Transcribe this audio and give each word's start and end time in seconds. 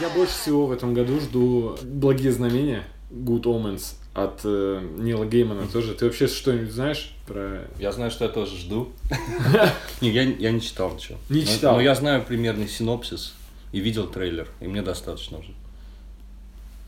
Я 0.00 0.08
больше 0.10 0.32
всего 0.32 0.66
в 0.66 0.72
этом 0.72 0.94
году 0.94 1.20
жду 1.20 1.76
благие 1.82 2.32
знамения 2.32 2.84
Good 3.10 3.42
Omens 3.42 3.94
от 4.14 4.40
э, 4.44 4.80
Нила 4.98 5.24
Геймана 5.26 5.66
тоже. 5.68 5.94
Ты 5.94 6.06
вообще 6.06 6.26
что-нибудь 6.26 6.72
знаешь 6.72 7.14
про... 7.26 7.66
Я 7.78 7.92
знаю, 7.92 8.10
что 8.10 8.24
я 8.24 8.30
тоже 8.30 8.56
жду. 8.56 8.90
Не, 10.00 10.10
я, 10.10 10.22
я 10.22 10.50
не 10.52 10.60
читал 10.60 10.94
ничего. 10.94 11.18
Не 11.28 11.44
читал? 11.46 11.74
Но 11.76 11.80
я 11.80 11.94
знаю 11.94 12.24
примерный 12.24 12.66
синопсис 12.68 13.34
и 13.72 13.80
видел 13.80 14.06
трейлер, 14.08 14.48
и 14.60 14.66
мне 14.66 14.82
достаточно 14.82 15.38
уже. 15.38 15.52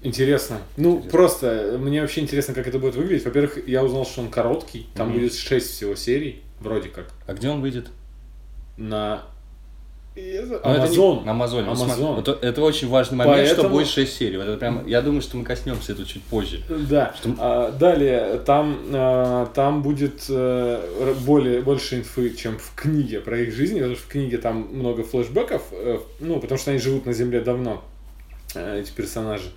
Интересно. 0.02 0.58
Ну, 0.76 0.96
Интересно. 0.96 1.10
просто 1.10 1.76
мне 1.78 2.00
вообще 2.00 2.22
интересно, 2.22 2.54
как 2.54 2.66
это 2.66 2.80
будет 2.80 2.96
выглядеть. 2.96 3.24
Во-первых, 3.24 3.68
я 3.68 3.84
узнал, 3.84 4.04
что 4.04 4.20
он 4.22 4.30
короткий. 4.30 4.88
Там 4.94 5.10
Мгм. 5.10 5.18
будет 5.20 5.34
6 5.34 5.70
всего 5.70 5.94
серий, 5.94 6.42
вроде 6.60 6.88
как. 6.88 7.12
А 7.26 7.34
где 7.34 7.48
он 7.50 7.60
выйдет? 7.60 7.88
На... 8.76 9.22
Ну, 10.64 10.70
это 10.74 10.88
не-. 10.88 10.94
Ну, 11.62 11.74
смотри, 11.74 12.02
Amazon. 12.04 12.14
вот 12.16 12.44
это 12.44 12.60
очень 12.62 12.88
важный 12.88 13.16
момент, 13.16 13.36
что 13.46 13.56
Поэтому- 13.56 13.74
будет 13.74 13.88
6 13.88 14.14
серий. 14.16 14.36
Вот 14.36 14.46
это 14.46 14.56
прям, 14.58 14.86
я 14.86 15.00
думаю, 15.00 15.22
что 15.22 15.36
мы 15.38 15.44
коснемся 15.44 15.92
этого 15.92 16.06
чуть 16.06 16.22
позже. 16.24 16.62
Да. 16.68 17.14
Что- 17.18 17.34
А, 17.38 17.70
далее, 17.70 18.38
там, 18.44 18.78
а, 18.92 19.46
там 19.54 19.82
будет 19.82 20.28
р- 20.28 21.14
более, 21.24 21.62
больше 21.62 21.96
инфы, 21.98 22.30
чем 22.36 22.58
в 22.58 22.74
книге 22.76 23.20
про 23.20 23.38
их 23.40 23.54
жизнь, 23.54 23.76
потому 23.78 23.94
что 23.94 24.04
в 24.04 24.08
книге 24.08 24.36
там 24.38 24.68
много 24.72 25.02
флешбеков, 25.02 25.62
э, 25.72 25.98
ну, 26.20 26.40
потому 26.40 26.58
что 26.58 26.72
они 26.72 26.80
живут 26.80 27.06
на 27.06 27.12
Земле 27.14 27.40
давно, 27.40 27.82
э, 28.54 28.80
эти 28.80 28.90
персонажи. 28.92 29.48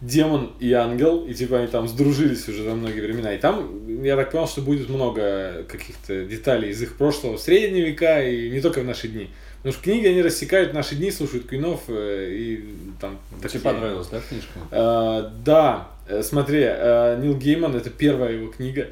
Демон 0.00 0.52
и 0.60 0.72
ангел, 0.74 1.24
и 1.24 1.34
типа 1.34 1.58
они 1.58 1.66
там 1.66 1.88
сдружились 1.88 2.46
уже 2.48 2.62
за 2.62 2.70
многие 2.74 3.00
времена. 3.00 3.32
И 3.34 3.38
там, 3.38 4.02
я 4.04 4.14
так 4.16 4.30
понял, 4.30 4.46
что 4.46 4.60
будет 4.60 4.88
много 4.88 5.64
каких-то 5.68 6.24
деталей 6.24 6.70
из 6.70 6.80
их 6.82 6.96
прошлого 6.96 7.36
средние 7.36 7.84
века 7.86 8.22
и 8.22 8.48
не 8.50 8.60
только 8.60 8.80
в 8.80 8.84
наши 8.84 9.08
дни. 9.08 9.28
Потому 9.58 9.72
что 9.72 9.80
в 9.80 9.84
книге 9.84 10.10
они 10.10 10.22
рассекают 10.22 10.72
наши 10.72 10.94
дни, 10.94 11.10
слушают 11.10 11.46
квинов 11.46 11.82
э, 11.88 12.28
и 12.30 12.74
там 13.00 13.18
Тебе 13.30 13.42
такие- 13.42 13.60
понравилась, 13.60 14.06
да, 14.08 14.20
книжка? 14.20 14.58
Э, 14.70 15.30
да, 15.44 15.88
Э, 16.08 16.22
смотри, 16.22 16.60
Нил 16.60 17.36
Гейман 17.36 17.76
это 17.76 17.90
первая 17.90 18.32
его 18.32 18.48
книга. 18.48 18.88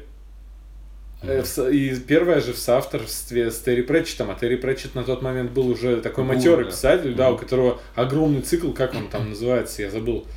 И 1.23 1.95
первая 2.07 2.41
же 2.41 2.53
в 2.53 2.57
соавторстве 2.59 3.49
с 3.49 3.59
Терри 3.59 3.81
Претчетом, 3.81 4.29
а 4.29 4.35
Терри 4.35 4.55
Претчет 4.55 4.93
на 4.93 5.03
тот 5.03 5.23
момент 5.23 5.51
был 5.51 5.67
уже 5.67 5.99
такой 6.01 6.23
Гуру, 6.23 6.37
матерый 6.37 6.65
да. 6.65 6.71
писатель, 6.71 7.15
да, 7.15 7.31
у 7.31 7.37
которого 7.37 7.81
огромный 7.95 8.41
цикл, 8.41 8.71
как 8.71 8.93
он 8.93 9.09
там 9.09 9.29
называется, 9.29 9.81
я 9.81 9.89
забыл. 9.89 10.27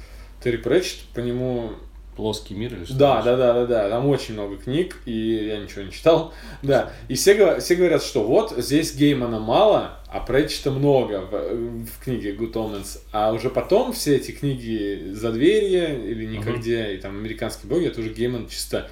Терри 0.42 0.56
Претчет, 0.56 1.00
по 1.12 1.20
нему... 1.20 1.72
Плоский 2.20 2.52
мир 2.52 2.74
или 2.74 2.84
что? 2.84 2.98
Да, 2.98 3.22
да, 3.22 3.34
да, 3.34 3.54
да, 3.54 3.64
да, 3.64 3.88
там 3.88 4.06
очень 4.06 4.34
много 4.34 4.58
книг, 4.58 4.98
и 5.06 5.46
я 5.46 5.56
ничего 5.56 5.80
не 5.84 5.90
читал. 5.90 6.34
Да, 6.62 6.92
и 7.08 7.14
все, 7.14 7.58
все 7.60 7.74
говорят, 7.76 8.02
что 8.02 8.24
вот 8.24 8.52
здесь 8.58 8.94
Геймана 8.94 9.38
мало, 9.38 9.98
а 10.06 10.20
Претчета 10.20 10.70
много 10.70 11.22
в, 11.22 11.86
в 11.86 12.04
книге 12.04 12.34
Good 12.34 12.52
Omens. 12.52 12.98
А 13.10 13.32
уже 13.32 13.48
потом 13.48 13.94
все 13.94 14.16
эти 14.16 14.32
книги 14.32 15.12
«Задверье» 15.14 15.98
или 16.10 16.26
«Никогде» 16.26 16.94
и 16.94 16.98
там 16.98 17.16
«Американские 17.16 17.70
боги» 17.70 17.86
это 17.86 18.00
уже 18.00 18.10
Гейман 18.12 18.48
чисто 18.48 18.90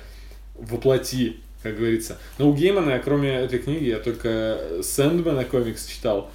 воплоти, 0.54 1.40
как 1.62 1.76
говорится. 1.76 2.16
Но 2.38 2.48
у 2.48 2.54
Геймана, 2.54 2.98
кроме 2.98 3.28
этой 3.34 3.58
книги, 3.58 3.84
я 3.84 3.98
только 3.98 4.80
Сэндмена 4.82 5.44
комикс 5.44 5.86
читал. 5.86 6.30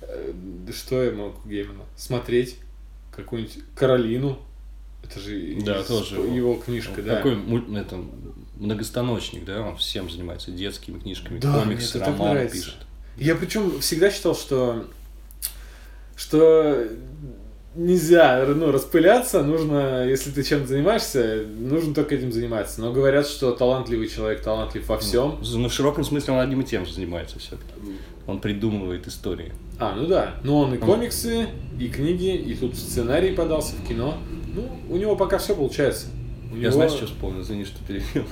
Э, 0.00 0.32
Что 0.74 1.02
я 1.02 1.12
мог 1.12 1.44
у 1.44 1.48
Геймана? 1.50 1.84
Смотреть 1.94 2.56
какую-нибудь 3.14 3.58
Каролину. 3.74 4.38
Это 5.02 5.20
же 5.20 5.56
Да, 5.64 5.82
тоже 5.82 6.16
его, 6.16 6.54
книжка, 6.54 7.02
да. 7.02 7.16
Такой 7.16 7.36
муль- 7.36 7.76
это, 7.76 7.98
многостаночник, 8.56 9.44
да, 9.44 9.60
он 9.60 9.76
всем 9.76 10.10
занимается 10.10 10.50
детскими 10.50 10.98
книжками, 10.98 11.38
Да, 11.38 11.60
комиксы, 11.60 11.98
романы 11.98 12.48
пишет. 12.48 12.76
Я 13.16 13.34
причем 13.34 13.80
всегда 13.80 14.10
считал, 14.10 14.34
что 14.34 14.86
что 16.16 16.88
нельзя 17.74 18.44
ну, 18.46 18.70
распыляться, 18.70 19.42
нужно, 19.42 20.06
если 20.06 20.30
ты 20.30 20.42
чем-то 20.42 20.68
занимаешься, 20.68 21.44
нужно 21.58 21.94
только 21.94 22.14
этим 22.14 22.32
заниматься. 22.32 22.80
Но 22.80 22.92
говорят, 22.92 23.26
что 23.26 23.52
талантливый 23.52 24.08
человек 24.08 24.42
талантлив 24.42 24.86
во 24.88 24.98
всем. 24.98 25.38
Ну, 25.42 25.68
в 25.68 25.72
широком 25.72 26.04
смысле 26.04 26.34
он 26.34 26.40
одним 26.40 26.60
и 26.60 26.64
тем 26.64 26.86
же 26.86 26.92
занимается 26.92 27.38
все-таки. 27.38 27.72
Он 28.26 28.40
придумывает 28.40 29.08
истории. 29.08 29.52
А, 29.78 29.94
ну 29.96 30.06
да. 30.06 30.34
Но 30.44 30.60
он 30.60 30.74
и 30.74 30.78
комиксы, 30.78 31.48
и 31.78 31.88
книги, 31.88 32.36
и 32.36 32.54
тут 32.54 32.76
сценарий 32.76 33.32
подался 33.32 33.74
в 33.74 33.86
кино. 33.86 34.18
Ну, 34.54 34.68
у 34.90 34.96
него 34.96 35.16
пока 35.16 35.38
все 35.38 35.54
получается. 35.54 36.06
У 36.52 36.56
Я 36.56 36.62
него- 36.64 36.72
знаешь, 36.72 36.92
что 36.92 37.06
вспомнил? 37.06 37.42
Извини, 37.42 37.64
что 37.64 37.82
перебил. 37.84 38.24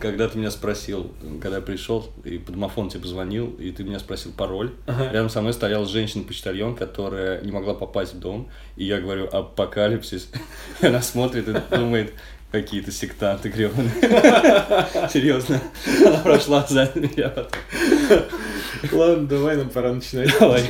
Когда 0.00 0.28
ты 0.28 0.36
меня 0.36 0.50
спросил, 0.50 1.10
когда 1.40 1.56
я 1.58 1.62
пришел, 1.62 2.06
и 2.24 2.36
по 2.38 2.52
домофону 2.52 2.90
тебе 2.90 3.00
позвонил, 3.02 3.54
и 3.58 3.70
ты 3.70 3.84
меня 3.84 3.98
спросил 4.00 4.32
пароль, 4.36 4.72
Ага. 4.86 5.10
рядом 5.12 5.30
со 5.30 5.40
мной 5.40 5.54
стояла 5.54 5.86
женщина-почтальон, 5.86 6.74
которая 6.74 7.40
не 7.42 7.52
могла 7.52 7.72
попасть 7.72 8.14
в 8.14 8.18
дом, 8.18 8.50
и 8.76 8.84
я 8.84 9.00
говорю 9.00 9.28
«апокалипсис». 9.32 10.28
Она 10.82 11.00
смотрит 11.00 11.48
и 11.48 11.54
думает, 11.74 12.12
какие-то 12.52 12.90
сектанты 12.92 13.48
гребаные. 13.48 13.90
Серьезно. 15.12 15.60
Она 16.04 16.18
прошла 16.18 16.66
за 16.68 16.90
меня. 16.94 17.32
Ладно, 18.92 19.26
давай 19.26 19.56
нам 19.56 19.70
пора 19.70 19.92
начинать. 19.94 20.34
Давай. 20.38 20.64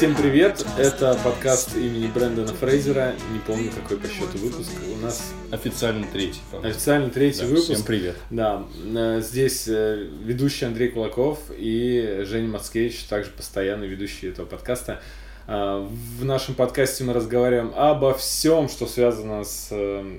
Всем 0.00 0.16
привет, 0.16 0.64
это 0.78 1.14
подкаст 1.22 1.76
имени 1.76 2.06
Брэндона 2.06 2.54
Фрейзера, 2.54 3.12
не 3.34 3.38
помню 3.40 3.70
какой 3.70 3.98
по 3.98 4.08
счету 4.08 4.38
выпуск, 4.38 4.70
у 4.94 4.96
нас 4.96 5.34
Официально 5.50 6.06
третий. 6.06 6.40
по-моему. 6.50 6.70
официально 6.70 7.10
третий 7.10 7.42
Да, 7.42 7.46
выпуск. 7.48 7.64
Всем 7.66 7.82
привет. 7.82 8.16
Да, 8.30 8.64
э, 8.82 9.20
здесь 9.20 9.68
э, 9.68 10.08
ведущий 10.24 10.64
Андрей 10.64 10.88
Кулаков 10.88 11.38
и 11.54 12.22
Женя 12.26 12.48
Мацкевич, 12.48 13.04
также 13.10 13.30
постоянный 13.30 13.88
ведущий 13.88 14.28
этого 14.28 14.46
подкаста. 14.46 15.02
А, 15.46 15.86
В 16.18 16.24
нашем 16.24 16.54
подкасте 16.54 17.04
мы 17.04 17.12
разговариваем 17.12 17.74
обо 17.76 18.14
всем, 18.14 18.70
что 18.70 18.86
связано 18.86 19.44
с 19.44 19.68
э, 19.70 20.16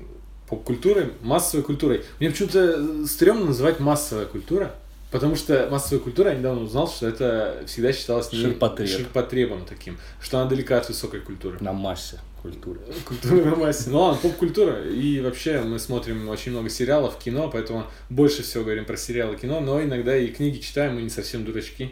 поп-культурой, 0.47 1.09
массовой 1.21 1.63
культурой. 1.63 2.03
Мне 2.19 2.29
почему-то 2.29 2.75
э, 2.77 3.05
стрёмно 3.07 3.45
называть 3.45 3.79
массовая 3.79 4.27
культура, 4.27 4.75
потому 5.11 5.35
что 5.35 5.67
массовая 5.69 6.01
культура, 6.03 6.31
я 6.31 6.37
недавно 6.37 6.61
узнал, 6.63 6.87
что 6.89 7.07
это 7.07 7.63
всегда 7.67 7.93
считалось 7.93 8.31
не- 8.33 8.39
Ширпотреб. 8.39 8.89
ширпотребом 8.89 9.65
таким, 9.65 9.97
что 10.21 10.39
она 10.39 10.49
далека 10.49 10.77
от 10.77 10.87
высокой 10.87 11.19
культуры. 11.21 11.57
На 11.61 11.73
массе 11.73 12.19
культуры. 12.41 12.79
Культура 13.05 13.43
на 13.51 13.55
массе. 13.55 13.89
Ну 13.91 13.99
ладно, 13.99 14.19
поп-культура. 14.21 14.83
И 14.89 15.19
вообще 15.21 15.61
мы 15.61 15.77
смотрим 15.77 16.27
очень 16.29 16.51
много 16.53 16.69
сериалов, 16.69 17.17
кино, 17.19 17.49
поэтому 17.51 17.85
больше 18.09 18.41
всего 18.41 18.63
говорим 18.63 18.85
про 18.85 18.97
сериалы, 18.97 19.35
кино, 19.35 19.59
но 19.59 19.81
иногда 19.83 20.17
и 20.17 20.27
книги 20.29 20.57
читаем, 20.57 20.95
мы 20.95 21.03
не 21.03 21.09
совсем 21.09 21.45
дурачки. 21.45 21.91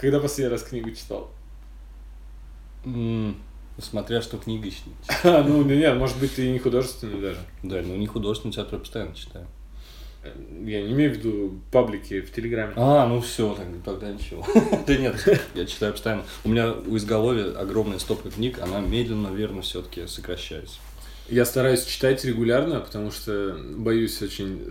Когда 0.00 0.18
последний 0.18 0.50
раз 0.52 0.62
книгу 0.64 0.90
читал? 0.90 1.30
М, 2.84 3.36
Смотря 3.78 4.20
что 4.20 4.36
книга 4.36 4.66
ищет. 4.68 4.82
А, 5.24 5.42
ну 5.42 5.62
нет, 5.64 5.96
может 5.96 6.18
быть, 6.18 6.34
ты 6.34 6.46
и 6.46 6.50
не 6.50 6.58
художественный 6.58 7.20
даже. 7.20 7.38
Да, 7.62 7.80
ну 7.82 7.96
не 7.96 8.06
художественную 8.06 8.52
театр 8.54 8.74
я 8.74 8.78
постоянно 8.80 9.14
читаю. 9.14 9.46
Я 10.22 10.82
не 10.82 10.92
имею 10.92 11.14
в 11.14 11.16
виду 11.16 11.60
паблики 11.70 12.20
в 12.20 12.30
Телеграме. 12.32 12.74
А, 12.76 13.06
ну 13.06 13.20
все, 13.20 13.56
тогда 13.84 14.10
ничего. 14.10 14.44
Да 14.86 14.96
нет, 14.96 15.16
я 15.54 15.64
читаю 15.64 15.92
постоянно. 15.92 16.24
У 16.44 16.50
меня 16.50 16.72
у 16.72 16.96
изголовья 16.96 17.58
огромная 17.58 17.98
стопка 17.98 18.30
книг, 18.30 18.58
она 18.60 18.80
медленно, 18.80 19.28
верно, 19.28 19.62
все-таки 19.62 20.06
сокращается. 20.06 20.76
Я 21.30 21.44
стараюсь 21.44 21.84
читать 21.84 22.24
регулярно, 22.24 22.80
потому 22.80 23.12
что 23.12 23.56
боюсь 23.76 24.20
очень 24.20 24.68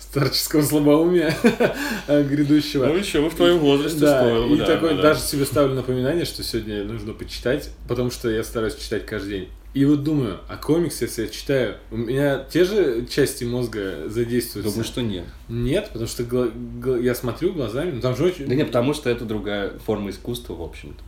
старческого 0.00 0.62
слабоумия 0.62 1.32
грядущего. 2.08 2.86
Ну 2.86 2.96
еще 2.96 3.26
в 3.28 3.34
твоем 3.36 3.58
возрасте 3.58 4.00
Да, 4.00 4.20
стоило 4.20 4.52
и 4.52 4.58
да, 4.58 4.66
такой 4.66 4.96
да, 4.96 5.02
даже 5.02 5.20
себе 5.20 5.44
ставлю 5.44 5.76
напоминание, 5.76 6.24
что 6.24 6.42
сегодня 6.42 6.82
нужно 6.82 7.12
почитать, 7.12 7.70
потому 7.86 8.10
что 8.10 8.28
я 8.28 8.42
стараюсь 8.42 8.74
читать 8.74 9.06
каждый 9.06 9.30
день. 9.30 9.48
И 9.72 9.84
вот 9.84 10.02
думаю, 10.02 10.38
а 10.48 10.56
комикс, 10.56 11.00
если 11.00 11.22
я 11.22 11.28
читаю, 11.28 11.76
у 11.92 11.96
меня 11.96 12.44
те 12.50 12.64
же 12.64 13.06
части 13.06 13.44
мозга 13.44 14.08
задействуются? 14.08 14.72
Думаю, 14.72 14.84
что 14.84 15.00
нет. 15.02 15.24
Нет, 15.48 15.90
потому 15.92 16.08
что 16.08 16.24
гла- 16.24 16.50
гла- 16.80 16.98
я 16.98 17.14
смотрю 17.14 17.52
глазами, 17.52 17.92
ну 17.92 18.00
там 18.00 18.16
же 18.16 18.24
очень... 18.24 18.46
Да 18.48 18.54
нет, 18.56 18.66
потому 18.68 18.94
что 18.94 19.08
это 19.10 19.24
другая 19.24 19.78
форма 19.78 20.10
искусства, 20.10 20.54
в 20.54 20.62
общем-то. 20.62 21.02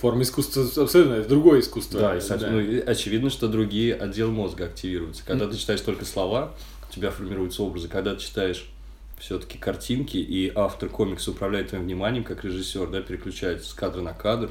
Форма 0.00 0.22
искусства 0.22 0.64
абсолютно, 0.84 1.14
это 1.14 1.28
другое 1.28 1.60
искусство. 1.60 2.00
Да, 2.00 2.16
и, 2.16 2.20
со- 2.20 2.38
ну, 2.38 2.82
очевидно, 2.86 3.28
что 3.28 3.46
другие 3.46 3.94
отделы 3.94 4.32
мозга 4.32 4.64
активируются. 4.64 5.22
Когда 5.26 5.46
ты 5.46 5.58
читаешь 5.58 5.80
только 5.82 6.06
слова, 6.06 6.54
у 6.88 6.94
тебя 6.94 7.10
формируются 7.10 7.62
образы. 7.62 7.88
Когда 7.88 8.14
ты 8.14 8.22
читаешь 8.22 8.70
все-таки 9.18 9.58
картинки, 9.58 10.16
и 10.16 10.50
автор 10.54 10.88
комикса 10.88 11.32
управляет 11.32 11.70
твоим 11.70 11.84
вниманием, 11.84 12.24
как 12.24 12.44
режиссер, 12.44 12.86
да, 12.86 13.02
переключается 13.02 13.68
с 13.68 13.74
кадра 13.74 14.00
на 14.00 14.14
кадр. 14.14 14.50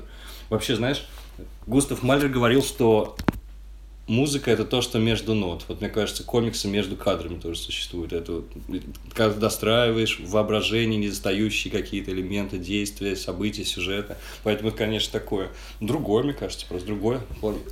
Вообще, 0.50 0.76
знаешь, 0.76 1.08
Густав 1.66 2.04
Малер 2.04 2.28
говорил, 2.30 2.62
что 2.62 3.16
музыка 4.08 4.52
это 4.52 4.66
то, 4.66 4.82
что 4.82 5.00
между 5.00 5.34
нот. 5.34 5.66
Вот 5.68 5.82
мне 5.82 5.90
кажется, 5.90 6.24
комиксы 6.24 6.68
между 6.68 6.96
кадрами 6.96 7.40
тоже 7.40 7.60
существуют. 7.60 8.14
Это 8.14 8.32
вот, 8.34 8.46
когда 9.14 9.34
ты 9.34 9.40
достраиваешь 9.40 10.20
в 10.20 10.30
воображении 10.30 10.98
недостающие 10.98 11.72
какие-то 11.72 12.12
элементы 12.12 12.58
действия, 12.58 13.16
события, 13.16 13.66
сюжета. 13.66 14.18
Поэтому 14.44 14.70
это, 14.70 14.78
конечно, 14.78 15.12
такое. 15.12 15.50
Другое, 15.82 16.24
мне 16.24 16.34
кажется, 16.34 16.66
просто 16.68 16.88
другое. 16.88 17.22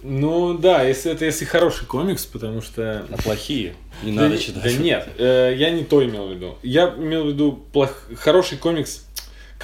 Ну 0.04 0.58
да, 0.58 0.84
если 0.84 1.12
это 1.12 1.26
если 1.26 1.46
хороший 1.46 1.86
комикс, 1.86 2.26
потому 2.26 2.62
что 2.62 3.06
А 3.10 3.18
плохие 3.22 3.76
не 4.04 4.12
надо 4.12 4.38
читать. 4.38 4.64
Да 4.64 4.72
нет, 4.72 5.10
э, 5.18 5.54
я 5.58 5.70
не 5.70 5.84
то 5.84 6.04
имел 6.04 6.28
в 6.28 6.32
виду. 6.32 6.58
Я 6.64 6.94
имел 6.98 7.26
в 7.26 7.28
виду 7.30 7.66
хороший 8.16 8.58
комикс. 8.58 9.05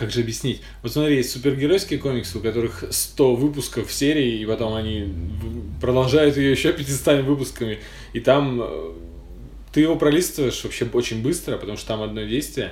Как 0.01 0.11
же 0.11 0.21
объяснить? 0.21 0.61
Вот 0.81 0.91
смотри, 0.91 1.17
есть 1.17 1.29
супергеройские 1.31 1.99
комиксы, 1.99 2.37
у 2.39 2.41
которых 2.41 2.83
100 2.89 3.35
выпусков 3.35 3.91
серии, 3.93 4.39
и 4.41 4.45
потом 4.47 4.73
они 4.73 5.03
в- 5.03 5.79
продолжают 5.79 6.37
ее 6.37 6.51
еще 6.51 6.73
500 6.73 7.23
выпусками. 7.23 7.77
И 8.13 8.19
там 8.19 8.59
э, 8.63 8.91
ты 9.71 9.81
его 9.81 9.95
пролистываешь 9.95 10.63
вообще 10.63 10.87
очень 10.91 11.21
быстро, 11.21 11.57
потому 11.57 11.77
что 11.77 11.87
там 11.89 12.01
одно 12.01 12.23
действие. 12.23 12.71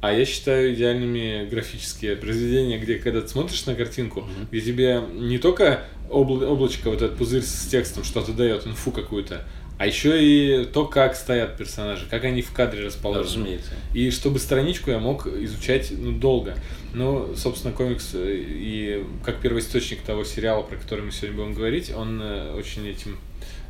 А 0.00 0.12
я 0.14 0.24
считаю 0.24 0.72
идеальными 0.74 1.46
графические 1.50 2.16
произведения, 2.16 2.78
где 2.78 2.94
когда 2.94 3.20
ты 3.20 3.28
смотришь 3.28 3.66
на 3.66 3.74
картинку, 3.74 4.26
где 4.50 4.60
тебе 4.60 5.02
не 5.12 5.38
только 5.38 5.84
обла- 6.08 6.46
облачко, 6.46 6.88
вот 6.88 7.02
этот 7.02 7.18
пузырь 7.18 7.42
с 7.42 7.66
текстом 7.66 8.04
что-то 8.04 8.32
дает, 8.32 8.66
инфу 8.66 8.92
какую-то, 8.92 9.44
а 9.80 9.86
еще 9.86 10.22
и 10.22 10.66
то, 10.66 10.84
как 10.84 11.16
стоят 11.16 11.56
персонажи, 11.56 12.04
как 12.10 12.24
они 12.24 12.42
в 12.42 12.52
кадре 12.52 12.84
расположены. 12.84 13.24
разумеется. 13.24 13.70
И 13.94 14.10
чтобы 14.10 14.38
страничку 14.38 14.90
я 14.90 14.98
мог 14.98 15.26
изучать 15.26 15.90
ну, 15.90 16.12
долго. 16.12 16.54
Ну, 16.92 17.34
собственно, 17.34 17.72
комикс 17.72 18.10
э, 18.12 18.44
и 18.44 19.06
как 19.24 19.40
первоисточник 19.40 20.02
того 20.02 20.24
сериала, 20.24 20.60
про 20.60 20.76
который 20.76 21.06
мы 21.06 21.12
сегодня 21.12 21.38
будем 21.38 21.54
говорить, 21.54 21.90
он 21.94 22.20
э, 22.20 22.52
очень 22.52 22.86
этим 22.86 23.18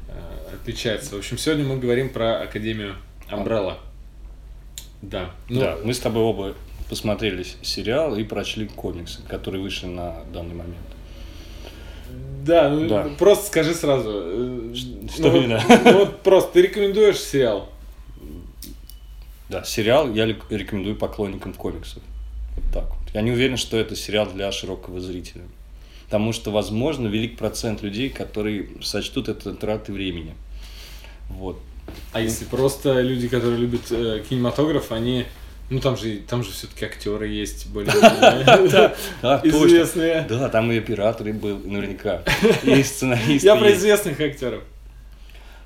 э, 0.08 0.54
отличается. 0.56 1.14
В 1.14 1.18
общем, 1.18 1.38
сегодня 1.38 1.64
мы 1.64 1.78
говорим 1.78 2.08
про 2.08 2.40
Академию 2.40 2.96
Амбрелла. 3.28 3.78
Да. 5.02 5.30
Ну, 5.48 5.60
да, 5.60 5.78
мы 5.84 5.94
с 5.94 6.00
тобой 6.00 6.24
оба 6.24 6.56
посмотрели 6.88 7.46
сериал 7.62 8.16
и 8.16 8.24
прочли 8.24 8.66
комиксы, 8.66 9.22
которые 9.28 9.62
вышли 9.62 9.86
на 9.86 10.24
данный 10.32 10.56
момент. 10.56 10.76
Да, 12.44 12.68
ну, 12.68 12.88
Да. 12.88 13.08
просто 13.18 13.46
скажи 13.46 13.74
сразу. 13.74 14.10
э, 14.12 14.74
что 14.74 15.22
ну, 15.22 15.30
вот- 15.30 15.36
именно? 15.36 15.62
ну, 15.84 15.98
вот 15.98 16.22
просто, 16.22 16.52
ты 16.54 16.62
рекомендуешь 16.62 17.18
сериал? 17.18 17.68
Да, 19.48 19.64
сериал 19.64 20.12
я 20.14 20.26
рекомендую 20.26 20.96
поклонникам 20.96 21.54
комиксов. 21.54 22.02
Вот 22.56 22.64
так 22.72 22.88
вот. 22.90 23.14
Я 23.14 23.22
не 23.22 23.32
уверен, 23.32 23.56
что 23.56 23.76
это 23.76 23.96
сериал 23.96 24.26
для 24.26 24.50
широкого 24.52 25.00
зрителя. 25.00 25.42
Потому 26.04 26.32
что, 26.32 26.50
возможно, 26.50 27.08
велик 27.08 27.36
процент 27.38 27.82
людей, 27.82 28.10
которые 28.10 28.68
сочтут 28.82 29.28
это 29.28 29.54
тратой 29.54 29.94
времени. 29.94 30.34
Вот. 31.28 31.58
А 32.12 32.20
если 32.20 32.44
просто 32.44 33.00
люди, 33.00 33.28
которые 33.28 33.58
любят 33.58 33.90
э, 33.90 34.22
кинематограф, 34.28 34.92
они... 34.92 35.26
Ну, 35.70 35.78
там 35.78 35.96
же, 35.96 36.16
там 36.28 36.42
же 36.42 36.50
все-таки 36.50 36.84
актеры 36.84 37.28
есть 37.28 37.68
более 37.68 37.92
известные. 37.92 38.44
Да, 40.28 40.48
там 40.48 40.70
и 40.72 40.78
оператор 40.78 41.28
и 41.28 41.32
был, 41.32 41.58
наверняка. 41.64 42.22
И 42.64 42.82
сценарист. 42.82 43.44
Я 43.44 43.54
про 43.56 43.72
известных 43.72 44.20
актеров. 44.20 44.64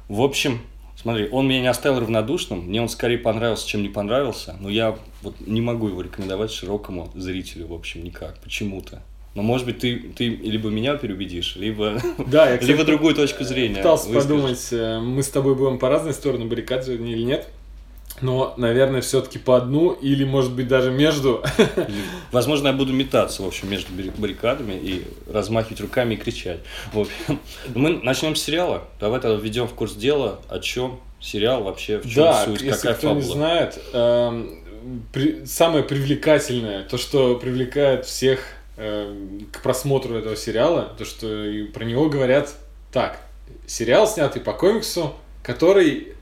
В 0.09 0.21
общем, 0.21 0.61
смотри, 1.01 1.29
он 1.33 1.49
меня 1.49 1.63
не 1.63 1.69
оставил 1.69 2.01
равнодушным. 2.01 2.67
Мне 2.67 2.83
он 2.83 2.91
скорее 2.91 3.17
понравился, 3.17 3.67
чем 3.67 3.83
не 3.83 3.89
понравился. 3.89 4.57
Но 4.61 4.69
я 4.69 4.97
вот 5.23 5.37
не 5.41 5.63
могу 5.63 5.89
его 5.89 6.03
рекомендовать 6.03 6.53
широкому 6.53 7.11
зрителю, 7.15 7.69
в 7.69 7.73
общем, 7.73 8.05
никак. 8.05 8.39
Почему-то. 8.41 9.03
Но, 9.35 9.43
может 9.43 9.67
быть, 9.67 9.81
ты, 9.81 9.97
ты 9.97 10.29
либо 10.29 10.69
меня 10.69 10.97
переубедишь, 10.97 11.57
либо, 11.57 11.99
Да, 12.27 12.51
я, 12.51 12.59
кстати, 12.59 12.71
либо 12.73 12.85
другую 12.85 13.15
точку 13.15 13.43
зрения. 13.43 13.79
пытался 13.79 14.09
выскажешь. 14.09 14.29
подумать, 14.29 14.69
э, 14.71 15.01
мы 15.01 15.23
с 15.25 15.29
тобой 15.29 15.57
будем 15.57 15.79
по 15.79 15.89
разные 15.89 16.13
стороны 16.13 16.45
баррикад 16.45 16.85
сегодня 16.85 17.13
или 17.13 17.23
нет. 17.23 17.49
Но, 18.21 18.55
наверное, 18.57 19.01
все-таки 19.01 19.39
по 19.39 19.57
одну, 19.57 19.91
или, 19.93 20.25
может 20.25 20.53
быть, 20.53 20.69
даже 20.69 20.91
между. 20.93 21.43
Возможно, 22.33 22.69
я 22.69 22.73
буду 22.73 22.93
метаться, 22.93 23.43
в 23.43 23.47
общем, 23.47 23.69
между 23.71 23.93
барри- 23.93 24.13
баррикадами 24.17 24.75
и 24.75 25.05
размахивать 25.31 25.81
руками 25.81 26.15
и 26.15 26.17
кричать. 26.17 26.61
В 26.93 27.01
общем, 27.01 27.41
мы 27.75 27.99
начнем 28.03 28.37
с 28.37 28.43
сериала. 28.43 28.85
Давай 29.01 29.21
тогда 29.21 29.37
введем 29.37 29.67
в 29.67 29.75
курс 29.75 29.95
дела, 29.95 30.39
о 30.49 30.61
чем 30.61 31.01
сериал 31.21 31.65
вообще, 31.65 31.99
в 31.99 32.03
чем 32.05 32.25
Да, 32.25 32.45
суть, 32.45 32.61
если 32.63 32.77
какая 32.77 32.95
кто 32.95 33.09
фабула. 33.09 33.23
не 33.23 33.29
знает, 33.33 33.81
эм, 33.93 35.05
при- 35.13 35.45
самое 35.45 35.83
привлекательное, 35.83 36.85
то, 36.85 36.97
что 36.99 37.35
привлекает 37.37 38.07
всех 38.07 38.41
эм, 38.77 39.47
к 39.53 39.63
просмотру 39.63 40.17
этого 40.17 40.35
сериала, 40.37 40.93
то, 40.99 41.05
что 41.05 41.27
про 41.73 41.85
него 41.85 42.09
говорят 42.09 42.55
так. 42.93 43.21
Сериал, 43.67 44.07
снятый 44.09 44.43
по 44.43 44.53
комиксу, 44.53 45.15
который 45.45 46.14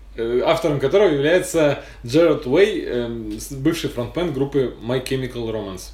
автором 0.45 0.79
которого 0.81 1.09
является 1.09 1.83
Джерард 2.05 2.47
Уэй, 2.47 2.85
эм, 2.85 3.39
бывший 3.51 3.91
фронтмен 3.91 4.33
группы 4.33 4.75
My 4.83 5.03
Chemical 5.07 5.51
Romance. 5.51 5.91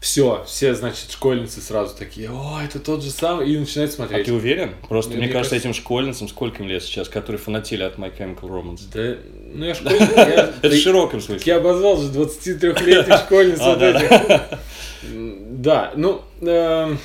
Все, 0.00 0.42
все, 0.46 0.74
значит, 0.74 1.10
школьницы 1.10 1.60
сразу 1.60 1.94
такие, 1.94 2.30
о, 2.30 2.58
это 2.64 2.78
тот 2.78 3.02
же 3.04 3.10
самый, 3.10 3.52
и 3.52 3.58
начинают 3.58 3.90
А 3.92 3.94
смотреть. 3.96 4.24
ты 4.24 4.32
уверен? 4.32 4.70
Просто, 4.88 5.10
Мне- 5.10 5.24
мне, 5.24 5.28
кажется, 5.28 5.50
кажется- 5.56 5.68
этим 5.68 5.78
школьницам 5.78 6.26
сколько 6.28 6.62
им 6.62 6.70
лет 6.70 6.82
сейчас, 6.82 7.10
которые 7.10 7.38
фанатели 7.38 7.82
от 7.82 7.96
My 7.98 8.10
Chemical 8.16 8.48
Romance? 8.48 8.80
Да, 8.94 9.18
ну 9.52 9.62
я 9.66 9.74
школьник, 9.74 10.00
Это 10.62 10.70
в 10.70 10.74
широком 10.74 11.20
смысле. 11.20 11.42
я 11.52 11.58
обозвал 11.58 11.98
же 12.00 12.08
23-летних 12.12 13.18
школьниц 13.18 13.58
А, 13.60 13.74
вот 13.74 13.82
этих. 13.82 14.58
Да, 15.02 15.92
ну, 15.96 16.22
эм, 16.40 16.98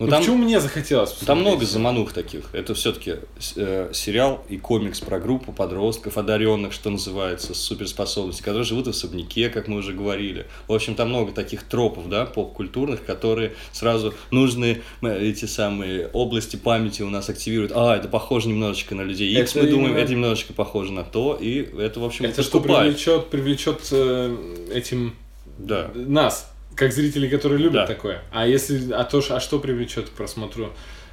Ну, 0.00 0.06
ну, 0.06 0.10
там, 0.10 0.20
почему 0.22 0.38
мне 0.38 0.58
захотелось 0.60 1.10
там 1.10 1.18
посмотреть? 1.20 1.46
много 1.46 1.64
заманух 1.66 2.12
таких. 2.12 2.52
Это 2.52 2.74
все-таки 2.74 3.14
сериал 3.38 4.44
и 4.48 4.56
комикс 4.56 5.00
про 5.00 5.20
группу 5.20 5.52
подростков, 5.52 6.18
одаренных, 6.18 6.72
что 6.72 6.90
называется, 6.90 7.54
с 7.54 7.58
суперспособностями, 7.60 8.44
которые 8.44 8.64
живут 8.64 8.86
в 8.88 8.90
особняке, 8.90 9.50
как 9.50 9.68
мы 9.68 9.76
уже 9.76 9.92
говорили. 9.92 10.46
В 10.66 10.72
общем, 10.72 10.96
там 10.96 11.10
много 11.10 11.30
таких 11.30 11.62
тропов, 11.62 12.08
да, 12.08 12.26
поп-культурных, 12.26 13.04
которые 13.04 13.54
сразу 13.70 14.14
нужные 14.32 14.82
э, 15.02 15.16
эти 15.28 15.44
самые 15.44 16.08
области 16.08 16.56
памяти 16.56 17.02
у 17.02 17.10
нас 17.10 17.28
активируют. 17.28 17.70
А, 17.74 17.96
это 17.96 18.08
похоже 18.08 18.48
немножечко 18.48 18.96
на 18.96 19.02
людей 19.02 19.32
X, 19.40 19.54
Это 19.54 19.64
мы 19.64 19.70
думаем, 19.70 19.90
именно- 19.92 20.02
это 20.02 20.10
немножечко 20.12 20.52
похоже 20.54 20.92
на 20.92 21.04
то, 21.04 21.38
и 21.40 21.60
это, 21.78 22.00
в 22.00 22.04
общем, 22.04 22.24
Это 22.24 22.42
что 22.42 22.58
привлечет, 22.60 23.30
привлечет 23.30 23.80
э, 23.92 24.36
этим 24.74 25.14
Да. 25.56 25.92
нас, 25.94 26.50
как 26.76 26.92
зрителей, 26.92 27.28
которые 27.28 27.58
любят 27.58 27.72
Да. 27.74 27.86
такое. 27.86 28.22
А 28.32 28.46
если, 28.46 28.92
а 28.92 29.04
то, 29.04 29.22
а 29.30 29.40
что 29.40 29.58
привлечет 29.58 30.08
к 30.08 30.12
просмотру 30.12 30.72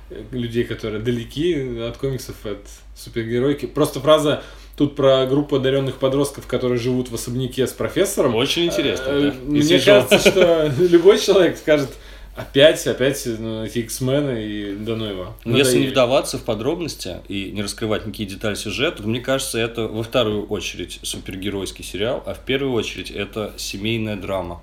э, 0.09 0.23
людей, 0.31 0.63
которые 0.63 1.01
далеки 1.01 1.79
от 1.79 1.97
комиксов, 1.97 2.35
от 2.45 2.59
супергеройки? 2.95 3.65
Просто 3.65 3.99
фраза 3.99 4.43
тут 4.77 4.95
про 4.95 5.25
группу 5.25 5.57
одаренных 5.57 5.97
подростков, 5.97 6.47
которые 6.47 6.79
живут 6.79 7.09
в 7.09 7.15
особняке 7.15 7.67
с 7.67 7.71
профессором. 7.73 8.35
Очень 8.35 8.65
интересно, 8.65 9.05
Э, 9.07 9.21
да. 9.31 9.35
Мне 9.45 9.63
свежо. 9.63 10.05
кажется, 10.07 10.29
что 10.31 10.71
любой 10.79 11.19
человек 11.19 11.57
скажет, 11.57 11.89
опять, 12.35 12.87
опять 12.87 13.21
ну, 13.25 13.63
эти 13.65 13.79
X-мены 13.79 14.43
и 14.43 14.75
да 14.75 14.95
ну 14.95 15.05
его. 15.05 15.35
Но 15.43 15.57
если 15.57 15.73
не 15.73 15.79
Надоели. 15.79 15.91
вдаваться 15.91 16.37
в 16.37 16.43
подробности 16.43 17.17
и 17.27 17.51
не 17.51 17.61
раскрывать 17.61 18.05
никакие 18.07 18.27
детали 18.29 18.55
сюжета, 18.55 19.03
то 19.03 19.09
мне 19.09 19.19
кажется, 19.19 19.59
это 19.59 19.87
во 19.87 20.01
вторую 20.01 20.47
очередь 20.47 20.99
супергеройский 21.03 21.83
сериал, 21.83 22.23
а 22.25 22.33
в 22.33 22.39
первую 22.39 22.73
очередь 22.73 23.11
это 23.11 23.53
семейная 23.57 24.15
драма. 24.15 24.61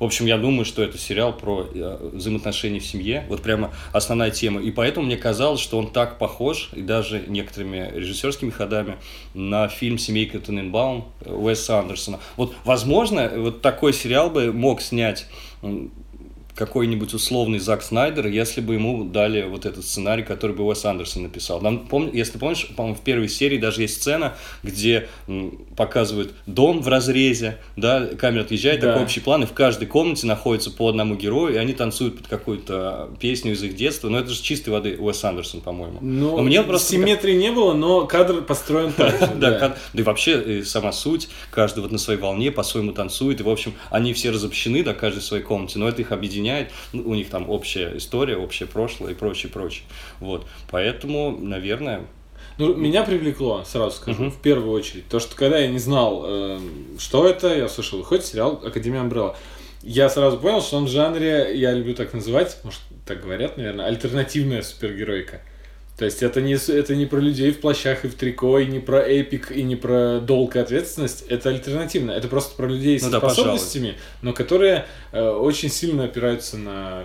В 0.00 0.04
общем, 0.04 0.24
я 0.24 0.38
думаю, 0.38 0.64
что 0.64 0.82
это 0.82 0.96
сериал 0.96 1.34
про 1.34 1.68
э, 1.72 2.10
взаимоотношения 2.14 2.80
в 2.80 2.86
семье. 2.86 3.26
Вот 3.28 3.42
прямо 3.42 3.70
основная 3.92 4.30
тема. 4.30 4.62
И 4.62 4.70
поэтому 4.70 5.04
мне 5.04 5.18
казалось, 5.18 5.60
что 5.60 5.78
он 5.78 5.92
так 5.92 6.18
похож, 6.18 6.70
и 6.72 6.80
даже 6.80 7.24
некоторыми 7.28 7.92
режиссерскими 7.94 8.48
ходами, 8.48 8.96
на 9.34 9.68
фильм 9.68 9.98
«Семейка 9.98 10.38
Тененбаум» 10.38 11.04
Уэса 11.26 11.80
Андерсона. 11.80 12.18
Вот, 12.38 12.54
возможно, 12.64 13.30
вот 13.36 13.60
такой 13.60 13.92
сериал 13.92 14.30
бы 14.30 14.54
мог 14.54 14.80
снять 14.80 15.26
какой-нибудь 16.64 17.14
условный 17.14 17.58
Зак 17.58 17.82
Снайдер, 17.82 18.26
если 18.26 18.60
бы 18.60 18.74
ему 18.74 19.04
дали 19.04 19.42
вот 19.44 19.64
этот 19.64 19.82
сценарий, 19.84 20.22
который 20.22 20.54
бы 20.54 20.62
Уэс 20.64 20.84
Андерсон 20.84 21.22
написал. 21.22 21.58
Там, 21.60 21.88
пом- 21.90 22.10
если 22.12 22.36
помнишь, 22.36 22.68
по-моему, 22.76 22.96
в 22.96 23.00
первой 23.00 23.28
серии 23.30 23.56
даже 23.56 23.80
есть 23.82 23.94
сцена, 23.94 24.34
где 24.62 25.08
м, 25.26 25.58
показывают 25.74 26.34
дом 26.46 26.82
в 26.82 26.88
разрезе, 26.88 27.56
да, 27.76 28.06
камера 28.18 28.42
отъезжает, 28.42 28.80
Да. 28.80 28.88
такой 28.88 29.04
общий 29.04 29.20
план, 29.20 29.42
и 29.44 29.46
в 29.46 29.52
каждой 29.54 29.86
комнате 29.86 30.26
находится 30.26 30.70
по 30.70 30.88
одному 30.90 31.14
герою, 31.14 31.54
и 31.54 31.56
они 31.56 31.72
танцуют 31.72 32.18
под 32.18 32.26
какую-то 32.26 33.08
песню 33.18 33.52
из 33.52 33.62
их 33.62 33.74
детства. 33.74 34.10
Но 34.10 34.18
это 34.18 34.28
же 34.30 34.42
чистой 34.42 34.68
воды 34.68 34.96
Уэс 34.98 35.24
Андерсон, 35.24 35.62
по-моему. 35.62 35.98
Ну, 36.02 36.36
Но 36.36 36.42
мне 36.42 36.62
просто 36.62 36.92
симметрии 36.92 37.34
не 37.36 37.50
было, 37.52 37.72
но 37.72 38.06
кадр 38.06 38.42
построен 38.42 38.92
так 38.92 39.12
же. 39.18 39.18
да, 39.40 39.58
да 39.58 39.76
и 39.94 40.02
вообще 40.02 40.32
э, 40.32 40.62
сама 40.64 40.92
суть, 40.92 41.28
каждый 41.50 41.80
вот 41.80 41.90
на 41.90 41.98
своей 41.98 42.20
волне 42.20 42.50
по-своему 42.52 42.92
танцует, 42.92 43.40
и, 43.40 43.42
в 43.44 43.48
общем, 43.48 43.72
они 43.90 44.12
все 44.12 44.30
разобщены, 44.30 44.82
да, 44.84 44.92
каждый 44.92 45.20
в 45.20 45.24
своей 45.24 45.42
комнате, 45.42 45.78
но 45.78 45.88
это 45.88 46.02
их 46.02 46.12
объединяет, 46.12 46.49
Ну, 46.92 47.02
у 47.08 47.14
них 47.14 47.28
там 47.30 47.48
общая 47.50 47.96
история, 47.96 48.36
общее 48.36 48.68
прошлое 48.68 49.12
и 49.12 49.14
прочее, 49.14 49.50
прочее. 49.52 49.84
Вот, 50.20 50.46
поэтому, 50.70 51.30
наверное, 51.38 52.02
Ну, 52.58 52.74
меня 52.74 53.04
привлекло, 53.04 53.64
сразу 53.64 53.96
скажу, 53.96 54.22
Мгм. 54.24 54.30
в 54.32 54.40
первую 54.42 54.72
очередь. 54.72 55.08
То, 55.08 55.18
что 55.18 55.34
когда 55.34 55.58
я 55.58 55.68
не 55.68 55.78
знал, 55.78 56.24
э, 56.26 56.58
что 56.98 57.26
это, 57.26 57.54
я 57.56 57.64
услышал, 57.66 57.98
выходит 57.98 58.26
сериал 58.26 58.60
Академия 58.64 59.00
Амбрелла. 59.00 59.34
я 59.82 60.10
сразу 60.10 60.36
понял, 60.38 60.60
что 60.60 60.76
он 60.76 60.84
в 60.84 60.90
жанре, 60.90 61.52
я 61.54 61.72
люблю 61.72 61.94
так 61.94 62.12
называть, 62.12 62.58
может, 62.64 62.80
так 63.06 63.22
говорят, 63.22 63.56
наверное, 63.56 63.86
альтернативная 63.86 64.60
супергеройка. 64.62 65.40
То 66.00 66.06
есть 66.06 66.22
это 66.22 66.40
не, 66.40 66.54
это 66.54 66.96
не 66.96 67.04
про 67.04 67.20
людей 67.20 67.52
в 67.52 67.60
плащах 67.60 68.06
и 68.06 68.08
в 68.08 68.14
трико, 68.14 68.58
и 68.58 68.64
не 68.64 68.78
про 68.78 69.02
эпик, 69.02 69.52
и 69.52 69.62
не 69.62 69.76
про 69.76 70.18
долг 70.18 70.56
и 70.56 70.58
ответственность. 70.58 71.26
Это 71.28 71.50
альтернативно. 71.50 72.12
Это 72.12 72.26
просто 72.26 72.56
про 72.56 72.66
людей 72.66 72.98
с 72.98 73.02
Ну 73.02 73.10
да, 73.10 73.18
способностями, 73.18 73.98
но 74.22 74.32
которые 74.32 74.86
э, 75.12 75.22
очень 75.22 75.68
сильно 75.68 76.04
опираются 76.04 76.56
на 76.56 77.04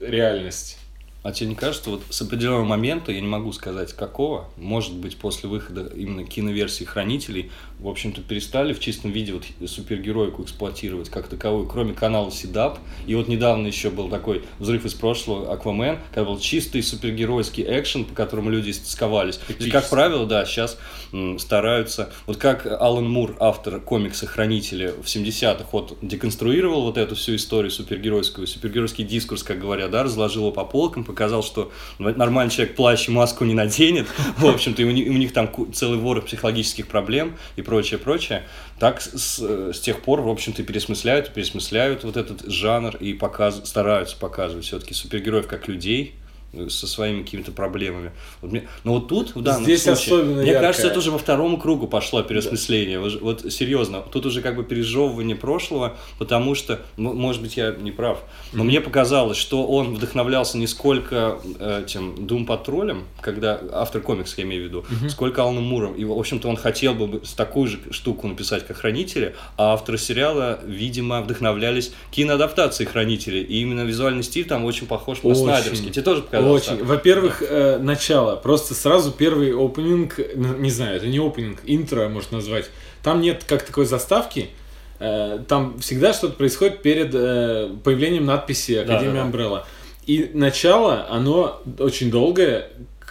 реальность. 0.00 0.78
А 1.26 1.32
тебе 1.32 1.48
не 1.48 1.54
кажется, 1.56 1.90
вот 1.90 2.02
с 2.08 2.22
определенного 2.22 2.62
момента, 2.62 3.10
я 3.10 3.20
не 3.20 3.26
могу 3.26 3.50
сказать 3.50 3.92
какого, 3.92 4.48
может 4.56 4.94
быть, 4.94 5.16
после 5.16 5.48
выхода 5.48 5.90
именно 5.92 6.22
киноверсии 6.22 6.84
«Хранителей», 6.84 7.50
в 7.80 7.88
общем-то, 7.88 8.22
перестали 8.22 8.72
в 8.72 8.78
чистом 8.78 9.10
виде 9.10 9.32
вот 9.32 9.42
супергероику 9.68 10.44
эксплуатировать 10.44 11.10
как 11.10 11.26
таковую, 11.26 11.66
кроме 11.66 11.94
канала 11.94 12.30
Сидап. 12.30 12.78
И 13.08 13.16
вот 13.16 13.26
недавно 13.26 13.66
еще 13.66 13.90
был 13.90 14.08
такой 14.08 14.44
взрыв 14.60 14.84
из 14.84 14.94
прошлого 14.94 15.52
«Аквамен», 15.52 15.98
когда 16.14 16.30
был 16.30 16.38
чистый 16.38 16.80
супергеройский 16.80 17.64
экшен, 17.64 18.04
по 18.04 18.14
которому 18.14 18.48
люди 18.48 18.70
истосковались. 18.70 19.38
То 19.38 19.52
есть, 19.58 19.70
как 19.70 19.90
правило, 19.90 20.26
да, 20.26 20.44
сейчас 20.44 20.78
м, 21.12 21.40
стараются, 21.40 22.12
вот 22.26 22.36
как 22.36 22.66
Алан 22.66 23.10
Мур, 23.10 23.36
автор 23.40 23.80
комикса 23.80 24.26
«Хранители» 24.26 24.94
в 25.02 25.06
70-х, 25.06 25.66
вот 25.72 25.98
деконструировал 26.02 26.82
вот 26.82 26.96
эту 26.96 27.16
всю 27.16 27.34
историю 27.34 27.72
супергеройскую, 27.72 28.46
супергеройский 28.46 29.04
дискурс, 29.04 29.42
как 29.42 29.58
говорят, 29.58 29.90
да, 29.90 30.04
разложил 30.04 30.42
его 30.42 30.52
по 30.52 30.64
полкам, 30.64 31.04
показал, 31.16 31.42
что 31.42 31.72
нормальный 31.98 32.50
человек 32.52 32.76
плащ 32.76 33.08
и 33.08 33.10
маску 33.10 33.44
не 33.46 33.54
наденет, 33.54 34.06
в 34.38 34.46
общем-то, 34.46 34.82
и 34.82 34.84
у 34.84 34.90
них, 34.90 35.08
у 35.08 35.14
них 35.14 35.32
там 35.32 35.50
целый 35.72 35.98
ворох 35.98 36.26
психологических 36.26 36.86
проблем 36.88 37.36
и 37.56 37.62
прочее, 37.62 37.98
прочее. 37.98 38.42
Так 38.78 39.00
с, 39.00 39.10
с- 39.18 39.72
с 39.72 39.80
тех 39.80 40.02
пор, 40.02 40.20
в 40.20 40.28
общем-то, 40.28 40.62
пересмысляют, 40.62 41.32
пересмысляют 41.32 42.04
вот 42.04 42.18
этот 42.18 42.46
жанр 42.46 42.96
и 42.96 43.14
показ, 43.14 43.62
стараются 43.64 44.16
показывать 44.18 44.66
все-таки 44.66 44.92
супергероев 44.92 45.46
как 45.46 45.66
людей, 45.68 46.14
э, 46.14 46.25
со 46.68 46.86
своими 46.86 47.22
какими-то 47.22 47.52
проблемами. 47.52 48.12
Вот 48.42 48.52
мне- 48.52 48.68
но 48.84 48.94
вот 48.94 49.08
тут, 49.08 49.34
в 49.34 49.42
данном 49.42 49.64
Здесь 49.64 49.82
случае, 49.82 50.14
особенно 50.16 50.42
мне 50.42 50.50
яркое. 50.50 50.68
кажется, 50.68 50.86
это 50.88 50.98
уже 50.98 51.10
во 51.10 51.18
втором 51.18 51.60
кругу 51.60 51.86
пошло 51.86 52.22
переосмысление. 52.22 52.98
Вот, 53.00 53.20
вот 53.20 53.52
серьезно, 53.52 54.02
тут 54.12 54.26
уже 54.26 54.42
как 54.42 54.56
бы 54.56 54.64
пережевывание 54.64 55.36
прошлого, 55.36 55.96
потому 56.18 56.54
что, 56.54 56.80
может 56.96 57.42
быть, 57.42 57.56
я 57.56 57.72
не 57.72 57.90
прав, 57.90 58.22
но 58.52 58.64
мне 58.64 58.80
показалось, 58.80 59.36
что 59.36 59.66
он 59.66 59.94
вдохновлялся 59.94 60.58
не 60.58 60.66
сколько 60.66 61.38
э, 61.58 61.82
этим 61.84 62.14
Doom 62.14 62.46
Патрулем, 62.46 63.04
когда 63.20 63.60
автор 63.72 64.00
комикса, 64.00 64.34
я 64.38 64.44
имею 64.44 64.62
в 64.62 64.66
виду, 64.66 64.84
сколько 65.08 65.42
Аланом 65.42 65.64
Муром. 65.64 65.94
И, 65.94 66.04
в 66.04 66.12
общем-то, 66.12 66.48
он 66.48 66.56
хотел 66.56 66.94
бы 66.94 67.20
такую 67.36 67.68
же 67.68 67.78
штуку 67.90 68.26
написать, 68.28 68.66
как 68.66 68.76
Хранители, 68.76 69.34
а 69.56 69.72
авторы 69.72 69.98
сериала, 69.98 70.60
видимо, 70.64 71.20
вдохновлялись 71.22 71.92
киноадаптацией 72.10 72.88
Хранителей. 72.88 73.42
И 73.42 73.60
именно 73.60 73.82
визуальный 73.82 74.22
стиль 74.22 74.44
там 74.46 74.64
очень 74.64 74.86
похож 74.86 75.22
на 75.22 75.34
снайдерский. 75.34 75.90
Тебе 75.90 76.02
тоже 76.02 76.22
показалось 76.22 76.45
Очень. 76.50 76.78
так? 76.78 76.86
Во-первых, 76.86 77.42
э, 77.42 77.78
начало. 77.78 78.36
Просто 78.36 78.74
сразу 78.74 79.12
первый 79.12 79.52
опенинг, 79.52 80.18
н- 80.18 80.60
не 80.62 80.70
знаю, 80.70 80.96
это 80.96 81.06
не 81.06 81.18
опенинг, 81.18 81.60
интро 81.64 82.08
можно 82.08 82.38
назвать. 82.38 82.70
Там 83.02 83.20
нет 83.20 83.44
как 83.46 83.62
такой 83.62 83.86
заставки. 83.86 84.50
Э, 84.98 85.38
Там 85.48 85.78
всегда 85.80 86.12
что-то 86.12 86.34
происходит 86.34 86.82
перед 86.82 87.14
э, 87.14 87.70
появлением 87.84 88.24
надписи 88.26 88.72
Академия 88.72 89.22
Да-да-да. 89.24 89.38
Umbrella. 89.38 89.64
И 90.06 90.30
начало, 90.34 91.06
оно 91.10 91.60
очень 91.78 92.10
долгое. 92.10 92.68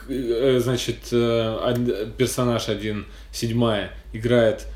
Э, 0.10 0.60
Значит, 0.64 0.98
персонаж 2.18 2.70
один, 2.70 3.06
седьмая, 3.32 3.92
играет... 4.14 4.68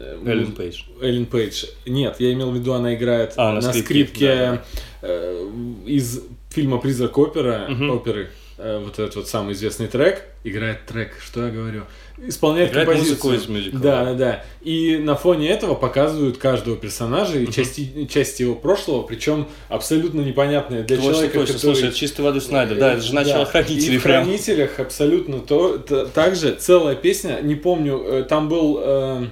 э, 0.00 0.18
Эллен 0.26 0.52
Пейдж. 0.52 0.82
Эллен 1.00 1.26
Пейдж. 1.26 1.64
Нет, 1.86 2.16
я 2.18 2.32
имел 2.32 2.50
в 2.50 2.54
виду, 2.54 2.72
она 2.72 2.94
играет 2.94 3.32
А, 3.36 3.48
на 3.52 3.60
на, 3.60 3.62
скрипке, 3.62 3.84
скрипке, 3.84 4.26
да. 4.36 4.62
э, 5.02 5.50
из 5.86 6.22
фильма 6.50 6.78
«Призрак 6.78 7.16
опера», 7.18 7.66
Мгм. 7.68 7.90
оперы. 7.90 8.28
э, 8.58 8.80
вот 8.82 8.94
этот 8.98 9.16
вот 9.16 9.28
самый 9.28 9.52
известный 9.52 9.86
трек. 9.86 10.24
Играет 10.42 10.86
трек, 10.86 11.18
что 11.22 11.44
я 11.44 11.52
говорю? 11.52 11.82
Исполняет 12.16 12.70
Играет 12.70 12.88
композицию. 12.88 13.18
музыку 13.32 13.44
из 13.44 13.48
мюзикла. 13.50 13.80
Да, 13.80 14.04
да, 14.06 14.14
да. 14.14 14.44
И 14.62 14.96
на 14.96 15.14
фоне 15.14 15.50
этого 15.50 15.74
показывают 15.74 16.38
каждого 16.38 16.74
персонажа 16.78 17.38
и 17.38 17.42
Мгм. 17.42 17.52
части, 17.52 18.06
части 18.10 18.40
его 18.44 18.54
прошлого, 18.54 19.02
причем 19.02 19.46
абсолютно 19.68 20.22
непонятные 20.22 20.84
для 20.84 20.96
Точно, 20.96 21.12
человека, 21.12 21.38
точно. 21.40 21.54
который... 21.56 21.74
Слушай, 21.74 21.88
это 21.90 21.98
чистой 21.98 22.22
воды 22.22 22.40
Снайдер. 22.40 22.78
Да, 22.78 22.92
это 22.94 23.02
же 23.02 23.14
начало 23.14 23.44
Да. 23.44 23.50
хранителей 23.50 23.96
И 23.96 23.98
в 23.98 24.02
прям. 24.02 24.24
хранителях 24.24 24.80
абсолютно 24.80 25.40
то, 25.40 25.76
т- 25.76 26.06
также 26.06 26.54
целая 26.54 26.94
песня, 26.96 27.40
не 27.42 27.56
помню, 27.56 28.24
там 28.26 28.48
был 28.48 28.80
э, 28.82 29.26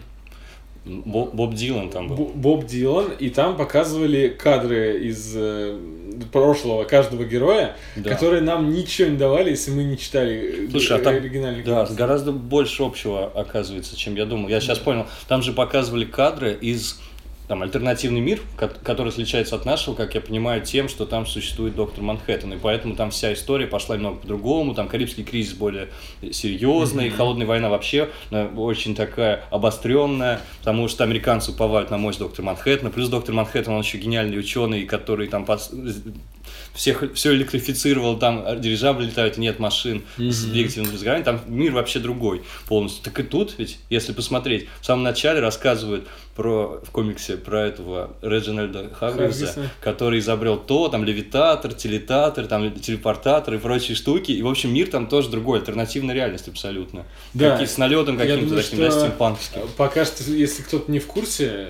Боб, 0.84 1.34
Боб 1.34 1.54
Дилан 1.54 1.88
там 1.88 2.08
был. 2.08 2.26
Боб 2.34 2.66
Дилан, 2.66 3.12
и 3.18 3.30
там 3.30 3.56
показывали 3.56 4.28
кадры 4.28 5.00
из 5.02 5.32
э, 5.34 5.78
прошлого 6.30 6.84
каждого 6.84 7.24
героя, 7.24 7.74
Да. 7.96 8.10
которые 8.10 8.42
нам 8.42 8.70
ничего 8.70 9.08
не 9.08 9.16
давали, 9.16 9.50
если 9.50 9.70
мы 9.70 9.84
не 9.84 9.96
читали 9.96 10.66
э, 10.66 10.70
Слушай, 10.70 10.98
а 10.98 11.00
там- 11.00 11.14
оригинальный 11.14 11.62
Да, 11.62 11.86
гораздо 11.86 12.32
больше 12.32 12.82
общего 12.82 13.24
оказывается, 13.34 13.96
чем 13.96 14.14
я 14.14 14.26
думал. 14.26 14.48
Я 14.48 14.60
сейчас 14.60 14.78
понял. 14.78 15.06
Там 15.26 15.42
же 15.42 15.52
показывали 15.52 16.04
кадры 16.04 16.52
из 16.60 17.00
там 17.48 17.62
альтернативный 17.62 18.20
мир, 18.20 18.40
ко- 18.56 18.68
который 18.68 19.08
отличается 19.08 19.56
от 19.56 19.66
нашего, 19.66 19.94
как 19.94 20.14
я 20.14 20.20
понимаю, 20.20 20.62
тем, 20.62 20.88
что 20.88 21.04
там 21.04 21.26
существует 21.26 21.74
доктор 21.74 22.02
Манхэттен, 22.02 22.54
и 22.54 22.56
поэтому 22.56 22.96
там 22.96 23.10
вся 23.10 23.32
история 23.34 23.66
пошла 23.66 23.96
немного 23.96 24.16
по-другому, 24.20 24.74
там 24.74 24.88
Карибский 24.88 25.24
кризис 25.24 25.52
более 25.54 25.88
серьезный, 26.32 27.10
холодная 27.10 27.46
война 27.46 27.68
вообще 27.68 28.08
э, 28.30 28.48
очень 28.56 28.94
такая 28.94 29.44
обостренная, 29.50 30.40
потому 30.60 30.88
что 30.88 31.04
американцы 31.04 31.50
уповают 31.50 31.90
на 31.90 31.98
мощь 31.98 32.16
доктора 32.16 32.46
Манхэттена, 32.46 32.90
плюс 32.90 33.08
доктор 33.08 33.34
Манхэттен, 33.34 33.72
он 33.72 33.80
еще 33.80 33.98
гениальный 33.98 34.38
ученый, 34.38 34.84
который 34.84 35.28
там 35.28 35.44
всех, 36.74 37.04
все 37.14 37.32
электрифицировал, 37.34 38.18
там 38.18 38.44
дирижабли 38.60 39.06
летают, 39.06 39.36
нет 39.38 39.58
машин 39.58 40.02
с 40.18 40.44
двигателем 40.44 40.86
сгорания, 40.96 41.24
там 41.24 41.40
мир 41.46 41.72
вообще 41.72 41.98
другой 41.98 42.42
полностью. 42.68 43.02
Так 43.04 43.20
и 43.20 43.22
тут, 43.22 43.54
ведь, 43.58 43.78
если 43.90 44.12
посмотреть, 44.12 44.68
в 44.80 44.86
самом 44.86 45.02
начале 45.04 45.40
рассказывают 45.40 46.06
про, 46.34 46.80
в 46.84 46.90
комиксе 46.90 47.36
про 47.36 47.66
этого 47.66 48.16
Реджинальда 48.20 48.90
Хаггиса. 48.92 49.70
который 49.80 50.18
изобрел 50.18 50.56
то, 50.56 50.88
там, 50.88 51.04
левитатор, 51.04 51.72
телетатор, 51.72 52.46
там, 52.46 52.72
телепортатор 52.72 53.54
и 53.54 53.58
прочие 53.58 53.96
штуки, 53.96 54.32
и, 54.32 54.42
в 54.42 54.48
общем, 54.48 54.74
мир 54.74 54.88
там 54.88 55.06
тоже 55.06 55.28
другой, 55.30 55.60
альтернативная 55.60 56.14
реальность 56.14 56.48
абсолютно. 56.48 57.04
Да. 57.34 57.52
Какие- 57.52 57.66
с 57.66 57.78
налетом 57.78 58.18
каким-то 58.18 58.56
таким, 58.56 58.78
да, 58.80 58.90
что 58.90 59.00
стимпанковским. 59.00 59.60
Пока 59.76 60.04
что, 60.04 60.24
если 60.24 60.62
кто-то 60.62 60.90
не 60.90 60.98
в 60.98 61.06
курсе, 61.06 61.68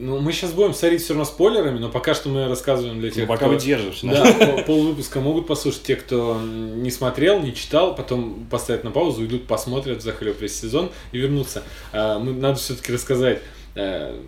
ну, 0.00 0.20
мы 0.20 0.32
сейчас 0.32 0.52
будем 0.52 0.74
сорить 0.74 1.02
все 1.02 1.14
равно 1.14 1.24
спойлерами, 1.24 1.78
но 1.78 1.88
пока 1.88 2.14
что 2.14 2.28
мы 2.28 2.46
рассказываем 2.48 3.00
для 3.00 3.08
Ну, 3.08 3.14
тех, 3.14 3.26
пока 3.28 3.46
кто... 3.46 3.48
вы 3.54 3.60
держишься. 3.60 4.06
Да, 4.06 4.24
пол- 4.46 4.62
полвыпуска 4.64 5.20
могут 5.20 5.46
послушать 5.46 5.82
те, 5.82 5.96
кто 5.96 6.40
не 6.40 6.90
смотрел, 6.90 7.40
не 7.40 7.54
читал, 7.54 7.94
потом 7.94 8.46
поставят 8.50 8.84
на 8.84 8.90
паузу, 8.90 9.24
идут, 9.24 9.46
посмотрят, 9.46 10.02
захлеб 10.02 10.40
весь 10.40 10.58
сезон 10.58 10.90
и 11.12 11.18
вернутся. 11.18 11.62
А, 11.92 12.18
мы, 12.18 12.32
надо 12.32 12.58
все-таки 12.58 12.92
рассказать. 12.92 13.40
Э, 13.74 14.18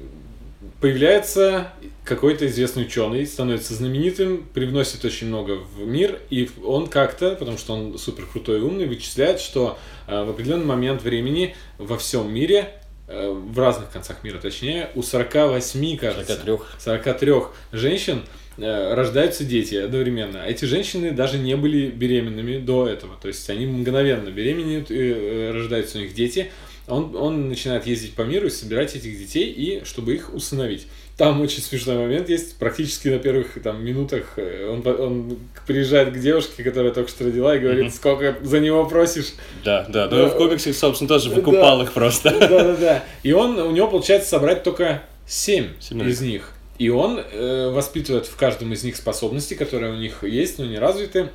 Появляется 0.81 1.73
какой-то 2.05 2.47
известный 2.47 2.85
ученый, 2.85 3.27
становится 3.27 3.75
знаменитым, 3.75 4.47
привносит 4.55 5.05
очень 5.05 5.27
много 5.27 5.59
в 5.77 5.87
мир, 5.87 6.21
и 6.31 6.51
он 6.65 6.87
как-то, 6.87 7.35
потому 7.35 7.59
что 7.59 7.75
он 7.75 7.99
супер 7.99 8.27
крутой 8.27 8.59
и 8.59 8.63
умный, 8.63 8.87
вычисляет, 8.87 9.41
что 9.41 9.79
э, 10.07 10.25
в 10.25 10.31
определенный 10.31 10.65
момент 10.65 11.03
времени 11.03 11.55
во 11.79 11.99
всем 11.99 12.33
мире, 12.33 12.80
в 13.11 13.59
разных 13.59 13.91
концах 13.91 14.23
мира 14.23 14.39
точнее, 14.39 14.91
у 14.95 15.03
48, 15.03 15.97
кажется, 15.97 16.37
43. 16.37 16.59
43 16.79 17.33
женщин 17.73 18.23
э, 18.57 18.95
рождаются 18.95 19.45
дети 19.45 19.75
одновременно. 19.75 20.43
А 20.43 20.47
Эти 20.47 20.65
женщины 20.65 21.11
даже 21.11 21.39
не 21.39 21.57
были 21.57 21.91
беременными 21.91 22.59
до 22.59 22.87
этого. 22.87 23.17
То 23.21 23.29
есть 23.29 23.51
они 23.51 23.67
мгновенно 23.67 24.31
беременеют 24.31 24.91
и 24.91 24.97
э, 24.99 25.51
рождаются 25.53 25.99
у 25.99 26.03
них 26.03 26.15
дети. 26.15 26.51
Он, 26.87 27.17
он 27.17 27.49
начинает 27.49 27.87
ездить 27.87 28.15
по 28.15 28.23
миру 28.23 28.47
и 28.47 28.51
собирать 28.51 28.95
этих 28.95 29.19
детей, 29.19 29.51
и 29.51 29.85
чтобы 29.85 30.15
их 30.15 30.33
усыновить. 30.33 30.87
Там 31.21 31.39
очень 31.43 31.61
смешной 31.61 31.99
момент 31.99 32.31
есть, 32.31 32.57
практически 32.57 33.09
на 33.09 33.19
первых 33.19 33.63
там, 33.63 33.85
минутах 33.85 34.25
э, 34.37 34.67
он, 34.71 34.87
он 34.87 35.39
приезжает 35.67 36.15
к 36.15 36.19
девушке, 36.19 36.65
которая 36.65 36.93
только 36.93 37.11
что 37.11 37.25
родила, 37.25 37.55
и 37.55 37.59
говорит, 37.59 37.85
Мгм. 37.85 37.93
сколько 37.93 38.37
за 38.43 38.59
него 38.59 38.87
просишь. 38.87 39.35
Да, 39.63 39.85
да, 39.87 40.09
Да. 40.09 40.17
да. 40.17 40.29
в 40.31 40.37
комиксе, 40.39 40.73
собственно, 40.73 41.09
тоже 41.09 41.29
выкупал 41.29 41.77
Да. 41.77 41.85
их 41.85 41.93
просто. 41.93 42.31
Да-да-да. 42.41 43.05
И 43.23 43.33
он, 43.33 43.59
у 43.59 43.71
него 43.71 43.89
получается 43.89 44.31
собрать 44.31 44.63
только 44.63 45.03
7 45.27 45.67
Семерых. 45.79 46.11
из 46.11 46.21
них. 46.23 46.53
И 46.79 46.89
он 46.89 47.21
э, 47.21 47.69
воспитывает 47.71 48.25
в 48.25 48.37
каждом 48.37 48.73
из 48.73 48.83
них 48.83 48.97
способности, 48.97 49.53
которые 49.53 49.93
у 49.93 49.97
них 49.97 50.25
есть, 50.25 50.59
но 50.59 50.65
не 50.65 50.79
развиты. 50.79 51.29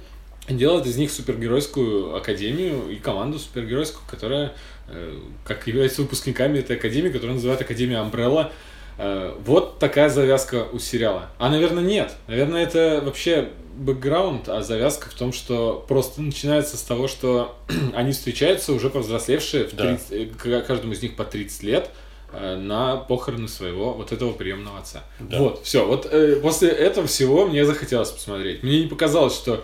Делает 0.49 0.87
из 0.87 0.97
них 0.97 1.11
супергеройскую 1.11 2.15
академию 2.15 2.89
и 2.89 2.95
команду 2.95 3.37
супергеройскую, 3.37 4.01
которая, 4.09 4.53
э, 4.89 5.13
как 5.43 5.67
является 5.67 6.01
выпускниками 6.01 6.57
этой 6.57 6.75
академии, 6.75 7.09
которую 7.09 7.35
называют 7.35 7.61
Академия 7.61 7.97
Umbrella. 7.97 8.49
Э, 8.97 9.33
вот 9.45 9.79
такая 9.79 10.09
завязка 10.09 10.67
у 10.71 10.79
сериала. 10.79 11.29
А, 11.37 11.49
наверное, 11.49 11.83
нет. 11.83 12.13
Наверное, 12.27 12.63
это 12.63 13.01
вообще 13.03 13.49
бэкграунд, 13.77 14.47
а 14.47 14.61
завязка 14.61 15.09
в 15.09 15.13
том, 15.13 15.33
что 15.33 15.83
просто 15.87 16.21
начинается 16.21 16.77
с 16.77 16.81
того, 16.81 17.07
что 17.09 17.57
они 17.93 18.13
встречаются 18.13 18.71
уже 18.71 18.89
повзрослевшие, 18.89 19.65
в 19.67 19.73
Да. 19.75 19.83
30, 19.97 20.11
э, 20.11 20.25
к- 20.27 20.65
каждому 20.65 20.93
из 20.93 21.01
них 21.01 21.15
по 21.17 21.25
30 21.25 21.63
лет, 21.63 21.89
э, 22.31 22.55
на 22.55 22.95
похороны 22.95 23.47
своего 23.49 23.93
вот 23.93 24.11
этого 24.13 24.31
приемного 24.31 24.79
отца. 24.79 25.03
Да. 25.19 25.39
Вот, 25.39 25.63
все. 25.63 25.85
Вот 25.85 26.07
э, 26.09 26.37
после 26.37 26.69
этого 26.69 27.05
всего 27.07 27.45
мне 27.47 27.65
захотелось 27.65 28.11
посмотреть. 28.11 28.63
Мне 28.63 28.81
не 28.83 28.87
показалось, 28.87 29.35
что 29.35 29.63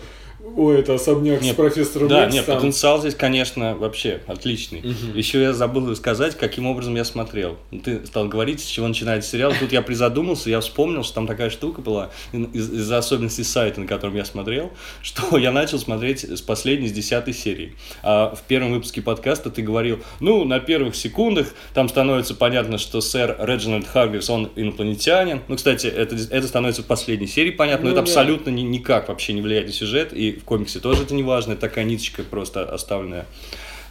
ой, 0.57 0.79
это 0.79 0.95
особняк 0.95 1.41
Нет, 1.41 1.53
с 1.53 1.55
профессором 1.55 2.07
Да, 2.07 2.25
Икс 2.25 2.33
нет, 2.33 2.45
там». 2.45 2.57
потенциал 2.57 3.00
здесь, 3.00 3.15
конечно, 3.15 3.75
вообще 3.75 4.21
отличный. 4.27 4.81
Еще 5.15 5.41
я 5.41 5.53
забыл 5.53 5.95
сказать, 5.95 6.38
каким 6.38 6.67
образом 6.67 6.95
я 6.95 7.05
смотрел. 7.05 7.57
Ты 7.83 8.05
стал 8.05 8.27
говорить, 8.27 8.60
с 8.62 8.65
чего 8.65 8.88
начинается 8.88 9.29
сериал. 9.31 9.53
Тут 9.60 9.71
я 9.71 9.81
призадумался, 9.81 10.50
я 10.50 10.60
вспомнил, 10.60 11.03
что 11.03 11.15
там 11.15 11.27
такая 11.27 11.50
штука 11.50 11.81
была 11.81 12.10
из- 12.33 12.69
из-за 12.71 12.98
особенностей 12.98 13.43
сайта, 13.43 13.79
на 13.81 13.88
котором 13.88 14.15
я 14.15 14.25
смотрел, 14.25 14.71
что 15.01 15.38
я 15.38 15.51
начал 15.51 15.79
смотреть 15.79 16.24
с 16.24 16.41
последней, 16.41 16.88
с 16.89 16.91
десятой 16.91 17.33
серии. 17.33 17.75
А 18.03 18.36
в 18.36 18.41
первом 18.43 18.71
выпуске 18.74 19.01
подкаста 19.01 19.50
ты 19.50 19.62
говорил, 19.62 20.00
ну, 20.19 20.43
на 20.43 20.60
первых 20.60 20.95
секундах 20.95 21.48
там 21.74 21.88
становится 21.89 22.36
понятно, 22.36 22.77
что 22.77 23.00
сэр 23.01 23.38
Реджинальд 23.39 23.88
Харгривс, 23.88 24.29
он 24.29 24.50
инопланетянин. 24.55 25.41
Ну, 25.48 25.55
кстати, 25.55 25.88
это, 25.88 26.15
это 26.15 26.48
становится 26.48 26.81
в 26.83 26.86
последней 26.86 27.27
серии 27.27 27.51
понятно, 27.51 27.86
но 27.86 27.89
Ну 27.91 27.95
это 27.95 28.05
да. 28.05 28.12
абсолютно 28.12 28.50
ни- 28.50 28.62
никак 28.62 29.07
вообще 29.10 29.33
не 29.33 29.41
влияет 29.41 29.67
на 29.67 29.74
сюжет, 29.74 30.13
и 30.13 30.31
в 30.34 30.44
комиксе 30.44 30.80
тоже 30.80 31.04
это 31.04 31.14
не 31.14 31.24
важно, 31.24 31.54
это 31.54 31.62
такая 31.62 31.86
ниточка 31.86 32.24
просто 32.24 32.64
оставленная. 32.64 33.26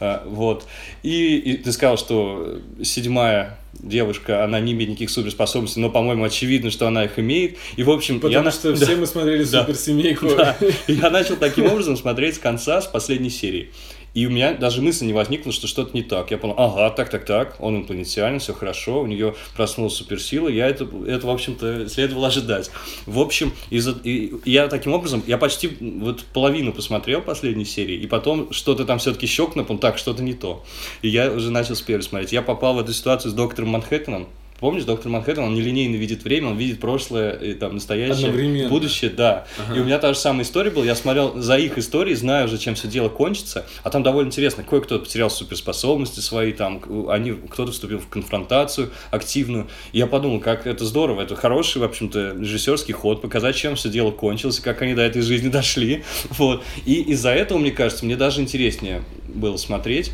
А, 0.01 0.23
Вот. 0.27 0.65
И, 1.03 1.37
и 1.37 1.57
ты 1.59 1.73
сказал, 1.73 1.99
что 1.99 2.61
седьмая 2.83 3.59
девушка, 3.75 4.45
она 4.45 4.59
не 4.61 4.73
имеет 4.73 4.91
никаких 4.91 5.11
суперспособностей, 5.11 5.81
но, 5.81 5.91
по-моему, 5.91 6.25
очевидно, 6.25 6.71
что 6.71 6.87
она 6.87 7.05
их 7.05 7.19
имеет. 7.19 7.57
И, 7.77 7.83
в 7.83 7.91
общем, 7.91 8.17
Потому 8.17 8.33
я 8.33 8.43
на- 8.43 8.51
что 8.51 8.73
Да. 8.75 8.77
все 8.87 8.97
мы 8.97 9.07
смотрели 9.07 9.45
Да. 9.45 9.61
суперсемейку. 9.63 10.29
Да. 10.37 10.57
И 10.87 10.95
я 10.95 11.11
начал 11.11 11.37
таким 11.37 11.67
образом 11.67 11.97
смотреть 11.97 12.37
с 12.37 12.39
конца, 12.39 12.81
с 12.81 12.87
последней 12.87 13.31
серии. 13.31 13.71
И 14.15 14.27
у 14.27 14.31
меня 14.31 14.55
даже 14.55 14.83
мысль 14.83 15.07
не 15.07 15.13
возникла, 15.13 15.53
что 15.53 15.67
что-то 15.67 15.91
не 15.95 16.03
так. 16.03 16.31
Я 16.31 16.39
понял, 16.39 16.55
ага, 16.59 16.91
так, 16.91 17.11
так, 17.11 17.25
так, 17.25 17.57
он 17.61 17.77
инопланетянин, 17.77 18.41
все 18.41 18.53
хорошо, 18.53 19.03
у 19.03 19.07
нее 19.07 19.35
проснулась 19.55 19.95
суперсила, 19.95 20.49
я 20.49 20.67
это, 20.67 20.89
это, 21.07 21.27
в 21.27 21.31
общем-то, 21.31 21.89
следовало 21.89 22.29
ожидать. 22.29 22.71
В 23.07 23.21
общем, 23.21 23.53
из-за, 23.71 23.93
и 24.03 24.33
я 24.45 24.69
таким 24.69 24.93
образом, 24.93 25.23
я 25.27 25.39
почти 25.39 25.71
вот 25.81 26.25
половину 26.33 26.73
посмотрел 26.73 27.23
последней 27.23 27.65
серии, 27.65 27.97
и 27.97 28.07
потом 28.07 28.53
что-то 28.53 28.85
там 28.85 28.99
все-таки 28.99 29.27
щелкнул, 29.27 29.65
потом 29.65 29.79
так, 29.79 29.99
что-то 29.99 30.23
не 30.23 30.35
то. 30.35 30.65
И 31.03 31.09
я 31.09 31.31
уже 31.31 31.51
начал 31.51 31.77
с 31.77 31.83
первой 31.83 32.03
смотреть. 32.03 32.33
Я 32.33 32.43
попал 32.43 32.75
в 32.75 32.81
эту 32.81 32.93
ситуацию 32.93 33.31
с 33.31 33.35
доктором 33.35 33.71
Манхэттеном, 33.71 34.29
Помнишь, 34.61 34.85
доктор 34.85 35.11
Манхэттен, 35.11 35.43
он 35.43 35.55
нелинейно 35.55 35.97
видит 35.97 36.23
время, 36.23 36.49
он 36.49 36.59
видит 36.59 36.81
прошлое, 36.81 37.33
и, 37.33 37.55
там, 37.55 37.75
настоящее, 37.75 38.29
Одновременно. 38.29 38.69
будущее, 38.69 39.11
да. 39.11 39.47
Ага. 39.59 39.77
И 39.77 39.81
у 39.81 39.85
меня 39.85 39.99
та 39.99 40.13
же 40.13 40.19
самая 40.19 40.45
история 40.45 40.71
была. 40.71 40.85
Я 40.85 40.95
смотрел 40.95 41.41
за 41.41 41.57
их 41.57 41.79
историей, 41.79 42.15
знаю 42.15 42.47
уже, 42.47 42.59
чем 42.59 42.75
все 42.75 42.87
дело 42.89 43.09
кончится. 43.09 43.67
А 43.83 43.91
там 43.91 44.03
довольно 44.03 44.29
интересно. 44.29 44.63
Кое-кто 44.63 44.99
потерял 44.99 45.31
суперспособности 45.31 46.21
свои, 46.21 46.53
там, 46.53 46.83
они, 47.09 47.33
кто-то 47.33 47.73
вступил 47.73 47.99
в 47.99 48.09
конфронтацию 48.09 48.91
активную. 49.11 49.69
И 49.93 49.99
я 49.99 50.07
подумал, 50.07 50.41
как 50.41 50.67
это 50.67 50.85
здорово. 50.85 51.23
Это 51.23 51.37
хороший, 51.37 51.79
в 51.79 51.85
общем-то, 51.85 52.37
режиссерский 52.39 52.93
ход. 52.93 53.23
Показать, 53.23 53.57
чем 53.57 53.77
все 53.77 53.89
дело 53.89 54.11
кончилось, 54.11 54.59
и 54.59 54.63
как 54.63 54.83
они 54.83 54.95
до 54.95 55.03
этой 55.03 55.23
жизни 55.23 55.49
дошли. 55.51 56.05
Вот. 56.31 56.63
И 56.85 57.01
из-за 57.13 57.31
этого, 57.31 57.59
мне 57.59 57.71
кажется, 57.71 58.05
мне 58.05 58.17
даже 58.17 58.41
интереснее 58.43 59.03
было 59.27 59.57
смотреть. 59.57 60.13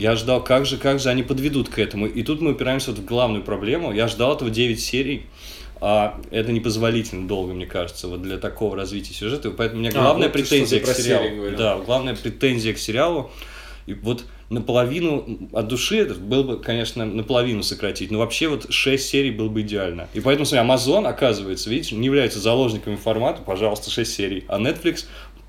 Я 0.00 0.16
ждал, 0.16 0.42
как 0.42 0.64
же, 0.64 0.78
как 0.78 0.98
же 0.98 1.10
они 1.10 1.22
подведут 1.22 1.68
к 1.68 1.78
этому. 1.78 2.06
И 2.06 2.22
тут 2.22 2.40
мы 2.40 2.52
упираемся 2.52 2.90
вот 2.90 3.00
в 3.00 3.04
главную 3.04 3.44
проблему. 3.44 3.92
Я 3.92 4.08
ждал 4.08 4.34
этого 4.34 4.50
9 4.50 4.80
серий. 4.80 5.26
А 5.82 6.20
это 6.30 6.52
непозволительно 6.52 7.26
долго, 7.26 7.54
мне 7.54 7.66
кажется, 7.66 8.08
вот 8.08 8.20
для 8.20 8.38
такого 8.38 8.76
развития 8.76 9.14
сюжета. 9.14 9.48
И 9.48 9.52
Поэтому 9.52 9.80
у 9.80 9.82
меня 9.82 9.92
А, 9.94 10.02
главная 10.02 10.28
вот 10.28 10.32
ты 10.32 10.42
претензия 10.42 10.80
к 10.80 10.86
сериалу. 10.86 11.56
Да, 11.56 11.78
главная 11.78 12.14
претензия 12.14 12.74
к 12.74 12.78
сериалу. 12.78 13.30
И 13.86 13.94
вот 13.94 14.24
наполовину 14.50 15.48
от 15.52 15.68
души 15.68 15.98
это 15.98 16.14
было 16.14 16.42
бы, 16.42 16.56
конечно, 16.58 17.04
наполовину 17.06 17.62
сократить. 17.62 18.10
Но 18.10 18.18
вообще 18.18 18.48
вот 18.48 18.66
6 18.68 19.08
серий 19.08 19.30
было 19.30 19.48
бы 19.48 19.62
идеально. 19.62 20.08
И 20.12 20.20
поэтому, 20.20 20.44
смотри, 20.44 20.66
Amazon, 20.66 21.06
оказывается, 21.06 21.70
видите, 21.70 21.94
не 21.94 22.06
является 22.06 22.40
заложниками 22.40 22.96
формата, 22.96 23.42
пожалуйста, 23.42 23.90
6 23.90 24.12
серий. 24.12 24.44
А 24.48 24.58
Netflix 24.58 25.06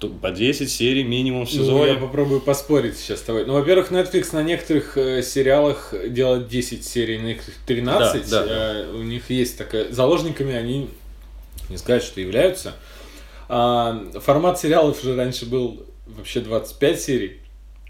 по 0.10 0.32
10 0.32 0.70
серий 0.72 1.04
минимум 1.04 1.46
в 1.46 1.52
Ну, 1.54 1.60
сезоне. 1.60 1.94
я 1.94 1.98
попробую 1.98 2.42
поспорить 2.42 2.98
сейчас 2.98 3.20
с 3.20 3.22
тобой. 3.24 3.46
Ну, 3.46 3.54
во-первых, 3.54 3.92
Netflix 3.92 4.30
на 4.34 4.44
некоторых 4.44 4.98
э, 4.98 5.22
сериалах 5.24 5.94
делает 6.10 6.48
10 6.48 6.86
серий, 6.86 7.18
на 7.20 7.28
некоторых 7.28 7.56
13. 7.66 8.30
Да, 8.30 8.46
да, 8.46 8.74
Э, 8.82 8.92
у 8.94 9.02
них 9.04 9.30
есть 9.30 9.58
такая... 9.58 9.92
Заложниками 9.92 10.56
они, 10.56 10.90
не 11.70 11.78
сказать, 11.78 12.04
что 12.04 12.20
являются. 12.22 12.74
А, 13.50 14.04
формат 14.22 14.60
сериалов 14.60 15.02
же 15.04 15.16
раньше 15.16 15.46
был 15.46 15.86
вообще 16.08 16.40
25 16.40 17.02
серий. 17.02 17.41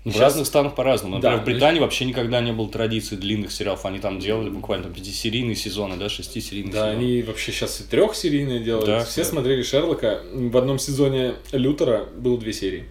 В 0.04 0.12
Щас- 0.12 0.20
разных 0.20 0.48
странах 0.48 0.74
по-разному. 0.74 1.16
Например, 1.18 1.38
Да, 1.38 1.44
в 1.44 1.46
Британии 1.46 1.80
вообще 1.80 2.06
никогда 2.06 2.42
не 2.42 2.52
было 2.52 2.68
традиции 2.68 3.16
длинных 3.16 3.52
сериалов. 3.52 3.86
Они 3.86 4.00
там 4.00 4.20
делали 4.20 4.50
буквально 4.50 4.86
там, 4.86 4.94
пятисерийные 4.94 5.56
сезоны, 5.56 5.96
да, 5.98 6.10
шестисерийные 6.10 6.74
Да, 6.74 6.88
сезоны. 6.90 6.92
они 7.06 7.22
вообще 7.22 7.52
сейчас 7.52 7.82
и 7.82 7.84
трехсерийные 7.84 8.62
делают. 8.62 8.88
Да, 8.88 9.04
Все 9.06 9.22
да. 9.22 9.30
смотрели 9.30 9.62
Шерлока. 9.62 10.22
В 10.34 10.58
одном 10.58 10.80
сезоне 10.80 11.36
Лютера 11.52 12.06
было 12.18 12.40
две 12.40 12.52
серии. 12.52 12.86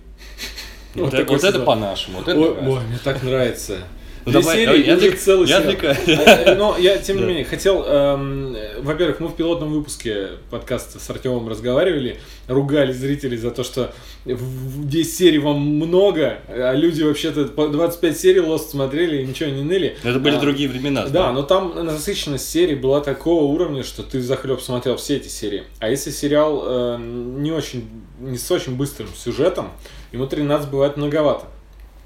Вот, 0.94 1.12
это, 1.14 1.60
по-нашему. 1.60 2.18
Вот 2.18 2.28
это 2.28 2.38
Ой, 2.38 2.48
нравится. 2.54 2.70
ой, 2.70 2.80
мне 2.86 2.98
так 3.02 3.22
нравится. 3.22 3.78
Ну, 4.26 4.32
Две 4.32 4.40
давай, 4.42 4.56
серии, 4.56 4.86
я 4.86 4.94
отвлек- 4.96 5.16
целый 5.16 5.48
я 5.48 5.60
сериал. 5.62 5.72
отвлекаю. 5.72 5.96
Э, 6.06 6.54
Но 6.56 6.76
я, 6.78 6.98
тем 6.98 7.16
не 7.16 7.22
Да. 7.22 7.28
менее, 7.28 7.44
хотел... 7.44 7.82
эм, 7.86 8.54
э, 8.54 8.80
Во-первых, 8.82 9.20
мы 9.20 9.28
в 9.28 9.34
пилотном 9.34 9.72
выпуске 9.72 10.28
подкаста 10.50 10.98
с 11.00 11.08
Артемом 11.08 11.48
разговаривали, 11.48 12.18
ругали 12.46 12.92
зрителей 12.92 13.38
за 13.38 13.50
то, 13.50 13.64
что 13.64 13.92
в- 14.26 14.34
в 14.34 14.88
10 14.88 15.16
серий 15.16 15.38
вам 15.38 15.58
много, 15.60 16.38
а 16.48 16.74
люди 16.74 17.02
вообще-то 17.02 17.46
по 17.46 17.68
25 17.68 18.18
серий 18.18 18.40
Lost 18.40 18.68
смотрели 18.70 19.22
и 19.22 19.26
ничего 19.26 19.48
не 19.50 19.62
ныли. 19.62 19.96
Это 20.02 20.18
были 20.18 20.36
А, 20.36 20.40
другие 20.40 20.68
времена. 20.68 21.06
Да, 21.06 21.32
но 21.32 21.42
там 21.42 21.84
насыщенность 21.86 22.48
серий 22.48 22.74
была 22.74 23.00
такого 23.00 23.44
уровня, 23.44 23.82
что 23.82 24.02
ты 24.02 24.20
захлеб 24.20 24.60
смотрел 24.60 24.96
все 24.96 25.16
эти 25.16 25.28
серии. 25.28 25.64
А 25.78 25.88
если 25.88 26.10
сериал 26.10 26.62
э, 26.66 26.96
не 27.00 27.52
очень, 27.52 27.88
не 28.20 28.36
с 28.36 28.50
очень 28.50 28.76
быстрым 28.76 29.08
сюжетом, 29.16 29.70
ему 30.12 30.26
13 30.26 30.68
бывает 30.70 30.96
многовато. 30.98 31.46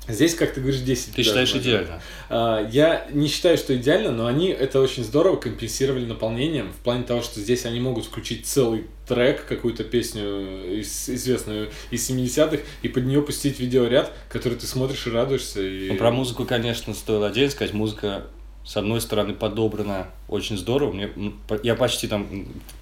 Здесь, 0.07 0.35
как 0.35 0.53
ты 0.53 0.61
говоришь, 0.61 0.81
10. 0.81 1.07
Ты 1.07 1.17
даже 1.17 1.29
считаешь 1.29 1.55
можно. 1.55 1.67
идеально? 1.67 2.03
А, 2.29 2.69
Я 2.71 3.07
не 3.13 3.27
считаю, 3.29 3.57
что 3.57 3.75
идеально, 3.77 4.11
но 4.11 4.27
они 4.27 4.49
это 4.49 4.81
очень 4.81 5.03
здорово 5.03 5.37
компенсировали 5.37 6.05
наполнением 6.05 6.73
в 6.73 6.77
плане 6.85 7.05
того, 7.05 7.23
что 7.23 7.41
здесь 7.41 7.65
они 7.65 7.81
могут 7.81 8.05
включить 8.05 8.47
целый 8.47 8.85
трек, 9.09 9.47
какую-то 9.47 9.85
песню 9.85 10.79
из- 10.81 11.09
известную 11.09 11.71
из 11.91 12.09
70-х, 12.09 12.63
и 12.83 12.89
под 12.89 13.05
нее 13.07 13.23
пустить 13.23 13.59
видеоряд, 13.61 14.13
который 14.29 14.59
ты 14.59 14.67
смотришь 14.67 15.07
и 15.07 15.11
радуешься. 15.11 15.63
И... 15.63 15.89
Ну, 15.89 15.97
про 15.97 16.11
музыку, 16.11 16.45
конечно, 16.45 16.93
стоило 16.95 17.29
отдельно 17.29 17.51
сказать. 17.51 17.73
Музыка, 17.75 18.27
с 18.65 18.77
одной 18.77 19.01
стороны, 19.01 19.35
подобрана 19.35 20.09
очень 20.29 20.57
здорово. 20.57 20.93
Мне, 20.93 21.11
я 21.63 21.75
почти 21.75 22.09
там 22.09 22.27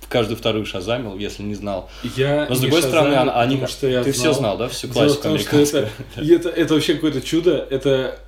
каждую 0.09 0.37
вторую 0.37 0.65
шазамил, 0.67 1.17
если 1.19 1.43
не 1.43 1.55
знал. 1.55 1.91
Я 2.17 2.47
Но 2.49 2.55
с 2.55 2.61
другой 2.61 2.83
стороны, 2.83 3.11
шазамил, 3.11 3.23
она- 3.33 3.41
они, 3.41 3.55
потому 3.57 3.69
что 3.73 3.89
я 3.89 4.05
ты 4.05 4.13
все 4.13 4.33
знал, 4.33 4.57
да, 4.59 4.69
всю 4.69 4.87
Дело 4.89 4.93
в 4.93 5.21
классику 5.21 5.23
том, 5.23 5.39
что 5.39 5.57
это, 5.59 5.91
это, 6.17 6.49
это 6.51 6.75
вообще 6.75 6.95
какое-то 6.95 7.21
чудо. 7.23 7.67
Это 7.71 8.19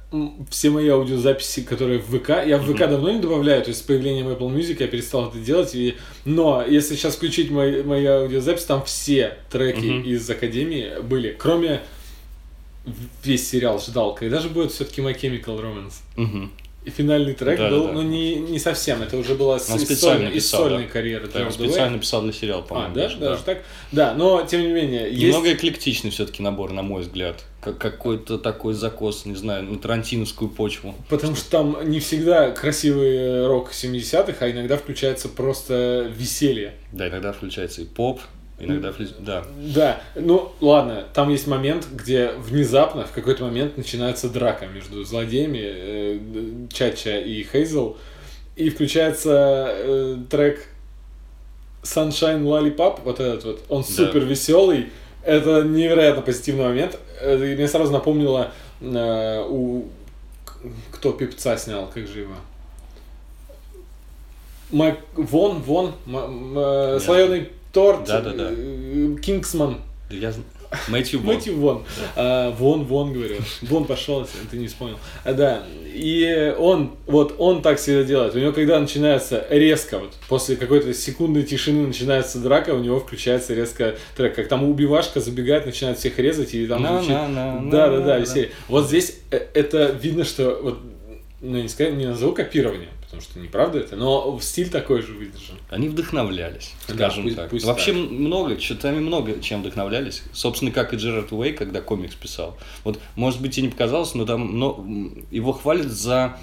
все 0.48 0.70
мои 0.70 0.88
аудиозаписи, 0.88 1.62
которые 1.62 1.98
в 1.98 2.06
ВК. 2.18 2.30
Я 2.46 2.58
в 2.58 2.72
ВК 2.72 2.78
давно 2.88 3.10
не 3.10 3.18
добавляю, 3.20 3.62
то 3.62 3.68
есть 3.68 3.80
с 3.80 3.82
появлением 3.82 4.28
Apple 4.28 4.48
Music 4.54 4.76
я 4.80 4.86
перестал 4.88 5.28
это 5.28 5.38
делать. 5.38 5.74
И, 5.74 5.96
но 6.24 6.64
если 6.66 6.94
сейчас 6.96 7.16
включить 7.16 7.50
мои, 7.50 7.82
мои 7.82 8.04
аудиозаписи, 8.06 8.66
там 8.66 8.84
все 8.84 9.36
треки 9.50 9.84
Мгм. 9.84 10.02
из 10.04 10.28
Академии 10.30 11.00
были, 11.02 11.32
кроме 11.38 11.82
весь 13.22 13.48
сериал 13.48 13.80
ждал, 13.80 14.14
когда 14.14 14.40
же 14.40 14.48
будет 14.48 14.72
все-таки 14.72 15.00
My 15.00 15.18
Chemical 15.18 15.60
Romance. 15.60 15.94
Мгм. 16.16 16.50
И 16.84 16.90
финальный 16.90 17.32
трек 17.32 17.58
Да, 17.58 17.70
был, 17.70 17.82
да, 17.82 17.86
да. 17.88 17.92
ну 17.94 18.02
не, 18.02 18.34
не 18.36 18.58
совсем, 18.58 19.00
это 19.00 19.16
уже 19.16 19.34
была 19.34 19.58
с, 19.58 19.74
из, 19.74 19.82
специально 19.84 20.24
сольной, 20.24 20.36
из 20.36 20.44
писал, 20.44 20.60
сольной 20.64 20.84
да. 20.84 20.90
карьеры 20.90 21.30
Да, 21.32 21.46
он 21.46 21.52
специально 21.52 21.98
писал 21.98 22.22
для 22.22 22.32
сериала, 22.32 22.60
А, 22.60 22.68
по-моему. 22.68 22.94
да, 22.94 23.00
даже, 23.02 23.16
даже 23.16 23.42
так? 23.42 23.62
Да, 23.90 24.14
но 24.14 24.42
тем 24.42 24.60
не 24.60 24.68
менее, 24.68 25.08
есть... 25.10 25.22
Немного 25.22 25.52
эклектичный 25.54 26.10
все-таки 26.10 26.42
набор, 26.42 26.72
на 26.72 26.82
мой 26.82 27.00
взгляд. 27.02 27.42
Как 27.62 27.78
какой-то 27.78 28.36
такой 28.36 28.74
закос, 28.74 29.24
не 29.24 29.34
знаю, 29.34 29.62
на 29.64 29.78
тарантиновскую 29.78 30.50
почву. 30.50 30.94
Потому 31.08 31.34
что 31.34 31.50
там 31.50 31.78
не 31.88 32.00
всегда 32.00 32.50
красивый 32.50 33.46
рок 33.46 33.70
70-х, 33.72 34.36
а 34.44 34.50
иногда 34.50 34.76
включается 34.76 35.30
просто 35.30 36.12
веселье. 36.14 36.74
Да, 36.92 37.08
иногда 37.08 37.32
включается 37.32 37.80
и 37.80 37.86
поп, 37.86 38.20
иногда 38.58 38.92
включается... 38.92 39.22
Да. 39.22 39.44
Да, 39.74 40.00
ну 40.14 40.52
ладно, 40.60 41.04
там 41.12 41.30
есть 41.30 41.46
момент, 41.46 41.86
где 41.92 42.30
внезапно 42.38 43.04
в 43.04 43.12
какой-то 43.12 43.44
момент 43.44 43.76
начинается 43.76 44.28
драка 44.28 44.66
между 44.66 45.02
злодеями 45.04 45.60
э, 45.62 46.18
Чача 46.72 47.18
и 47.18 47.42
Хейзел, 47.44 47.96
и 48.56 48.70
включается 48.70 49.66
э, 49.76 50.16
трек 50.30 50.66
Sunshine 51.82 52.42
Lollipop, 52.44 53.00
вот 53.04 53.20
этот 53.20 53.44
вот, 53.44 53.60
он 53.68 53.82
Да. 53.82 53.88
супер 53.88 54.20
веселый, 54.24 54.88
это 55.22 55.62
невероятно 55.62 56.22
позитивный 56.22 56.64
момент. 56.64 56.98
Э, 57.20 57.36
и 57.36 57.54
мне 57.56 57.68
сразу 57.68 57.92
напомнило 57.92 58.52
э, 58.80 59.44
у 59.48 59.86
кто 60.92 61.12
певца 61.12 61.56
снял, 61.58 61.88
как 61.92 62.06
же 62.06 62.20
его? 62.20 62.34
Майк 64.70 64.98
Вон, 65.14 65.60
Вон, 65.60 65.92
м- 66.06 66.16
м- 66.16 66.54
э, 66.58 67.00
слоеный 67.00 67.50
торт, 67.74 68.04
Да-да-да. 68.06 68.48
э, 68.50 69.16
Кингсман. 69.20 69.78
Я... 70.10 70.32
Мэтью 70.88 71.20
Вон. 71.20 71.34
Мэтью 71.34 71.56
Вон. 71.58 71.84
А, 72.16 72.50
Вон, 72.52 72.84
Вон, 72.84 73.12
говорю. 73.12 73.36
Вон 73.62 73.84
пошел, 73.84 74.26
ты 74.50 74.56
не 74.56 74.66
вспомнил. 74.66 74.96
А, 75.22 75.32
да. 75.32 75.62
И 75.94 76.52
он, 76.58 76.96
вот 77.06 77.36
он 77.38 77.62
так 77.62 77.78
всегда 77.78 78.02
делает. 78.02 78.34
У 78.34 78.38
него, 78.40 78.50
когда 78.52 78.80
начинается 78.80 79.46
резко, 79.50 80.00
вот 80.00 80.12
после 80.28 80.56
какой-то 80.56 80.92
секунды 80.92 81.44
тишины 81.44 81.86
начинается 81.86 82.40
драка, 82.40 82.70
у 82.70 82.80
него 82.80 82.98
включается 82.98 83.54
резко 83.54 83.94
трек. 84.16 84.34
Как 84.34 84.48
там 84.48 84.64
убивашка 84.68 85.20
забегает, 85.20 85.64
начинает 85.66 85.98
всех 85.98 86.18
резать, 86.18 86.54
и 86.54 86.66
там 86.66 86.82
На, 86.82 86.98
звучит- 86.98 87.10
на, 87.10 87.28
на, 87.28 87.70
Да, 87.70 87.90
да, 87.90 88.00
да, 88.00 88.18
веселье. 88.18 88.50
Вот 88.66 88.88
здесь 88.88 89.18
э, 89.30 89.36
это 89.54 89.96
видно, 90.02 90.24
что 90.24 90.58
вот, 90.60 90.78
ну, 91.40 91.58
не, 91.62 91.68
сказать, 91.68 91.94
не 91.94 92.06
назову 92.06 92.32
копирование, 92.32 92.88
потому 93.14 93.20
что 93.30 93.38
неправда 93.40 93.78
это, 93.78 93.96
но 93.96 94.38
стиль 94.42 94.68
такой 94.70 95.02
же 95.02 95.12
выдержан. 95.12 95.56
Они 95.70 95.88
вдохновлялись, 95.88 96.72
Да, 96.88 96.94
скажем 96.94 97.24
пусть- 97.24 97.36
так. 97.36 97.50
пусть 97.50 97.64
Вообще 97.64 97.92
так. 97.92 98.10
много, 98.10 98.60
что-то 98.60 98.90
много 98.92 99.40
чем 99.40 99.60
вдохновлялись. 99.62 100.22
Собственно, 100.32 100.70
как 100.70 100.92
и 100.94 100.96
Джерард 100.96 101.32
Уэй, 101.32 101.52
когда 101.52 101.80
комикс 101.80 102.14
писал. 102.14 102.56
Вот, 102.84 102.98
может 103.16 103.40
быть, 103.40 103.54
тебе 103.54 103.64
не 103.66 103.68
показалось, 103.72 104.14
но 104.14 104.24
там 104.26 104.42
м, 104.78 105.26
его 105.30 105.52
хвалят 105.52 105.86
за 105.88 106.38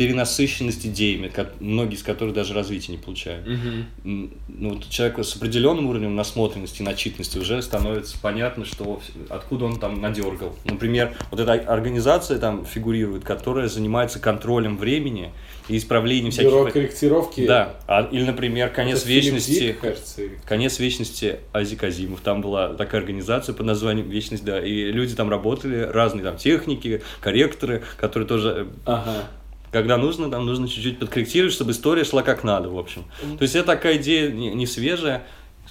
перенасыщенность 0.00 0.86
идеями, 0.86 1.28
ко- 1.28 1.50
многие 1.60 1.96
из 1.96 2.02
которых 2.02 2.32
даже 2.32 2.54
развития 2.54 2.92
не 2.92 2.96
получают. 2.98 3.46
М, 3.46 4.32
Ну, 4.48 4.70
вот 4.74 4.88
человеку 4.88 5.22
с 5.22 5.36
определенным 5.36 5.88
уровнем 5.88 6.16
насмотренности, 6.16 6.80
начитанности 6.82 7.36
уже 7.36 7.60
становится 7.60 8.16
понятно, 8.20 8.64
что 8.64 9.00
откуда 9.28 9.66
он 9.66 9.78
там 9.78 10.00
надергал. 10.00 10.56
Например, 10.64 11.14
вот 11.30 11.38
эта 11.38 11.52
организация 11.52 12.38
там 12.38 12.64
фигурирует, 12.64 13.24
которая 13.24 13.68
занимается 13.68 14.20
контролем 14.20 14.78
времени 14.78 15.32
и 15.68 15.76
исправлением 15.76 16.30
всяких... 16.30 16.50
Бюро 16.50 16.70
корректировки. 16.70 17.46
Да, 17.46 17.76
а- 17.86 18.08
или, 18.10 18.24
например, 18.24 18.70
конец 18.70 19.00
Это 19.00 19.08
Филипп 19.08 19.24
вечности. 19.24 19.50
Дик, 19.60 19.80
кажется, 19.80 20.22
Конец 20.46 20.78
вечности 20.78 21.36
Ази 21.52 21.76
Казимов. 21.76 22.20
Там 22.22 22.40
была 22.40 22.72
такая 22.72 23.02
организация 23.02 23.54
под 23.54 23.66
названием 23.66 24.08
Вечность, 24.08 24.44
да. 24.44 24.64
И 24.64 24.90
люди 24.92 25.14
там 25.14 25.28
работали, 25.28 25.80
разные 25.82 26.24
там 26.24 26.38
техники, 26.38 27.02
корректоры, 27.20 27.82
которые 27.98 28.26
тоже, 28.26 28.66
э, 28.66 28.74
Ага. 28.86 29.24
Когда 29.72 29.96
нужно, 29.96 30.30
там 30.30 30.46
нужно 30.46 30.68
чуть-чуть 30.68 30.98
подкорректировать, 30.98 31.52
чтобы 31.54 31.72
история 31.72 32.04
шла 32.04 32.22
как 32.22 32.44
надо, 32.44 32.68
в 32.70 32.78
общем. 32.78 33.04
То 33.38 33.42
есть 33.42 33.54
это 33.54 33.66
такая 33.66 33.96
идея 33.98 34.30
не, 34.30 34.66
свежая. 34.66 35.22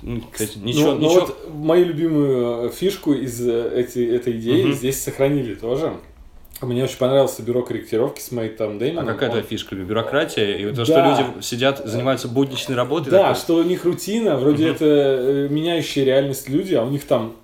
Ну, 0.02 0.22
кстати, 0.32 0.58
Ничего, 0.60 0.94
ну, 0.94 1.00
ну 1.00 1.10
ничего. 1.10 1.26
вот 1.26 1.50
мою 1.54 1.86
любимую 1.88 2.68
э, 2.68 2.70
фишку 2.72 3.12
из 3.14 3.46
э, 3.46 3.72
эти, 3.76 4.00
этой 4.10 4.38
идеи 4.38 4.64
Мгм. 4.64 4.74
здесь 4.74 5.02
сохранили 5.04 5.56
тоже. 5.56 5.92
Мне 6.62 6.84
очень 6.86 6.98
понравился 6.98 7.42
бюро 7.42 7.64
корректировки 7.64 8.22
с 8.22 8.32
Мэйтом 8.32 8.78
А 8.78 8.80
Дэймоном. 8.80 9.08
какая 9.14 9.26
Он- 9.30 9.32
твоя 9.34 9.46
фишка? 9.46 9.76
Бюрократия? 9.76 10.56
И 10.58 10.66
то, 10.74 10.86
Да. 10.86 10.86
что 10.86 11.02
люди 11.34 11.44
сидят, 11.44 11.82
занимаются 11.86 12.30
будничной 12.30 12.76
работой? 12.78 13.10
Да, 13.12 13.24
такой? 13.30 13.36
что 13.36 13.56
у 13.58 13.64
них 13.64 13.84
рутина, 13.84 14.38
вроде 14.38 14.68
Мгм. 14.68 14.76
это 14.76 14.86
э, 14.86 15.48
меняющие 15.50 16.06
реальность 16.06 16.48
люди, 16.48 16.76
а 16.76 16.84
у 16.84 16.90
них 16.90 17.04
там 17.06 17.36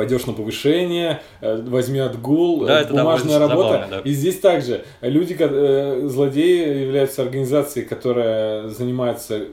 пойдешь 0.00 0.24
на 0.24 0.32
повышение, 0.32 1.20
э, 1.42 1.60
возьми 1.66 1.98
отгул, 1.98 2.64
Да, 2.64 2.80
это 2.80 2.94
бумажная 2.94 3.38
довольно 3.38 3.54
работа. 3.54 3.72
забавно, 3.74 3.96
да. 3.96 4.02
И 4.10 4.12
здесь 4.12 4.38
также 4.40 4.82
люди, 5.02 5.36
э, 5.38 6.06
злодеи 6.08 6.84
являются 6.84 7.20
организацией, 7.20 7.84
которая 7.84 8.68
занимается 8.68 9.48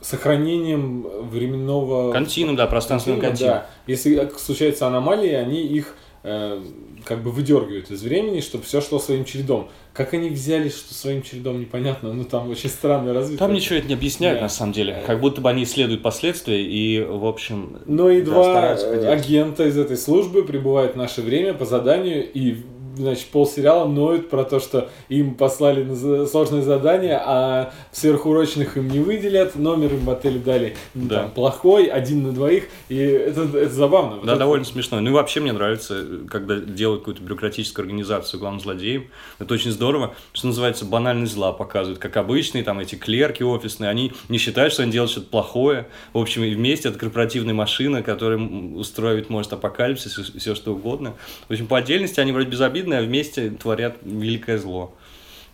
сохранением 0.00 1.06
временного 1.30 2.12
Континуум, 2.12 2.56
да, 2.56 2.66
пространственный 2.66 3.20
континуум. 3.20 3.56
Да. 3.58 3.66
Если 3.86 4.30
случаются 4.38 4.86
аномалии, 4.86 5.32
они 5.34 5.66
их 5.66 5.94
э, 6.22 6.62
как 7.04 7.22
бы 7.22 7.30
выдергивают 7.30 7.90
из 7.90 8.02
времени, 8.02 8.40
чтобы 8.40 8.64
все 8.64 8.80
шло 8.80 8.98
своим 8.98 9.24
чередом. 9.24 9.68
Как 9.92 10.14
они 10.14 10.30
взяли, 10.30 10.68
что 10.68 10.94
своим 10.94 11.22
чередом, 11.22 11.60
непонятно. 11.60 12.12
Ну, 12.12 12.24
там 12.24 12.48
очень 12.50 12.70
странно 12.70 13.12
развито. 13.12 13.38
Там 13.38 13.52
ничего 13.52 13.76
это 13.76 13.88
не 13.88 13.94
объясняет, 13.94 14.36
Да. 14.38 14.42
на 14.42 14.48
самом 14.48 14.72
деле. 14.72 15.02
Как 15.06 15.20
будто 15.20 15.40
бы 15.40 15.50
они 15.50 15.64
исследуют 15.64 16.02
последствия 16.02 16.64
и, 16.64 17.00
в 17.02 17.26
общем... 17.26 17.78
Но 17.86 18.10
и 18.10 18.22
да, 18.22 18.30
два 18.30 18.70
агента 19.12 19.66
из 19.66 19.76
этой 19.76 19.96
службы 19.96 20.44
прибывают 20.44 20.94
в 20.94 20.96
наше 20.96 21.22
время 21.22 21.54
по 21.54 21.64
заданию 21.64 22.30
и 22.30 22.58
значит, 22.96 23.26
полсериала 23.28 23.86
ноют 23.88 24.30
про 24.30 24.44
то, 24.44 24.60
что 24.60 24.88
им 25.08 25.34
послали 25.34 26.26
сложное 26.26 26.62
задание, 26.62 27.20
а 27.24 27.72
сверхурочных 27.92 28.76
им 28.76 28.88
не 28.88 28.98
выделят, 29.00 29.56
номер 29.56 29.94
им 29.94 30.00
в 30.04 30.10
отеле 30.10 30.38
дали 30.40 30.76
м, 30.94 31.08
Да. 31.08 31.22
там, 31.22 31.30
плохой, 31.30 31.86
один 31.86 32.22
на 32.22 32.32
двоих, 32.32 32.64
и 32.88 32.96
это, 32.96 33.42
это 33.42 33.70
забавно. 33.74 34.16
Вот 34.16 34.26
Да, 34.26 34.32
это- 34.32 34.38
довольно 34.40 34.64
смешно. 34.64 35.00
Ну 35.00 35.10
и 35.10 35.12
вообще 35.12 35.40
мне 35.40 35.52
нравится, 35.52 36.04
когда 36.28 36.56
делают 36.56 37.02
какую-то 37.02 37.22
бюрократическую 37.22 37.84
организацию 37.84 38.40
главным 38.40 38.60
злодеем. 38.60 39.06
Это 39.38 39.54
очень 39.54 39.70
здорово. 39.70 40.14
Что 40.32 40.48
называется, 40.48 40.84
банальность 40.84 41.32
зла 41.34 41.52
показывают. 41.52 41.98
Как 41.98 42.16
обычные, 42.16 42.64
там 42.64 42.80
эти 42.80 42.94
клерки 42.94 43.42
офисные, 43.42 43.90
они 43.90 44.12
не 44.28 44.38
считают, 44.38 44.72
что 44.72 44.82
они 44.82 44.92
делают 44.92 45.10
что-то 45.10 45.28
плохое. 45.28 45.86
В 46.12 46.18
общем, 46.18 46.44
и 46.44 46.54
вместе 46.54 46.88
это 46.88 46.98
корпоративная 46.98 47.54
машина, 47.54 48.02
которая 48.02 48.38
м, 48.38 48.76
устроить 48.76 49.30
может 49.30 49.52
апокалипсис 49.52 50.32
и 50.34 50.38
все 50.38 50.54
что 50.54 50.72
угодно. 50.74 51.14
В 51.48 51.52
общем, 51.52 51.66
по 51.66 51.78
отдельности 51.78 52.20
они 52.20 52.32
вроде 52.32 52.48
безобидные, 52.80 53.00
а 53.00 53.02
вместе 53.02 53.50
творят 53.50 53.96
великое 54.02 54.58
зло. 54.58 54.92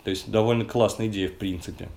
То 0.05 0.11
есть 0.11 0.31
довольно 0.31 0.65
классная 0.65 1.09
идея, 1.09 1.29
в 1.29 1.35
принципе. 1.35 1.89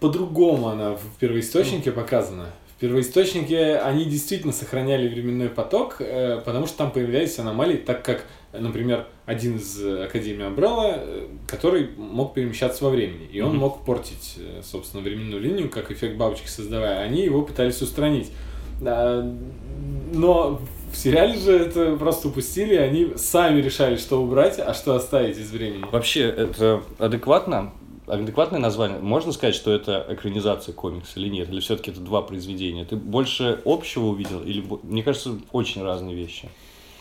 по-другому 0.00 0.68
она 0.68 0.94
в 0.94 1.18
первоисточнике 1.18 1.92
показана. 1.92 2.46
В 2.76 2.80
первоисточнике 2.80 3.76
они 3.78 4.04
действительно 4.04 4.52
сохраняли 4.52 5.08
временной 5.08 5.48
поток, 5.48 5.96
э, 5.98 6.40
потому 6.44 6.66
что 6.68 6.78
там 6.78 6.92
появлялись 6.92 7.36
аномалии, 7.38 7.76
так 7.76 8.04
как, 8.04 8.24
например, 8.52 9.06
один 9.26 9.56
из 9.56 9.82
э, 9.82 10.04
Академии 10.04 10.46
Амбрелла, 10.46 10.94
э, 10.96 11.26
который 11.48 11.88
мог 11.96 12.34
перемещаться 12.34 12.84
во 12.84 12.90
времени, 12.90 13.26
и 13.32 13.40
он 13.40 13.56
мог 13.56 13.84
портить, 13.84 14.38
собственно, 14.62 15.02
временную 15.02 15.42
линию, 15.42 15.68
как 15.68 15.90
эффект 15.90 16.16
бабочки 16.16 16.46
создавая. 16.46 17.00
Они 17.00 17.22
его 17.22 17.42
пытались 17.42 17.82
устранить. 17.82 18.30
А, 18.80 19.22
Но 20.12 20.60
сериале 20.98 21.38
же 21.38 21.52
это 21.52 21.96
просто 21.96 22.28
упустили, 22.28 22.74
они 22.74 23.12
сами 23.16 23.60
решали, 23.60 23.96
что 23.96 24.22
убрать, 24.22 24.58
а 24.58 24.74
что 24.74 24.94
оставить 24.94 25.38
из 25.38 25.50
времени. 25.50 25.84
Вообще, 25.90 26.22
это 26.22 26.82
адекватно? 26.98 27.72
Адекватное 28.06 28.58
название? 28.58 28.98
Можно 29.00 29.32
сказать, 29.32 29.54
что 29.54 29.70
это 29.70 30.06
экранизация 30.08 30.72
комикса 30.72 31.20
или 31.20 31.28
нет? 31.28 31.50
Или 31.50 31.60
все-таки 31.60 31.90
это 31.90 32.00
два 32.00 32.22
произведения? 32.22 32.84
Ты 32.86 32.96
больше 32.96 33.60
общего 33.66 34.06
увидел? 34.06 34.42
Или, 34.42 34.64
мне 34.82 35.02
кажется, 35.02 35.38
очень 35.52 35.82
разные 35.82 36.16
вещи. 36.16 36.48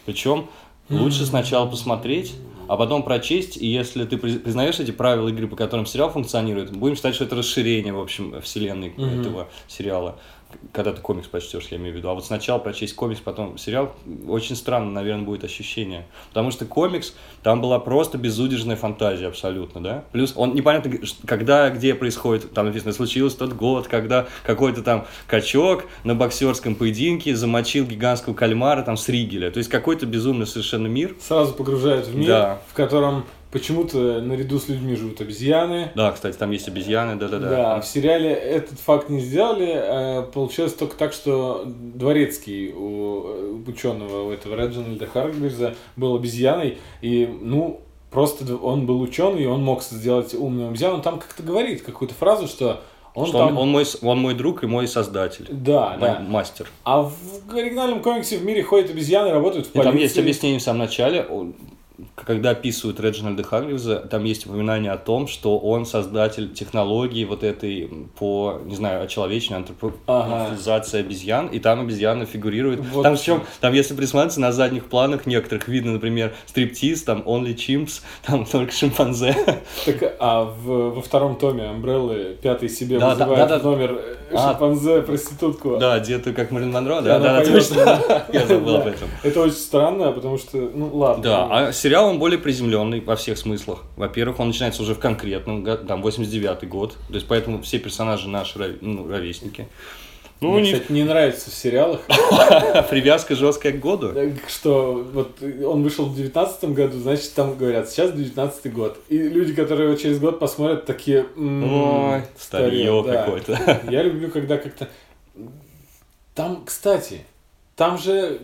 Причем 0.05 0.47
лучше 0.89 1.25
сначала 1.25 1.65
посмотреть, 1.65 2.35
а 2.67 2.75
потом 2.75 3.03
прочесть, 3.03 3.57
и 3.57 3.65
если 3.67 4.03
ты 4.05 4.17
при- 4.17 4.37
признаешь 4.37 4.79
эти 4.79 4.91
правила 4.91 5.29
игры, 5.29 5.47
по 5.47 5.55
которым 5.55 5.85
сериал 5.85 6.09
функционирует, 6.09 6.71
будем 6.75 6.95
считать, 6.95 7.15
что 7.15 7.23
это 7.23 7.35
расширение, 7.37 7.93
в 7.93 7.99
общем, 8.01 8.41
вселенной 8.41 8.93
этого 9.19 9.47
сериала. 9.67 10.19
Когда 10.71 10.93
ты 10.93 11.01
комикс 11.01 11.27
прочтешь, 11.27 11.67
я 11.71 11.77
имею 11.77 11.93
в 11.93 11.97
виду. 11.97 12.09
А 12.09 12.13
вот 12.13 12.25
сначала 12.25 12.59
прочесть 12.59 12.95
комикс, 12.95 13.19
потом 13.19 13.57
сериал, 13.57 13.93
очень 14.27 14.55
странно, 14.55 14.91
наверное, 14.91 15.23
будет 15.25 15.43
ощущение. 15.43 16.05
Потому 16.29 16.51
что 16.51 16.65
комикс, 16.65 17.13
там 17.43 17.61
была 17.61 17.79
просто 17.79 18.17
безудержная 18.17 18.75
фантазия 18.75 19.27
абсолютно, 19.27 19.81
да? 19.83 20.03
Плюс 20.11 20.33
он 20.35 20.55
непонятно, 20.55 20.91
когда, 21.25 21.69
где 21.69 21.95
происходит, 21.95 22.53
там 22.53 22.65
написано, 22.67 22.93
случилось 22.93 23.35
тот 23.35 23.53
год, 23.53 23.87
когда 23.87 24.27
какой-то 24.45 24.83
там 24.83 25.05
качок 25.27 25.83
на 26.03 26.15
боксерском 26.15 26.75
поединке 26.75 27.35
замочил 27.35 27.85
гигантского 27.85 28.33
кальмара 28.33 28.83
там 28.83 28.97
с 28.97 29.09
Ригеля. 29.09 29.51
То 29.51 29.57
есть 29.57 29.69
какой-то 29.69 30.05
безумный 30.05 30.47
совершенно 30.47 30.87
мир. 30.87 31.15
Сразу 31.19 31.53
погружают 31.53 32.07
в 32.07 32.15
мир, 32.15 32.27
Да. 32.27 32.61
в 32.69 32.73
котором 32.73 33.25
почему-то 33.51 34.21
наряду 34.21 34.59
с 34.59 34.67
людьми 34.69 34.95
живут 34.95 35.21
обезьяны. 35.21 35.91
Да, 35.95 36.11
кстати, 36.11 36.35
там 36.37 36.51
есть 36.51 36.67
обезьяны, 36.67 37.15
да-да-да. 37.15 37.49
Да, 37.49 37.81
в 37.81 37.87
сериале 37.87 38.31
этот 38.31 38.79
факт 38.79 39.09
не 39.09 39.19
сделали. 39.19 39.69
э, 39.73 40.23
Получилось 40.33 40.73
только 40.73 40.95
так, 40.97 41.13
что 41.13 41.63
дворецкий 41.65 42.71
у 42.73 43.61
ученого 43.67 44.27
у 44.27 44.31
этого 44.31 44.55
Реджинальда 44.55 45.07
Харгриза 45.07 45.75
был 45.95 46.15
обезьяной, 46.15 46.77
и, 47.01 47.25
ну, 47.41 47.81
просто 48.11 48.55
он 48.55 48.85
был 48.85 49.01
ученый, 49.01 49.43
и 49.43 49.45
он 49.45 49.63
мог 49.63 49.83
сделать 49.83 50.33
умную 50.33 50.69
обезьяну. 50.69 50.95
Он 50.95 51.01
там 51.01 51.19
как-то 51.19 51.43
говорит 51.43 51.81
какую-то 51.81 52.13
фразу, 52.15 52.47
что 52.47 52.81
он 53.13 53.27
Что 53.27 53.39
там... 53.39 53.49
он, 53.49 53.57
он 53.57 53.69
мой, 53.69 53.85
он 54.03 54.19
мой 54.19 54.33
друг 54.35 54.63
и 54.63 54.67
мой 54.67 54.87
создатель. 54.87 55.47
Да, 55.49 55.97
Мой 55.99 56.09
да. 56.09 56.19
Мастер. 56.19 56.67
А 56.83 57.01
в 57.01 57.13
оригинальном 57.53 58.01
комиксе 58.01 58.37
в 58.37 58.45
мире 58.45 58.61
ходят 58.63 58.91
обезьяны, 58.91 59.31
работают 59.31 59.65
в 59.67 59.71
И 59.71 59.73
полиции. 59.73 59.91
там 59.91 59.99
есть 60.01 60.17
объяснение 60.19 60.59
в 60.59 60.63
самом 60.63 60.79
начале, 60.79 61.25
когда 62.15 62.51
описывают 62.51 62.99
Реджинальда 62.99 63.43
Харгривза, 63.43 63.97
там 63.99 64.23
есть 64.23 64.45
упоминание 64.45 64.91
о 64.91 64.97
том, 64.97 65.27
что 65.27 65.57
он 65.57 65.85
создатель 65.85 66.53
технологии 66.53 67.25
вот 67.25 67.43
этой 67.43 67.89
по, 68.19 68.61
не 68.65 68.75
знаю, 68.75 69.03
очеловечению, 69.03 69.57
антропофизации 69.59 70.99
обезьян, 70.99 71.47
и 71.47 71.59
там 71.59 71.81
обезьяны 71.81 72.25
фигурируют. 72.25 72.81
Вот. 72.81 73.03
Там 73.03 73.15
причем, 73.15 73.43
там 73.61 73.73
если 73.73 73.95
присмотреться, 73.95 74.39
на 74.39 74.51
задних 74.51 74.85
планах 74.85 75.25
некоторых 75.25 75.67
видно, 75.67 75.93
например, 75.93 76.33
стриптиз, 76.45 77.03
там 77.03 77.21
Only 77.21 77.55
Chimps, 77.55 78.01
там 78.25 78.45
только 78.45 78.71
шимпанзе. 78.71 79.35
Так, 79.85 80.15
а 80.19 80.43
в- 80.43 80.91
во 80.95 81.01
втором 81.01 81.35
томе 81.37 81.63
Амбреллы 81.69 82.37
пятый 82.41 82.69
себе 82.69 82.99
Да, 82.99 83.11
вызывает 83.11 83.49
да, 83.49 83.57
да. 83.59 83.63
номер 83.63 83.99
э, 83.99 84.35
А. 84.35 84.49
шимпанзе 84.51 85.01
проститутку. 85.01 85.77
Да, 85.77 85.93
одетую 85.93 86.35
как 86.35 86.51
Мэрин 86.51 86.71
Монро, 86.71 87.01
да, 87.01 87.19
да, 87.19 87.39
да, 87.39 87.45
точно. 87.45 87.99
Я 88.33 88.45
забыл 88.45 88.75
об 88.77 88.87
этом. 88.87 89.07
Это 89.23 89.41
очень 89.41 89.53
странно, 89.55 90.11
потому 90.11 90.37
что, 90.37 90.57
ну 90.57 90.95
ладно. 90.95 91.23
Да, 91.23 91.47
а 91.49 91.71
сериал 91.87 92.09
он 92.09 92.19
более 92.19 92.37
приземленный 92.37 92.99
во 92.99 93.15
всех 93.15 93.37
смыслах. 93.37 93.83
Во-первых, 93.95 94.41
он 94.41 94.47
начинается 94.47 94.81
уже 94.81 94.93
в 94.93 94.99
конкретном, 94.99 95.63
там, 95.63 96.05
89-й 96.05 96.67
год, 96.67 96.97
то 97.07 97.13
есть 97.13 97.25
поэтому 97.27 97.61
все 97.61 97.79
персонажи 97.79 98.27
наши 98.27 98.77
ну, 98.81 99.07
ровесники. 99.07 99.69
Ну, 100.41 100.51
Мне, 100.51 100.63
не- 100.63 100.73
кстати, 100.73 100.91
не 100.91 101.03
нравится 101.03 101.49
в 101.49 101.53
сериалах, 101.53 102.01
Привязка 102.89 103.35
жесткая 103.35 103.71
к 103.71 103.79
году. 103.79 104.11
что 104.49 105.07
вот 105.13 105.41
он 105.41 105.81
вышел 105.81 106.05
в 106.05 106.15
девятнадцатом 106.15 106.73
году, 106.73 106.99
значит, 106.99 107.33
там 107.33 107.55
говорят, 107.57 107.89
сейчас 107.89 108.11
девятнадцатый 108.11 108.69
год. 108.71 108.99
И 109.07 109.17
люди, 109.17 109.55
которые 109.55 109.87
его 109.87 109.97
через 109.97 110.19
год 110.19 110.39
посмотрят, 110.39 110.85
такие... 110.85 111.25
«М, 111.37 112.11
Ой, 112.13 112.21
старье 112.37 113.01
какое-то. 113.01 113.81
Я 113.89 114.03
люблю, 114.03 114.29
когда 114.29 114.57
как-то... 114.57 114.89
Там, 116.35 116.65
кстати, 116.65 117.21
там 117.77 117.97
же 117.99 118.39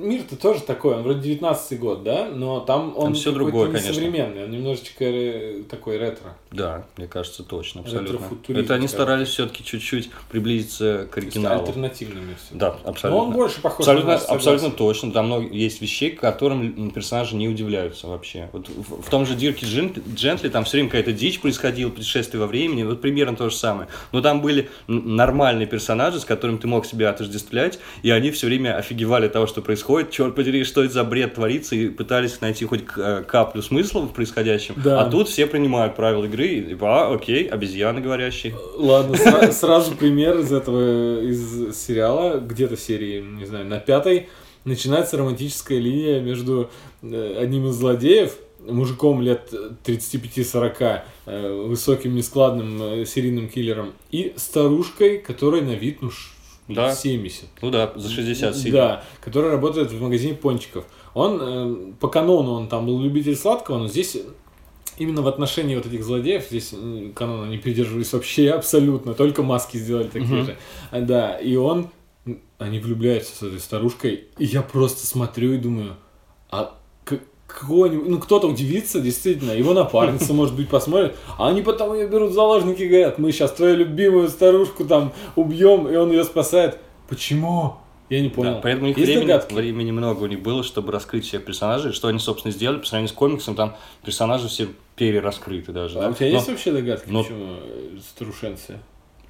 мир-то 0.00 0.36
тоже 0.36 0.60
такой, 0.62 0.94
он 0.96 1.02
вроде 1.02 1.20
19 1.20 1.78
год, 1.78 2.02
да? 2.02 2.28
Но 2.34 2.60
там 2.60 2.94
он 2.96 3.12
другое, 3.12 3.68
не 3.68 3.74
конечно. 3.74 3.94
современный, 3.94 4.44
он 4.44 4.50
немножечко 4.50 5.04
такой 5.68 5.98
ретро. 5.98 6.36
Да, 6.50 6.86
мне 6.96 7.06
кажется, 7.06 7.42
точно, 7.44 7.82
абсолютно. 7.82 8.26
Это 8.48 8.74
они 8.74 8.88
старались 8.88 9.28
все-таки 9.28 9.62
чуть-чуть 9.62 10.10
приблизиться 10.30 11.06
к 11.10 11.18
оригиналу. 11.18 11.60
Альтернативный 11.60 12.22
мир 12.22 12.36
всё. 12.36 12.54
Да, 12.58 12.76
абсолютно. 12.84 13.10
Но 13.10 13.18
он 13.26 13.32
больше 13.32 13.60
похож 13.60 13.80
Абсолютно, 13.80 14.12
на 14.12 14.18
согласен. 14.18 14.36
абсолютно 14.36 14.70
точно. 14.70 15.12
Там 15.12 15.26
много 15.26 15.46
есть 15.54 15.80
вещей, 15.82 16.10
которым 16.10 16.90
персонажи 16.90 17.36
не 17.36 17.48
удивляются 17.48 18.08
вообще. 18.08 18.48
Вот 18.52 18.68
в, 18.68 19.02
в 19.02 19.10
том 19.10 19.26
же 19.26 19.34
Дирке 19.34 19.66
Джен- 19.66 20.02
Джентли 20.14 20.48
там 20.48 20.64
все 20.64 20.78
время 20.78 20.88
какая-то 20.88 21.12
дичь 21.12 21.40
происходила, 21.40 21.90
путешествие 21.90 22.40
во 22.40 22.46
времени, 22.46 22.82
вот 22.82 23.00
примерно 23.02 23.36
то 23.36 23.50
же 23.50 23.56
самое. 23.56 23.88
Но 24.12 24.22
там 24.22 24.40
были 24.40 24.70
нормальные 24.88 25.66
персонажи, 25.66 26.18
с 26.18 26.24
которыми 26.24 26.56
ты 26.56 26.66
мог 26.66 26.86
себя 26.86 27.10
отождествлять, 27.10 27.78
и 28.02 28.10
они 28.10 28.30
все 28.30 28.46
время 28.46 28.69
офигевали 28.72 29.26
от 29.26 29.32
того, 29.32 29.46
что 29.46 29.62
происходит. 29.62 30.10
Черт 30.10 30.34
подери, 30.34 30.64
что 30.64 30.82
это 30.82 30.92
за 30.92 31.04
бред 31.04 31.34
творится, 31.34 31.74
и 31.74 31.88
пытались 31.88 32.40
найти 32.40 32.64
хоть 32.64 32.84
э, 32.96 33.24
каплю 33.26 33.62
смысла 33.62 34.00
в 34.00 34.12
происходящем. 34.12 34.74
Да. 34.82 35.02
А 35.02 35.10
тут 35.10 35.28
все 35.28 35.46
принимают 35.46 35.96
правила 35.96 36.24
игры, 36.24 36.46
и 36.46 36.62
типа, 36.62 37.06
а, 37.06 37.14
окей, 37.14 37.46
обезьяны 37.46 38.00
говорящие. 38.00 38.54
Ладно, 38.76 39.14
сра- 39.16 39.52
сразу 39.52 39.94
пример 39.94 40.38
из 40.38 40.52
этого, 40.52 41.20
из 41.20 41.76
сериала, 41.76 42.38
где-то 42.38 42.76
серии, 42.76 43.20
не 43.20 43.46
знаю, 43.46 43.66
на 43.66 43.78
пятой, 43.78 44.28
начинается 44.64 45.16
романтическая 45.16 45.78
линия 45.78 46.20
между 46.20 46.70
э, 47.02 47.36
одним 47.38 47.68
из 47.68 47.74
злодеев, 47.74 48.36
мужиком 48.66 49.22
лет 49.22 49.52
35-40, 49.84 51.00
э, 51.26 51.64
высоким, 51.66 52.14
нескладным 52.14 53.06
серийным 53.06 53.48
киллером, 53.48 53.92
и 54.10 54.34
старушкой, 54.36 55.18
которой 55.18 55.62
на 55.62 55.72
вид, 55.72 56.02
ну, 56.02 56.10
Да. 56.74 56.94
70. 56.94 57.44
Ну 57.62 57.70
да, 57.70 57.92
за 57.96 58.08
60 58.08 58.56
сильно. 58.56 58.78
Да, 58.78 59.04
который 59.20 59.50
работает 59.50 59.90
в 59.92 60.00
магазине 60.02 60.34
пончиков. 60.34 60.84
Он, 61.14 61.38
э, 61.40 61.92
по 62.00 62.08
канону, 62.08 62.52
он 62.52 62.68
там 62.68 62.86
был 62.86 63.00
любитель 63.00 63.36
сладкого, 63.36 63.78
но 63.78 63.88
здесь 63.88 64.16
именно 64.98 65.22
в 65.22 65.28
отношении 65.28 65.74
вот 65.76 65.86
этих 65.86 66.04
злодеев, 66.04 66.44
здесь 66.48 66.72
м, 66.72 67.12
канона 67.14 67.48
не 67.50 67.58
придерживались 67.58 68.12
вообще 68.12 68.50
абсолютно, 68.50 69.14
только 69.14 69.42
маски 69.42 69.76
сделали 69.78 70.08
такие 70.08 70.24
Мгм. 70.34 70.44
же. 70.46 70.56
А, 70.90 71.00
Да, 71.00 71.36
и 71.38 71.56
он, 71.56 71.88
они 72.58 72.78
влюбляются 72.80 73.34
с 73.34 73.42
этой 73.42 73.58
старушкой, 73.60 74.24
и 74.38 74.44
я 74.44 74.62
просто 74.62 75.06
смотрю 75.06 75.52
и 75.54 75.56
думаю, 75.58 75.96
а 76.50 76.76
к- 77.52 77.60
какой-нибудь, 77.60 78.08
ну 78.08 78.18
кто-то 78.18 78.46
удивится, 78.48 79.00
действительно, 79.00 79.52
его 79.52 79.72
напарница, 79.74 80.32
может 80.32 80.54
быть, 80.56 80.68
посмотрит, 80.68 81.16
а 81.38 81.48
они 81.48 81.62
потом 81.62 81.94
ее 81.94 82.06
берут 82.08 82.30
в 82.30 82.34
заложники 82.34 82.82
и 82.82 82.88
говорят, 82.88 83.18
мы 83.18 83.32
сейчас 83.32 83.52
твою 83.52 83.76
любимую 83.76 84.28
старушку 84.28 84.84
там 84.84 85.12
убьем, 85.36 85.88
и 85.88 85.96
он 85.96 86.10
ее 86.10 86.24
спасает. 86.24 86.78
Почему? 87.08 87.74
Я 88.08 88.20
не 88.22 88.28
понял. 88.28 88.54
Да, 88.54 88.60
поэтому 88.60 88.86
у 88.86 88.88
них 88.88 88.98
Есть 88.98 89.08
времени, 89.08 89.26
догадки? 89.28 89.54
времени 89.54 89.90
много 89.92 90.24
у 90.24 90.26
них 90.26 90.40
было, 90.42 90.64
чтобы 90.64 90.90
раскрыть 90.90 91.24
всех 91.24 91.44
персонажей. 91.44 91.92
Что 91.92 92.08
они, 92.08 92.18
собственно, 92.18 92.50
сделали 92.52 92.78
по 92.78 92.86
сравнению 92.86 93.08
с 93.08 93.16
комиксом, 93.16 93.54
там 93.54 93.76
персонажи 94.04 94.48
все 94.48 94.66
перераскрыты 94.96 95.70
даже. 95.70 95.98
А 95.98 96.02
да. 96.02 96.08
у 96.10 96.14
тебя 96.14 96.26
Но 96.28 96.34
есть 96.34 96.48
вообще 96.48 96.72
догадки, 96.72 97.08
но- 97.08 97.22
почему 97.22 97.46
старушенцы? 98.00 98.78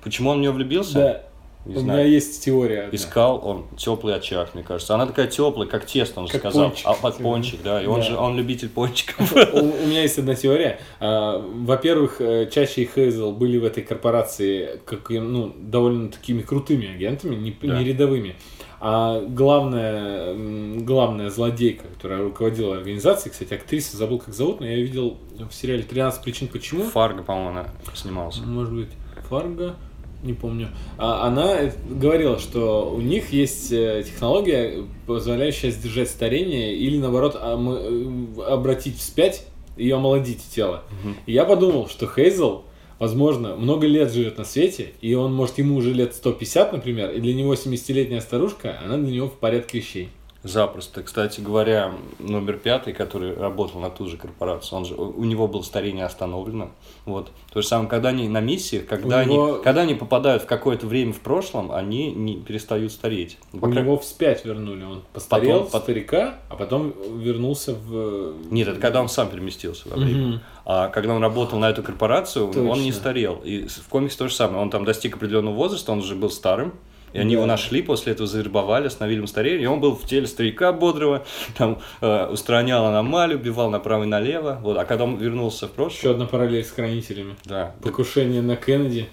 Почему 0.02 0.30
он 0.30 0.38
в 0.38 0.40
нее 0.40 0.50
влюбился? 0.50 0.94
Да, 0.94 1.22
Не 1.66 1.76
у 1.76 1.80
знаю. 1.80 2.00
меня 2.00 2.08
есть 2.08 2.42
теория. 2.44 2.84
одна. 2.84 2.96
Искал 2.96 3.40
он 3.46 3.66
теплый 3.76 4.14
очаг, 4.14 4.54
мне 4.54 4.62
кажется. 4.62 4.94
Она 4.94 5.06
такая 5.06 5.26
теплая, 5.26 5.68
как 5.68 5.84
тесто, 5.86 6.20
он 6.20 6.26
Как 6.28 6.40
сказал. 6.40 6.68
пончик. 6.70 6.86
А 6.86 6.94
под 6.94 7.16
пончик, 7.18 7.60
да. 7.62 7.82
И 7.82 7.86
он 7.86 8.00
Да. 8.00 8.06
же 8.06 8.16
он 8.16 8.36
любитель 8.36 8.68
пончиков. 8.70 9.32
У, 9.54 9.58
у 9.58 9.86
меня 9.86 10.02
есть 10.02 10.18
одна 10.18 10.34
теория. 10.34 10.80
А, 11.00 11.38
Во-первых, 11.38 12.20
э, 12.20 12.48
Чаще 12.50 12.82
и 12.82 12.86
Хейзел 12.86 13.32
были 13.32 13.58
в 13.58 13.64
этой 13.64 13.82
корпорации 13.82 14.80
как, 14.86 15.10
ну, 15.10 15.54
довольно 15.58 16.08
такими 16.10 16.40
крутыми 16.42 16.94
агентами, 16.94 17.34
не, 17.36 17.50
Да. 17.62 17.78
не 17.78 17.84
рядовыми. 17.84 18.36
А 18.82 19.20
главная, 19.20 20.34
главная 20.80 21.28
злодейка, 21.28 21.84
которая 21.88 22.22
руководила 22.22 22.74
организацией, 22.76 23.32
кстати, 23.32 23.52
актриса, 23.52 23.96
забыл 23.98 24.18
как 24.20 24.32
зовут, 24.32 24.60
но 24.60 24.66
я 24.66 24.76
видел 24.76 25.18
в 25.38 25.52
сериале 25.52 25.82
«13 25.82 26.22
причин 26.22 26.48
почему». 26.48 26.84
Фарго, 26.84 27.22
по-моему, 27.22 27.50
она 27.50 27.66
снимался. 27.94 28.40
Может 28.42 28.72
быть, 28.72 28.88
Фарго, 29.28 29.76
не 30.22 30.34
помню. 30.34 30.68
А, 30.98 31.26
она 31.26 31.60
э, 31.60 31.72
говорила, 31.88 32.38
что 32.38 32.92
у 32.94 33.00
них 33.00 33.32
есть 33.32 33.72
э, 33.72 34.02
технология, 34.06 34.84
позволяющая 35.06 35.70
сдержать 35.70 36.10
старение 36.10 36.74
или, 36.74 36.98
наоборот, 36.98 37.36
ом- 37.36 38.38
э, 38.38 38.42
обратить 38.52 38.98
вспять 38.98 39.46
и 39.76 39.90
омолодить 39.90 40.42
тело. 40.54 40.82
Мгм. 41.02 41.16
И 41.26 41.32
я 41.32 41.44
подумал, 41.44 41.88
что 41.88 42.06
Хейзел, 42.06 42.64
возможно, 42.98 43.56
много 43.56 43.86
лет 43.86 44.12
живет 44.12 44.36
на 44.36 44.44
свете, 44.44 44.88
и 45.00 45.14
он, 45.14 45.32
может, 45.32 45.58
ему 45.58 45.76
уже 45.76 45.92
лет 45.94 46.14
150, 46.14 46.72
например, 46.72 47.10
и 47.12 47.20
для 47.20 47.32
него 47.34 47.54
70-летняя 47.54 48.20
старушка, 48.20 48.78
она 48.84 48.98
для 48.98 49.10
него 49.10 49.28
в 49.28 49.38
порядке 49.38 49.78
вещей. 49.78 50.10
Запросто. 50.42 51.02
Кстати 51.02 51.42
говоря, 51.42 51.92
номер 52.18 52.56
пятый, 52.56 52.94
который 52.94 53.34
работал 53.34 53.78
на 53.80 53.90
ту 53.90 54.06
же 54.06 54.16
корпорацию, 54.16 54.78
он 54.78 54.84
же, 54.86 54.94
у 54.94 55.22
него 55.24 55.46
было 55.48 55.60
старение 55.60 56.06
остановлено. 56.06 56.70
Вот. 57.04 57.30
То 57.52 57.60
же 57.60 57.66
самое, 57.68 57.90
когда 57.90 58.08
они 58.08 58.26
на 58.26 58.40
миссиях, 58.40 58.86
когда, 58.86 59.18
У 59.18 59.20
они, 59.20 59.34
него- 59.34 59.60
когда 59.62 59.82
они 59.82 59.94
попадают 59.94 60.44
в 60.44 60.46
какое-то 60.46 60.86
время 60.86 61.12
в 61.12 61.20
прошлом, 61.20 61.70
они 61.72 62.10
не 62.12 62.36
перестают 62.36 62.90
стареть. 62.92 63.36
У 63.52 63.58
По 63.58 63.66
крайней- 63.68 63.82
него 63.82 63.98
вспять 63.98 64.44
вернули. 64.46 64.82
Он 64.82 65.02
постарел 65.12 65.58
Потом- 65.58 65.70
пот- 65.72 65.82
старика, 65.82 66.38
а 66.48 66.56
потом 66.56 66.94
вернулся 67.18 67.74
в... 67.74 68.32
Нет, 68.50 68.66
это 68.68 68.80
когда 68.80 69.02
он 69.02 69.10
сам 69.10 69.28
переместился 69.28 69.90
во 69.90 69.96
время. 69.98 70.40
А 70.64 70.88
когда 70.88 71.14
он 71.14 71.22
работал 71.22 71.58
на 71.58 71.68
эту 71.68 71.82
корпорацию, 71.82 72.46
он 72.46 72.52
Точно. 72.54 72.80
не 72.82 72.92
старел. 72.92 73.40
И 73.44 73.66
в 73.66 73.88
комиксе 73.88 74.16
то 74.16 74.28
же 74.28 74.34
самое. 74.34 74.62
Он 74.62 74.70
там 74.70 74.86
достиг 74.86 75.16
определенного 75.16 75.54
возраста, 75.54 75.92
он 75.92 75.98
уже 75.98 76.14
был 76.14 76.30
старым. 76.30 76.72
И 77.12 77.18
они 77.18 77.32
его 77.34 77.46
нашли, 77.46 77.82
после 77.82 78.12
этого 78.12 78.28
завербовали, 78.28 78.86
остановили 78.86 79.24
старение. 79.26 79.62
И 79.62 79.66
он 79.66 79.80
был 79.80 79.96
в 79.96 80.04
теле 80.06 80.26
старика 80.26 80.72
бодрого, 80.72 81.24
там 81.56 81.80
э, 82.00 82.26
устранял 82.26 82.86
аномалию, 82.86 83.38
убивал 83.38 83.70
направо 83.70 84.04
и 84.04 84.06
налево. 84.06 84.58
Вот. 84.62 84.76
А 84.78 84.84
когда 84.84 85.04
он 85.04 85.16
вернулся 85.16 85.66
в 85.66 85.70
Еще 85.70 85.74
прошлое, 85.76 86.12
одна 86.12 86.26
параллель 86.26 86.64
с 86.64 86.70
хранителями. 86.70 87.34
да, 87.44 87.74
Покушение 87.82 88.42
на 88.42 88.54
Кеннеди. 88.56 89.08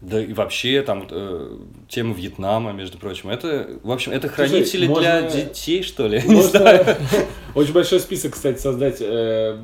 да 0.00 0.20
и 0.22 0.32
вообще 0.32 0.82
там 0.82 1.06
э, 1.10 1.56
тема 1.88 2.14
Вьетнама, 2.14 2.72
между 2.72 2.96
прочим. 2.98 3.28
Это, 3.30 3.68
в 3.82 3.90
общем, 3.90 4.12
это 4.12 4.28
Слушай, 4.28 4.48
хранители 4.48 4.86
для 4.86 5.20
можно- 5.22 5.30
детей, 5.30 5.82
что 5.82 6.06
ли? 6.06 6.22
Не 6.26 6.42
знаю. 6.42 6.84
Можно 6.86 6.96
очень 7.54 7.72
большой 7.72 8.00
список, 8.00 8.32
кстати, 8.32 8.58
создать 8.58 8.98
э, 9.00 9.58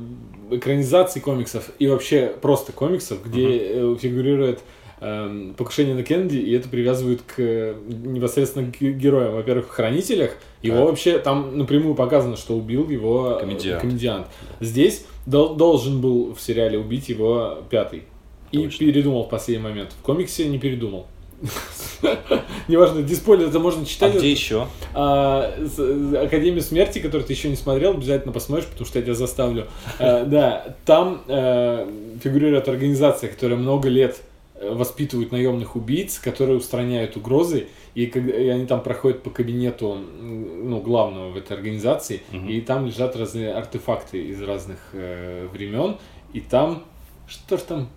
экранизаций 0.51 1.21
комиксов 1.21 1.69
и 1.79 1.87
вообще 1.87 2.33
просто 2.41 2.71
комиксов, 2.71 3.23
где 3.25 3.47
э, 3.47 3.95
фигурирует 3.99 4.59
эм, 5.03 5.53
покушение 5.55 5.93
на 5.95 6.03
Кеннеди, 6.03 6.37
и 6.37 6.51
это 6.53 6.69
привязывают 6.69 7.21
к 7.21 7.33
э, 7.37 7.75
непосредственно 7.87 8.71
к 8.71 8.79
героям. 8.81 9.33
Во-первых, 9.35 9.67
в 9.67 9.69
хранителях 9.69 10.31
его 10.61 10.77
Так. 10.77 10.85
вообще 10.87 11.19
там 11.19 11.57
напрямую 11.57 11.95
показано, 11.95 12.37
что 12.37 12.55
убил 12.55 12.89
его 12.89 13.37
э, 13.37 13.39
Комедиант. 13.41 13.81
комедиант. 13.81 14.27
Здесь 14.61 15.05
дол- 15.25 15.55
должен 15.55 16.01
был 16.01 16.33
в 16.33 16.41
сериале 16.41 16.77
убить 16.79 17.09
его 17.09 17.59
пятый. 17.69 18.03
И 18.51 18.63
Точно. 18.65 18.85
передумал 18.85 19.23
в 19.23 19.29
последний 19.29 19.63
момент. 19.63 19.91
В 19.99 20.03
комиксе 20.03 20.45
не 20.47 20.59
передумал. 20.59 21.07
Неважно, 22.67 23.01
диспойлер, 23.01 23.47
это 23.47 23.59
можно 23.59 23.81
А 23.81 23.85
читать. 23.85 24.15
где 24.15 24.31
еще? 24.31 24.67
А, 24.93 25.53
с- 25.59 26.23
Академию 26.23 26.61
смерти, 26.61 26.99
которую 26.99 27.25
ты 27.25 27.33
еще 27.33 27.49
не 27.49 27.55
смотрел, 27.55 27.91
обязательно 27.91 28.31
посмотришь, 28.31 28.67
потому 28.67 28.85
что 28.85 28.99
я 28.99 29.03
тебя 29.03 29.13
заставлю. 29.15 29.67
А, 29.99 30.23
Да, 30.25 30.75
там 30.85 31.21
э, 31.27 31.87
фигурирует 32.23 32.67
организация, 32.69 33.29
которая 33.29 33.57
много 33.57 33.89
лет 33.89 34.17
э, 34.17 34.21
воспитывают 34.71 35.31
наемных 35.31 35.75
убийц, 35.75 36.19
которые 36.19 36.57
устраняют 36.57 37.17
угрозы, 37.17 37.67
и, 37.95 38.05
когда- 38.07 38.35
и 38.37 38.47
они 38.47 38.65
там 38.65 38.81
проходят 38.81 39.23
по 39.23 39.29
кабинету 39.29 39.95
ну, 40.21 40.79
главного 40.81 41.29
в 41.29 41.37
этой 41.37 41.55
организации, 41.57 42.21
Мгм. 42.31 42.49
и 42.49 42.61
там 42.61 42.85
лежат 42.85 43.15
разные 43.15 43.53
артефакты 43.53 44.23
из 44.27 44.41
разных 44.41 44.79
э, 44.93 45.47
времен, 45.51 45.97
и 46.33 46.39
там 46.39 46.83
что 47.27 47.57
ж 47.57 47.61
там 47.61 47.89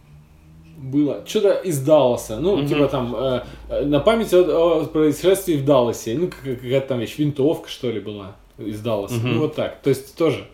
было? 0.78 1.22
Что-то 1.26 1.52
из 1.64 1.80
Далласа. 1.82 2.38
Ну, 2.38 2.56
Мгм. 2.58 2.66
типа 2.66 2.86
там 2.88 3.14
э, 3.16 3.40
э, 3.70 3.84
на 3.86 4.00
память 4.00 4.32
о, 4.34 4.80
о 4.80 4.84
происшествии 4.84 5.56
в 5.56 5.64
Далласе. 5.64 6.14
Ну, 6.18 6.28
как- 6.28 6.60
какая-то 6.60 6.88
там 6.88 6.98
вещь, 7.00 7.16
винтовка, 7.18 7.68
что 7.68 7.90
ли, 7.90 7.98
была 8.00 8.36
из 8.58 8.80
Далласа. 8.80 9.14
Мгм. 9.14 9.32
Ну, 9.34 9.40
вот 9.40 9.54
так. 9.54 9.80
То 9.82 9.88
есть 9.90 10.16
тоже. 10.16 10.46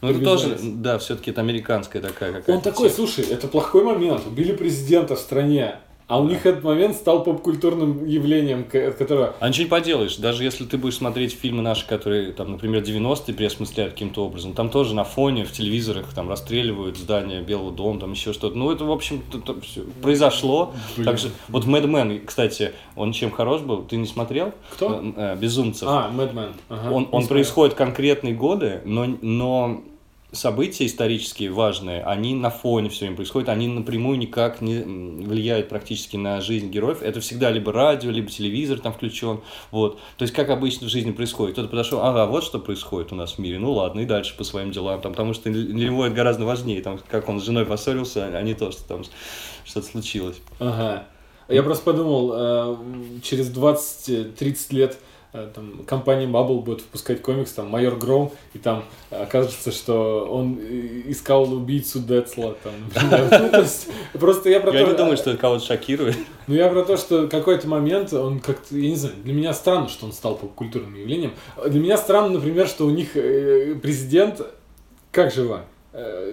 Ну, 0.00 0.08
это 0.08 0.20
тоже, 0.24 0.56
да, 0.62 0.98
все-таки 0.98 1.30
это 1.30 1.40
американская 1.40 2.00
такая 2.00 2.32
какая-то. 2.32 2.52
Он 2.52 2.60
такой, 2.62 2.90
слушай, 2.90 3.24
это 3.24 3.48
плохой 3.48 3.84
момент. 3.84 4.26
Убили 4.26 4.52
президента 4.52 5.14
в 5.16 5.18
стране. 5.18 5.76
А 6.06 6.18
у 6.20 6.26
них 6.26 6.44
этот 6.44 6.64
момент 6.64 6.96
стал 6.96 7.22
попкультурным 7.22 8.04
явлением, 8.04 8.64
к- 8.64 8.74
от 8.74 8.96
которого... 8.96 9.36
А 9.38 9.48
ничего 9.48 9.62
не 9.62 9.70
поделаешь, 9.70 10.16
даже 10.16 10.42
если 10.42 10.64
ты 10.64 10.76
будешь 10.76 10.96
смотреть 10.96 11.38
фильмы 11.40 11.62
наши, 11.62 11.86
которые, 11.86 12.32
там, 12.32 12.50
например, 12.50 12.82
90-е 12.82 13.32
переосмысляют 13.32 13.92
каким-то 13.92 14.24
образом, 14.26 14.54
там 14.54 14.70
тоже 14.70 14.92
на 14.96 15.04
фоне 15.04 15.44
в 15.44 15.52
телевизорах 15.52 16.12
там 16.12 16.28
расстреливают 16.28 16.96
здание 16.96 17.42
Белого 17.42 17.70
дома, 17.70 18.00
там 18.00 18.10
еще 18.10 18.32
что-то. 18.32 18.58
Ну, 18.58 18.72
это, 18.72 18.84
в 18.86 18.90
общем, 18.90 19.22
всё 19.62 19.84
произошло. 20.02 20.74
Блин. 20.96 21.06
Так 21.06 21.18
же, 21.18 21.30
вот 21.46 21.64
Мэдмен, 21.66 22.26
кстати, 22.26 22.72
он 22.96 23.12
чем 23.12 23.30
хорош 23.30 23.60
был? 23.60 23.84
Ты 23.84 23.96
не 23.96 24.06
смотрел? 24.06 24.52
Кто? 24.72 25.00
Э, 25.00 25.12
э, 25.34 25.36
Безумцев. 25.36 25.86
А, 25.88 26.08
Мэдмен. 26.10 26.54
Ага, 26.70 26.90
он 26.90 27.06
он 27.12 27.28
происходит 27.28 27.74
конкретные 27.76 28.34
годы, 28.34 28.80
но, 28.84 29.06
но 29.22 29.84
события 30.32 30.86
исторические 30.86 31.50
важные, 31.50 32.02
они 32.02 32.34
на 32.34 32.50
фоне 32.50 32.88
все 32.88 33.00
время 33.00 33.16
происходят, 33.16 33.48
они 33.48 33.68
напрямую 33.68 34.18
никак 34.18 34.60
не 34.60 34.82
влияют 35.24 35.68
практически 35.68 36.16
на 36.16 36.40
жизнь 36.40 36.70
героев. 36.70 37.02
Это 37.02 37.20
всегда 37.20 37.50
либо 37.50 37.72
радио, 37.72 38.10
либо 38.10 38.30
телевизор 38.30 38.78
там 38.78 38.92
включен. 38.92 39.40
Вот. 39.70 39.98
То 40.16 40.22
есть, 40.22 40.34
как 40.34 40.50
обычно 40.50 40.86
в 40.86 40.90
жизни 40.90 41.12
происходит. 41.12 41.54
Кто-то 41.54 41.68
подошел, 41.68 42.00
ага, 42.02 42.26
вот 42.26 42.44
что 42.44 42.58
происходит 42.58 43.12
у 43.12 43.16
нас 43.16 43.32
в 43.32 43.38
мире. 43.38 43.58
Ну 43.58 43.72
ладно, 43.72 44.00
и 44.00 44.04
дальше 44.04 44.36
по 44.36 44.44
своим 44.44 44.70
делам. 44.70 45.00
Там, 45.00 45.12
потому 45.12 45.34
что 45.34 45.50
для 45.50 45.88
него 45.88 46.06
это 46.06 46.14
гораздо 46.14 46.44
важнее. 46.44 46.82
Там, 46.82 47.00
как 47.08 47.28
он 47.28 47.40
с 47.40 47.44
женой 47.44 47.66
поссорился, 47.66 48.26
а 48.26 48.42
не 48.42 48.54
то, 48.54 48.70
что 48.70 48.84
там 48.84 49.02
что-то 49.64 49.86
случилось. 49.86 50.36
Ага. 50.58 51.06
Я 51.48 51.64
просто 51.64 51.84
подумал, 51.84 52.32
э, 52.32 52.76
через 53.22 53.50
20-30 53.50 54.56
лет 54.70 54.98
там, 55.32 55.84
компания 55.86 56.26
Bubble 56.26 56.60
будет 56.60 56.80
выпускать 56.82 57.22
комикс, 57.22 57.52
там, 57.52 57.68
Майор 57.68 57.96
Гром, 57.96 58.32
и 58.54 58.58
там 58.58 58.84
окажется, 59.10 59.70
что 59.72 60.26
он 60.30 60.58
э, 60.60 61.02
искал 61.06 61.52
убийцу 61.52 62.00
Децла, 62.00 62.56
там. 62.62 62.72
Ну, 64.12 64.18
просто 64.20 64.50
я 64.50 64.60
про 64.60 64.72
Я 64.72 64.84
то- 64.84 64.90
не 64.92 64.96
думаю, 64.96 65.16
что 65.16 65.30
это 65.30 65.38
кого-то 65.40 65.64
шокирует. 65.64 66.16
Ну, 66.46 66.54
я 66.54 66.68
про 66.68 66.82
то, 66.82 66.96
что 66.96 67.28
какой-то 67.28 67.68
момент, 67.68 68.12
он 68.12 68.40
как-то, 68.40 68.76
я 68.76 68.90
не 68.90 68.96
знаю, 68.96 69.14
для 69.22 69.32
меня 69.32 69.54
странно, 69.54 69.88
что 69.88 70.06
он 70.06 70.12
стал 70.12 70.36
попкультурным 70.36 70.94
явлением. 70.94 71.32
Для 71.66 71.80
меня 71.80 71.96
странно, 71.96 72.30
например, 72.34 72.66
что 72.66 72.86
у 72.86 72.90
них 72.90 73.16
э, 73.16 73.76
президент, 73.80 74.40
как 75.12 75.30
Э, 75.30 75.64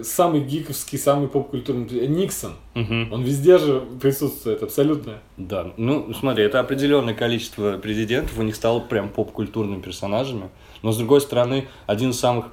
самый 0.03 0.41
гиковский, 0.41 0.99
самый 0.99 1.27
попкультурный, 1.27 2.07
Никсон. 2.07 2.53
Мгм. 2.75 3.11
Он 3.11 3.23
везде 3.23 3.57
же 3.57 3.81
присутствует, 3.99 4.61
абсолютно. 4.61 5.13
Да, 5.37 5.71
ну 5.77 6.13
смотри, 6.13 6.43
это 6.43 6.59
определенное 6.59 7.15
количество 7.15 7.77
президентов, 7.77 8.37
у 8.37 8.43
них 8.43 8.55
стало 8.55 8.79
прям 8.79 9.09
поп-культурными 9.09 9.81
персонажами. 9.81 10.49
Но 10.83 10.91
с 10.91 10.97
другой 10.97 11.21
стороны, 11.21 11.67
один 11.87 12.11
из 12.11 12.19
самых 12.19 12.45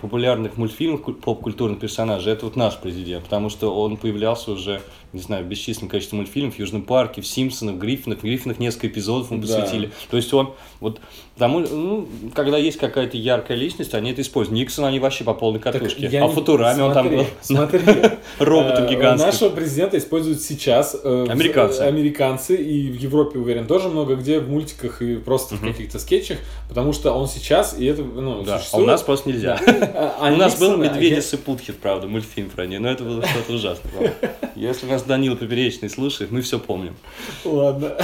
популярных 0.00 0.56
мультфильмов 0.56 1.02
куль- 1.02 1.14
поп-культурных 1.14 1.78
персонажей 1.80 2.32
это 2.32 2.46
вот 2.46 2.56
наш 2.56 2.76
президент, 2.78 3.24
потому 3.24 3.50
что 3.50 3.74
он 3.74 3.96
появлялся 3.96 4.50
уже, 4.52 4.80
не 5.12 5.20
знаю, 5.20 5.44
в 5.44 5.48
бесчисленном 5.48 5.90
количестве 5.90 6.16
мультфильмов 6.16 6.54
в 6.54 6.58
Южном 6.58 6.82
парке, 6.82 7.20
в 7.20 7.26
Симпсонах, 7.26 7.76
в 7.76 7.78
Гриффинах, 7.78 8.20
в 8.20 8.22
Гриффинах 8.22 8.58
несколько 8.58 8.88
эпизодов 8.88 9.30
мы 9.30 9.38
Да. 9.38 9.42
посвятили. 9.46 9.90
То 10.10 10.16
есть 10.16 10.32
он, 10.32 10.54
вот, 10.80 11.00
тому, 11.38 11.60
ну, 11.60 12.08
когда 12.34 12.56
есть 12.58 12.78
какая-то 12.78 13.16
яркая 13.16 13.56
личность, 13.56 13.92
они 13.94 14.12
это 14.12 14.22
используют. 14.22 14.58
Никсон 14.58 14.86
они 14.86 14.98
вообще 14.98 15.24
по 15.24 15.34
полной 15.34 15.60
катушке. 15.60 16.06
а 16.06 16.10
не- 16.10 16.26
в 16.26 16.32
Футураме 16.32 16.82
он 16.82 16.94
там 16.94 17.06
смотри, 17.08 17.18
был 17.18 17.26
Смотри. 17.42 17.80
роботом 18.38 18.84
Э, 18.84 18.88
гигантским. 18.90 19.26
Нашего 19.30 19.48
президента 19.50 19.98
используют 19.98 20.40
сейчас. 20.40 20.96
э, 21.02 21.26
Американцы. 21.28 21.80
Американцы. 21.82 22.56
И 22.56 22.88
в 22.90 22.96
Европе, 22.98 23.38
уверен, 23.38 23.66
тоже 23.66 23.88
много 23.88 24.16
где 24.16 24.40
в 24.40 24.48
мультиках 24.48 25.02
и 25.02 25.16
просто 25.16 25.56
в 25.56 25.60
каких-то 25.60 25.98
скетчах. 25.98 26.38
Потому 26.68 26.92
что 26.92 27.12
он 27.12 27.28
сейчас, 27.28 27.78
и 27.78 27.84
это, 27.84 28.02
ну, 28.02 28.42
Да, 28.42 28.54
а 28.54 28.56
у 28.56 28.58
существует. 28.58 28.86
нас 28.86 29.02
просто 29.02 29.28
нельзя. 29.28 29.58
У 29.66 30.36
нас 30.36 30.58
был 30.58 30.76
Медведец 30.76 31.32
и 31.34 31.36
Путхит, 31.36 31.78
правда, 31.78 32.06
мультфильм 32.06 32.50
про 32.50 32.66
них, 32.66 32.80
но 32.80 32.88
это 32.88 33.04
было 33.04 33.24
что-то 33.26 33.52
ужасное. 33.52 34.14
Если 34.54 34.86
нас 34.86 35.02
Данила 35.02 35.36
Поперечный 35.36 35.90
слушает, 35.90 36.30
мы 36.30 36.40
все 36.40 36.58
помним. 36.58 36.96
Ладно. 37.44 37.96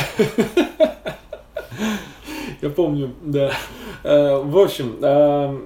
Я 2.61 2.71
помню, 2.71 3.15
да. 3.23 3.53
Э, 4.05 4.37
В 4.43 4.59
общем, 4.59 4.99
э, 5.01 5.59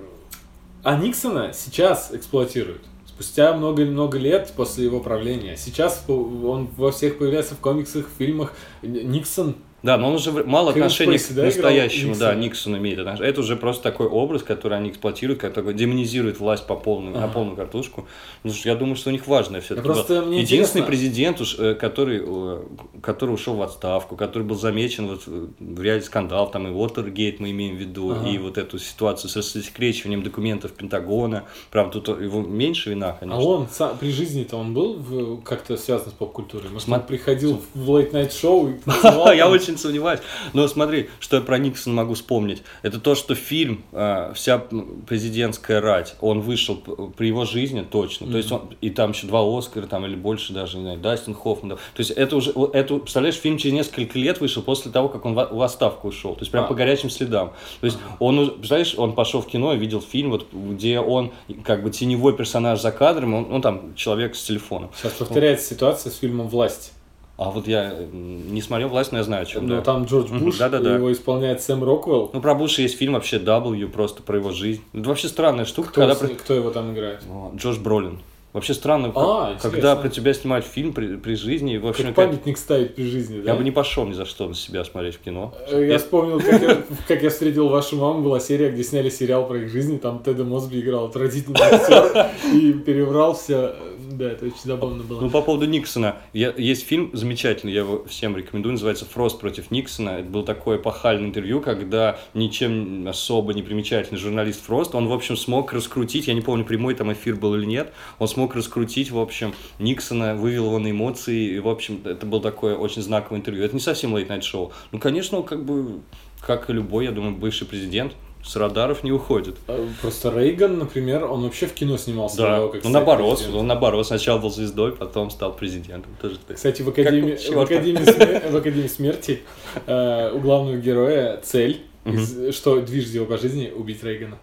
а 0.83 0.97
Никсона 0.97 1.53
сейчас 1.53 2.11
эксплуатируют. 2.13 2.83
Спустя 3.07 3.55
много-много 3.55 4.19
лет 4.19 4.53
после 4.57 4.85
его 4.85 5.01
правления. 5.01 5.57
Сейчас 5.57 6.05
он 6.09 6.69
во 6.77 6.93
всех 6.93 7.19
появляется 7.19 7.55
в 7.55 7.59
комиксах, 7.59 8.07
в 8.09 8.19
фильмах. 8.19 8.53
Никсон 8.83 9.57
Да, 9.87 9.96
но 9.99 10.09
он 10.09 10.14
уже 10.16 10.33
мало 10.33 10.72
Кевин 10.72 10.85
отношения 10.87 11.18
Спейси, 11.18 11.33
к 11.33 11.37
да, 11.37 11.44
настоящему, 11.44 12.14
да, 12.16 12.35
Никсона? 12.35 12.75
Никсон 12.75 12.77
имеет. 12.79 12.99
Это 12.99 13.40
уже 13.40 13.55
просто 13.57 13.83
такой 13.85 14.07
образ, 14.09 14.42
который 14.42 14.77
они 14.79 14.90
эксплуатируют, 14.90 15.40
который 15.40 15.72
демонизирует 15.75 16.40
власть 16.40 16.66
по 16.66 16.75
полной, 16.75 17.12
на 17.12 17.25
Ага. 17.25 17.33
полную 17.33 17.57
картошку. 17.57 18.07
Ну, 18.42 18.53
я 18.64 18.75
думаю, 18.75 18.96
что 18.96 19.11
у 19.11 19.12
них 19.12 19.27
важное. 19.29 19.62
Да 19.70 19.83
просто 19.83 20.22
мне 20.22 20.40
Единственный 20.40 20.83
интересно- 20.83 20.83
президент, 20.83 21.40
уж, 21.40 21.57
э, 21.59 21.75
который, 21.75 22.20
э, 22.20 22.62
который 23.01 23.31
ушел 23.31 23.55
в 23.55 23.62
отставку, 23.62 24.16
который 24.16 24.42
был 24.42 24.57
замечен 24.57 25.07
вот 25.07 25.22
э, 25.29 25.46
в 25.61 25.81
ряде 25.83 26.03
скандалов, 26.05 26.51
там 26.51 26.66
и 26.66 26.70
Уотергейт 26.72 27.38
мы 27.38 27.53
имеем 27.53 27.77
в 27.77 27.79
виду, 27.79 28.11
Ага. 28.11 28.29
и 28.29 28.38
вот 28.38 28.59
эту 28.59 28.79
ситуацию 28.81 29.31
с 29.31 29.37
рассекречиванием 29.37 30.22
документов 30.25 30.72
Пентагона. 30.72 31.44
Правда, 31.70 32.01
тут 32.01 32.20
его 32.20 32.40
меньше 32.42 32.90
вина, 32.90 33.11
А 33.11 33.12
конечно. 33.12 33.40
он 33.42 33.68
сам- 33.70 33.96
при 33.99 34.11
жизни-то 34.11 34.57
он 34.57 34.75
был 34.75 35.40
как-то 35.44 35.77
связан 35.77 36.11
с 36.11 36.12
поп-культурой? 36.12 36.70
Может, 36.72 36.88
Сма- 36.88 36.94
он 36.96 37.03
приходил 37.03 37.62
в 37.75 37.90
лейт-найт-шоу 37.90 38.68
и 38.70 38.72
Я 39.37 39.44
там? 39.44 39.51
Очень 39.77 39.83
сомневаюсь. 39.83 40.21
Но 40.53 40.67
смотри, 40.69 41.09
что 41.21 41.37
я 41.37 41.43
про 41.43 41.59
Никсона 41.59 41.95
могу 41.95 42.15
вспомнить. 42.15 42.62
Это 42.83 42.99
то, 42.99 43.15
что 43.15 43.35
фильм 43.35 43.85
э, 43.93 44.33
«Вся 44.35 44.59
президентская 45.07 45.81
рать», 45.81 46.17
он 46.21 46.41
вышел 46.41 46.77
при 46.77 47.29
его 47.29 47.45
жизни 47.45 47.87
точно. 47.89 48.31
То 48.31 48.37
есть 48.37 48.51
он, 48.51 48.71
и 48.81 48.91
там 48.91 49.12
еще 49.12 49.27
два 49.27 49.41
Оскара, 49.59 49.87
там 49.87 50.05
или 50.07 50.17
больше 50.17 50.53
даже, 50.53 50.79
не 50.79 50.85
знаю, 50.85 50.99
Дастин 50.99 51.35
Хоффман. 51.35 51.71
да. 51.71 51.77
То 51.77 51.99
есть 51.99 52.11
это 52.11 52.37
уже, 52.37 52.53
это, 52.73 52.99
представляешь, 52.99 53.37
фильм 53.37 53.59
через 53.59 53.75
несколько 53.75 54.19
лет 54.19 54.41
вышел 54.41 54.62
после 54.62 54.91
того, 54.91 55.09
как 55.09 55.25
он 55.25 55.35
в, 55.35 55.49
в 55.53 55.62
отставку 55.62 56.09
ушел. 56.09 56.35
То 56.35 56.41
есть 56.41 56.51
прям 56.51 56.65
А. 56.65 56.69
по 56.69 56.75
горячим 56.75 57.11
следам. 57.11 57.53
То 57.81 57.87
есть 57.87 57.99
он, 58.19 58.51
представляешь, 58.51 58.95
он 58.97 59.15
пошел 59.15 59.41
в 59.43 59.47
кино 59.47 59.75
и 59.75 59.79
видел 59.79 60.01
фильм, 60.01 60.31
вот, 60.31 60.47
где 60.53 61.01
он 61.01 61.33
как 61.65 61.83
бы 61.83 61.91
теневой 61.91 62.37
персонаж 62.37 62.81
за 62.81 62.93
кадром, 62.93 63.35
он, 63.35 63.53
он 63.53 63.62
там 63.62 63.95
человек 63.95 64.35
с 64.35 64.43
телефоном. 64.43 64.91
Сейчас 64.97 65.12
повторяется 65.12 65.69
ситуация 65.69 66.11
с 66.11 66.17
фильмом 66.17 66.49
«Власть». 66.49 66.93
А 67.38 67.51
вот 67.51 67.68
я 67.68 67.94
не 68.12 68.62
смотрел 68.62 68.88
«Власть», 68.88 69.12
но 69.12 69.18
я 69.18 69.25
знаю, 69.25 69.42
о 69.42 69.46
чем. 69.46 69.66
Ну, 69.66 69.83
там 69.83 70.05
Джордж 70.05 70.29
Буш, 70.33 70.57
да-да-да. 70.57 70.94
его 70.94 71.12
исполняет 71.12 71.61
Сэм 71.61 71.85
Роквелл. 71.85 72.31
Ну, 72.33 72.40
про 72.40 72.55
Буша 72.55 72.81
есть 72.81 72.96
фильм 72.96 73.12
вообще 73.12 73.38
W, 73.38 73.88
просто 73.88 74.22
про 74.22 74.38
его 74.38 74.53
жизнь. 74.53 74.83
Это 74.94 75.09
вообще 75.09 75.29
странная 75.29 75.66
штука, 75.66 75.90
Кто, 75.90 76.01
когда... 76.09 76.35
кто 76.35 76.55
его 76.55 76.70
там 76.70 76.94
играет? 76.94 77.22
Джош 77.57 77.77
Бролин. 77.79 78.20
Вообще 78.57 78.73
странно, 78.73 79.12
А, 79.14 79.53
как- 79.61 79.71
когда 79.71 79.95
про 79.97 80.09
тебя 80.09 80.33
снимают 80.33 80.64
фильм 80.64 80.95
при, 80.95 81.16
при 81.16 81.35
жизни. 81.35 81.77
В 81.77 81.87
общем, 81.87 82.07
Как 82.07 82.14
как- 82.14 82.25
памятник 82.31 82.57
ставить 82.57 82.95
при 82.95 83.03
жизни, 83.05 83.40
да? 83.42 83.51
я 83.53 83.55
бы 83.59 83.62
не 83.62 83.71
пошел 83.71 84.07
ни 84.07 84.14
за 84.14 84.25
что 84.25 84.49
на 84.49 84.55
себя 84.55 84.83
смотреть 84.83 85.16
в 85.16 85.19
кино. 85.21 85.53
Э, 85.71 85.87
Я 85.87 85.99
вспомнил, 85.99 86.40
как 86.40 86.62
я, 86.62 86.79
как 87.09 87.23
я 87.23 87.29
встретил 87.29 87.69
вашу 87.69 87.97
маму, 87.99 88.23
была 88.23 88.40
серия, 88.40 88.71
где 88.71 88.83
сняли 88.83 89.11
сериал 89.11 89.47
про 89.47 89.59
их 89.59 89.69
жизни, 89.71 89.99
там 89.99 90.23
Теда 90.23 90.45
Мосби 90.45 90.81
играл 90.81 91.05
отвратительный 91.05 91.61
актер 91.61 92.29
и 92.55 92.73
переврал 92.73 93.35
все. 93.35 93.75
Да, 94.12 94.31
это 94.33 94.47
очень 94.47 94.57
забавно 94.64 95.03
было. 95.03 95.21
Ну, 95.21 95.29
по 95.29 95.42
поводу 95.42 95.66
Никсона. 95.66 96.16
Я, 96.33 96.55
есть 96.57 96.87
фильм 96.87 97.11
замечательный, 97.12 97.73
я 97.75 97.81
его 97.81 98.05
всем 98.09 98.37
рекомендую, 98.38 98.73
называется 98.73 99.05
«Фрост 99.05 99.38
против 99.38 99.71
Никсона». 99.71 100.11
Это 100.21 100.29
было 100.31 100.45
такое 100.45 100.79
пахальное 100.79 101.27
интервью, 101.29 101.61
когда 101.61 102.19
ничем 102.33 103.07
особо 103.09 103.53
не 103.53 103.62
примечательный 103.62 104.19
журналист 104.19 104.64
Фрост, 104.64 104.95
он, 104.95 105.09
в 105.09 105.12
общем, 105.12 105.37
смог 105.37 105.73
раскрутить, 105.75 106.29
я 106.29 106.35
не 106.35 106.40
помню, 106.40 106.64
прямой 106.64 106.95
там 106.95 107.12
эфир 107.12 107.35
был 107.35 107.55
или 107.57 107.66
нет, 107.66 107.92
он 108.19 108.29
смог 108.29 108.46
раскрутить, 108.55 109.11
в 109.11 109.19
общем, 109.19 109.55
Никсона, 109.79 110.35
вывел 110.37 110.67
его 110.67 110.79
на 110.79 110.91
эмоции, 110.91 111.55
и, 111.55 111.59
в 111.59 111.69
общем, 111.69 112.01
это 112.05 112.27
было 112.27 112.41
такое 112.41 112.77
очень 112.77 113.03
знаковое 113.03 113.41
интервью. 113.41 113.65
Это 113.65 113.75
не 113.75 113.81
совсем 113.81 114.15
лейт-найт-шоу. 114.15 114.73
Ну, 114.93 114.99
конечно, 114.99 115.39
он 115.39 115.45
как 115.45 115.65
бы, 115.65 116.01
как 116.41 116.71
и 116.71 116.73
любой, 116.73 117.07
я 117.07 117.11
думаю, 117.13 117.35
бывший 117.35 117.67
президент, 117.67 118.13
с 118.45 118.55
радаров 118.55 119.03
не 119.03 119.11
уходит. 119.11 119.57
Э, 119.67 119.89
Просто 120.01 120.31
Рейган, 120.31 120.79
например, 120.79 121.25
он 121.25 121.43
вообще 121.43 121.67
в 121.67 121.73
кино 121.73 121.97
снимался. 121.97 122.37
Да, 122.37 122.57
того, 122.59 122.69
как 122.69 122.85
ну 122.85 122.91
наоборот, 122.91 123.31
президентом. 123.39 123.61
он 123.61 123.67
наоборот, 123.67 124.07
сначала 124.07 124.39
был 124.39 124.51
звездой, 124.51 124.93
потом 124.93 125.31
стал 125.31 125.53
президентом. 125.57 126.13
Тоже. 126.23 126.37
Кстати, 126.55 126.83
в 126.83 126.89
Академии, 126.89 127.35
Как 127.35 127.57
в. 127.57 127.61
Академии, 127.61 128.03
смер- 128.05 128.51
в 128.53 128.57
Академии 128.57 128.87
смерти 128.87 129.41
э, 129.87 130.31
у 130.33 130.39
главного 130.39 130.77
героя 130.77 131.41
цель, 131.43 131.81
из- 132.05 132.55
что 132.55 132.81
движет 132.81 133.15
его 133.15 133.27
по 133.27 133.37
жизни, 133.37 133.73
убить 133.75 134.05
Рейгана. 134.05 134.39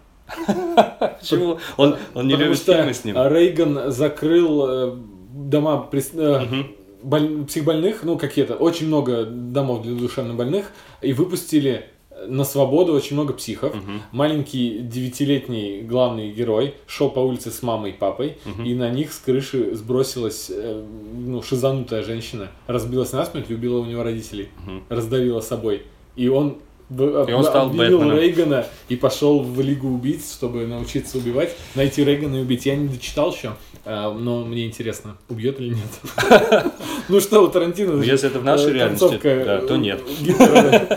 Почему? 1.20 1.58
Он, 1.76 1.96
он 2.14 2.26
не 2.26 2.32
Потому 2.32 2.50
любит 2.50 2.58
что 2.58 2.74
фильмы 2.74 2.94
с 2.94 3.04
ним. 3.04 3.16
Рейган 3.16 3.90
закрыл 3.92 4.66
э, 4.68 4.96
дома 5.34 5.88
прес- 5.90 6.10
э, 6.14 6.40
Мгм. 6.44 6.66
боль- 7.02 7.44
психбольных, 7.46 8.02
ну 8.04 8.18
какие-то, 8.18 8.54
очень 8.54 8.86
много 8.86 9.24
домов 9.24 9.82
для 9.82 9.94
душевнобольных, 9.94 10.70
и 11.02 11.12
выпустили 11.12 11.86
на 12.26 12.44
свободу 12.44 12.92
очень 12.94 13.16
много 13.16 13.32
психов. 13.34 13.74
Мгм. 13.74 14.00
Маленький 14.12 14.78
девятилетний 14.78 15.82
главный 15.82 16.30
герой 16.30 16.74
шел 16.86 17.10
по 17.10 17.18
улице 17.20 17.50
с 17.50 17.62
мамой 17.62 17.90
и 17.90 17.94
папой, 17.94 18.38
Мгм. 18.44 18.64
и 18.64 18.74
на 18.74 18.88
них 18.90 19.12
с 19.12 19.18
крыши 19.18 19.74
сбросилась 19.74 20.46
э, 20.50 20.84
ну, 21.16 21.42
шизанутая 21.42 22.02
женщина, 22.02 22.48
разбилась 22.66 23.12
насмерть 23.12 23.50
и 23.50 23.54
убила 23.54 23.78
у 23.80 23.84
него 23.84 24.02
родителей, 24.02 24.48
Мгм. 24.64 24.84
раздавила 24.88 25.40
собой. 25.40 25.82
И 26.16 26.28
он 26.28 26.58
И 26.98 27.32
он 27.32 27.44
стал 27.44 27.66
обвинил 27.66 27.98
Бэтменом. 27.98 28.18
Рейгана 28.18 28.66
и 28.88 28.96
пошел 28.96 29.42
в 29.42 29.60
Лигу 29.60 29.88
убийц, 29.88 30.32
чтобы 30.32 30.66
научиться 30.66 31.18
убивать, 31.18 31.54
найти 31.74 32.04
Рейгана 32.04 32.36
и 32.36 32.40
убить. 32.40 32.66
Я 32.66 32.76
не 32.76 32.88
дочитал 32.88 33.32
еще, 33.32 33.56
а, 33.84 34.12
но 34.12 34.44
мне 34.44 34.66
интересно, 34.66 35.16
убьет 35.28 35.60
или 35.60 35.74
нет. 35.74 36.72
Ну 37.08 37.20
что, 37.20 37.42
у 37.42 37.48
Тарантино... 37.48 38.02
же, 38.02 38.10
Если 38.10 38.30
это 38.30 38.38
в 38.38 38.44
нашей 38.44 38.70
э, 38.70 38.74
реальности, 38.74 39.18
то 39.18 39.74
э, 39.74 39.76
нет. 39.76 40.00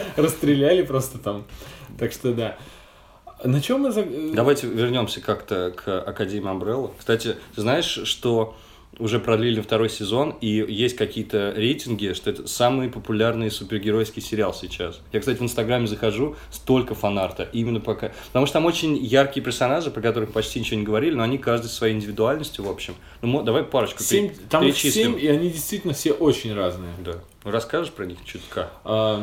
Расстреляли 0.16 0.84
просто 0.84 1.18
там. 1.18 1.44
Так 2.00 2.14
что 2.14 2.34
да. 2.34 2.58
На 3.44 3.62
чем 3.62 3.82
мы... 3.82 3.92
за- 3.92 4.06
Давайте 4.34 4.68
вернемся 4.68 5.20
как-то 5.22 5.74
к 5.76 6.00
Академии 6.02 6.50
Umbrella. 6.50 6.92
Кстати, 6.98 7.36
ты 7.56 7.62
знаешь, 7.62 8.00
что 8.06 8.56
уже 9.00 9.20
продлили 9.20 9.62
второй 9.62 9.90
сезон, 9.90 10.36
и 10.42 10.48
есть 10.48 10.96
какие-то 10.96 11.54
рейтинги, 11.56 12.14
что 12.14 12.30
это 12.30 12.48
самый 12.48 12.90
популярный 12.90 13.52
супергеройский 13.52 14.22
сериал 14.22 14.54
сейчас. 14.54 15.00
Я, 15.12 15.20
кстати, 15.20 15.38
в 15.38 15.42
Инстаграме 15.44 15.88
захожу, 15.88 16.36
столько 16.52 16.96
фанарта, 16.96 17.48
именно 17.54 17.80
пока... 17.80 18.12
Потому 18.28 18.46
что 18.46 18.54
там 18.54 18.66
очень 18.66 18.98
яркие 18.98 19.44
персонажи, 19.44 19.92
про 19.92 20.02
которых 20.02 20.32
почти 20.32 20.60
ничего 20.60 20.80
не 20.80 20.86
говорили, 20.86 21.14
но 21.14 21.24
они 21.24 21.38
каждый 21.38 21.68
своей 21.68 21.94
индивидуальностью, 21.94 22.66
в 22.66 22.70
общем. 22.70 22.96
Ну, 23.22 23.44
давай 23.44 23.64
парочку 23.64 24.02
Семь, 24.04 24.30
пере- 24.30 24.40
там 24.50 24.64
перечислим. 24.64 25.14
семь, 25.14 25.20
и 25.20 25.28
они 25.28 25.50
действительно 25.50 25.94
все 25.94 26.12
очень 26.12 26.54
разные. 26.54 26.92
Да. 27.06 27.16
Ну, 27.44 27.52
расскажешь 27.52 27.92
про 27.92 28.06
них 28.06 28.18
чутка? 28.26 28.70
Пе- 28.84 29.22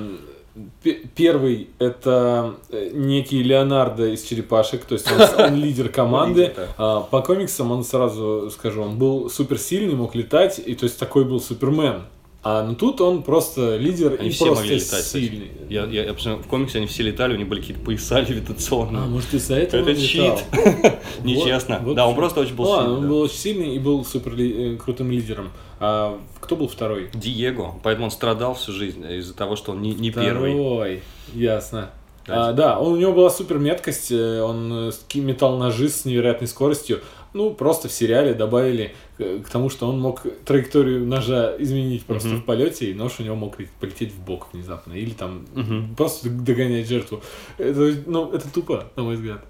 Первый 1.16 1.70
это 1.80 2.54
э, 2.70 2.90
некий 2.92 3.42
Леонардо 3.42 4.06
из 4.06 4.22
черепашек, 4.22 4.84
то 4.84 4.94
есть 4.94 5.10
он, 5.10 5.44
он 5.44 5.54
лидер 5.56 5.88
команды. 5.88 6.52
А, 6.76 7.00
По 7.00 7.22
комиксам 7.22 7.72
он 7.72 7.84
сразу 7.84 8.50
скажу, 8.50 8.82
он 8.82 8.98
был 8.98 9.28
суперсильный, 9.30 9.94
мог 9.94 10.14
летать, 10.14 10.60
и 10.64 10.74
то 10.74 10.84
есть 10.84 10.98
такой 10.98 11.24
был 11.24 11.40
Супермен. 11.40 12.02
А 12.46 12.62
ну 12.62 12.74
тут 12.74 13.00
он 13.00 13.22
просто 13.22 13.76
лидер 13.78 14.16
Они 14.20 14.28
и 14.28 14.32
все 14.32 14.44
просто 14.46 14.62
могли 14.62 14.76
летать. 14.76 14.88
кстати. 14.90 15.22
сильный. 15.24 15.50
Я, 15.70 15.84
я, 15.86 16.04
я 16.04 16.12
посмотрел, 16.14 16.42
в 16.44 16.46
комиксе 16.46 16.78
они 16.78 16.86
все 16.86 17.02
летали, 17.02 17.34
у 17.34 17.38
них 17.38 17.48
были 17.48 17.60
какие-то 17.60 17.82
пояса 17.82 18.20
левитационные. 18.28 19.02
А, 19.02 19.06
может 19.06 19.32
из-за 19.32 19.54
этого 19.56 19.80
Это 19.80 19.90
он 19.90 19.96
летал? 19.96 20.36
чит. 20.38 20.44
Вот- 21.18 21.24
Нечестно. 21.24 21.80
вот 21.82 21.96
да, 21.96 22.06
он 22.06 22.14
просто 22.14 22.40
очень 22.40 22.54
был 22.54 22.64
Ну 22.66 22.76
сильный. 22.76 22.94
он 22.96 23.02
да. 23.02 23.08
был 23.08 23.20
очень 23.22 23.36
сильный 23.36 23.74
и 23.74 23.78
был 23.78 24.04
супер 24.04 24.34
ли- 24.34 24.74
э, 24.74 24.76
крутым 24.76 25.10
лидером. 25.10 25.50
А 25.80 26.18
кто 26.40 26.54
был 26.56 26.68
второй? 26.68 27.08
Диего, 27.14 27.74
поэтому 27.82 28.04
он 28.06 28.10
страдал 28.10 28.54
всю 28.54 28.72
жизнь 28.72 29.04
из-за 29.10 29.34
того, 29.34 29.56
что 29.56 29.72
он 29.72 29.80
не, 29.82 29.94
не 29.94 30.10
первый. 30.10 30.52
Второй, 30.52 31.02
ясно. 31.34 31.90
Да. 32.26 32.48
А, 32.48 32.52
да, 32.52 32.78
он, 32.78 32.92
у 32.92 32.96
него 32.96 33.12
была 33.12 33.30
супер 33.30 33.58
меткость, 33.58 34.12
э, 34.12 34.40
он 34.42 34.90
э, 34.90 35.18
метал 35.18 35.56
ножи 35.58 35.88
с 35.88 36.04
невероятной 36.04 36.48
скоростью. 36.48 37.00
Ну, 37.34 37.52
просто 37.52 37.88
в 37.88 37.92
сериале 37.92 38.32
добавили 38.32 38.94
э, 39.18 39.40
к 39.44 39.48
тому, 39.50 39.68
что 39.68 39.88
он 39.88 40.00
мог 40.00 40.22
траекторию 40.44 41.04
ножа 41.04 41.54
изменить 41.58 42.04
просто 42.06 42.28
Мгм. 42.28 42.38
в 42.38 42.44
полете, 42.44 42.90
и 42.90 42.94
нож 42.94 43.14
у 43.18 43.24
него 43.24 43.34
мог 43.34 43.56
полететь 43.80 44.12
в 44.12 44.20
бок 44.20 44.46
внезапно. 44.52 44.92
Или 44.92 45.10
там 45.10 45.44
Мгм. 45.54 45.94
просто 45.96 46.30
догонять 46.30 46.88
жертву. 46.88 47.20
Это, 47.58 47.92
ну, 48.06 48.30
это 48.32 48.48
тупо, 48.52 48.84
на 48.94 49.02
мой 49.02 49.16
взгляд. 49.16 49.44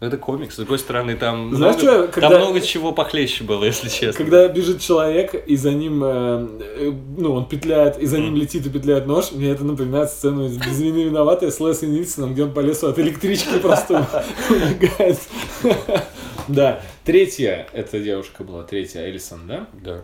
Это 0.00 0.16
комикс, 0.16 0.54
с 0.54 0.56
другой 0.56 0.80
стороны, 0.80 1.16
там, 1.16 1.54
Знаешь, 1.54 1.76
много, 1.80 2.02
что, 2.06 2.12
когда- 2.12 2.28
там 2.30 2.40
много 2.40 2.60
чего 2.60 2.90
похлеще 2.92 3.44
было, 3.44 3.62
если 3.64 3.88
честно. 3.88 4.12
Когда 4.24 4.48
бежит 4.48 4.80
человек, 4.80 5.32
и 5.46 5.56
за 5.56 5.70
ним, 5.70 6.02
э, 6.04 6.48
э, 6.60 6.92
ну, 7.16 7.34
он 7.34 7.46
петляет, 7.46 7.98
и 8.02 8.06
за 8.06 8.18
ним 8.18 8.32
Мгм. 8.32 8.40
летит 8.40 8.66
и 8.66 8.68
петляет 8.70 9.06
нож, 9.06 9.30
мне 9.30 9.50
это 9.50 9.64
напоминает 9.64 10.10
сцену 10.10 10.44
из 10.46 10.58
«Без 10.58 10.80
вины 10.80 11.04
виноватая» 11.04 11.52
с 11.52 11.60
Лесли 11.60 11.86
Нильсоном, 11.86 12.32
где 12.34 12.42
он 12.42 12.52
по 12.52 12.58
лесу 12.60 12.88
от 12.88 12.98
электрички 12.98 13.58
просто 13.62 14.06
убегает. 14.50 15.20
Да, 16.48 16.80
третья, 17.04 17.66
эта 17.72 17.98
девушка 18.00 18.44
была, 18.44 18.62
третья, 18.64 19.08
Элисон, 19.08 19.46
да? 19.46 19.66
Да. 19.72 20.02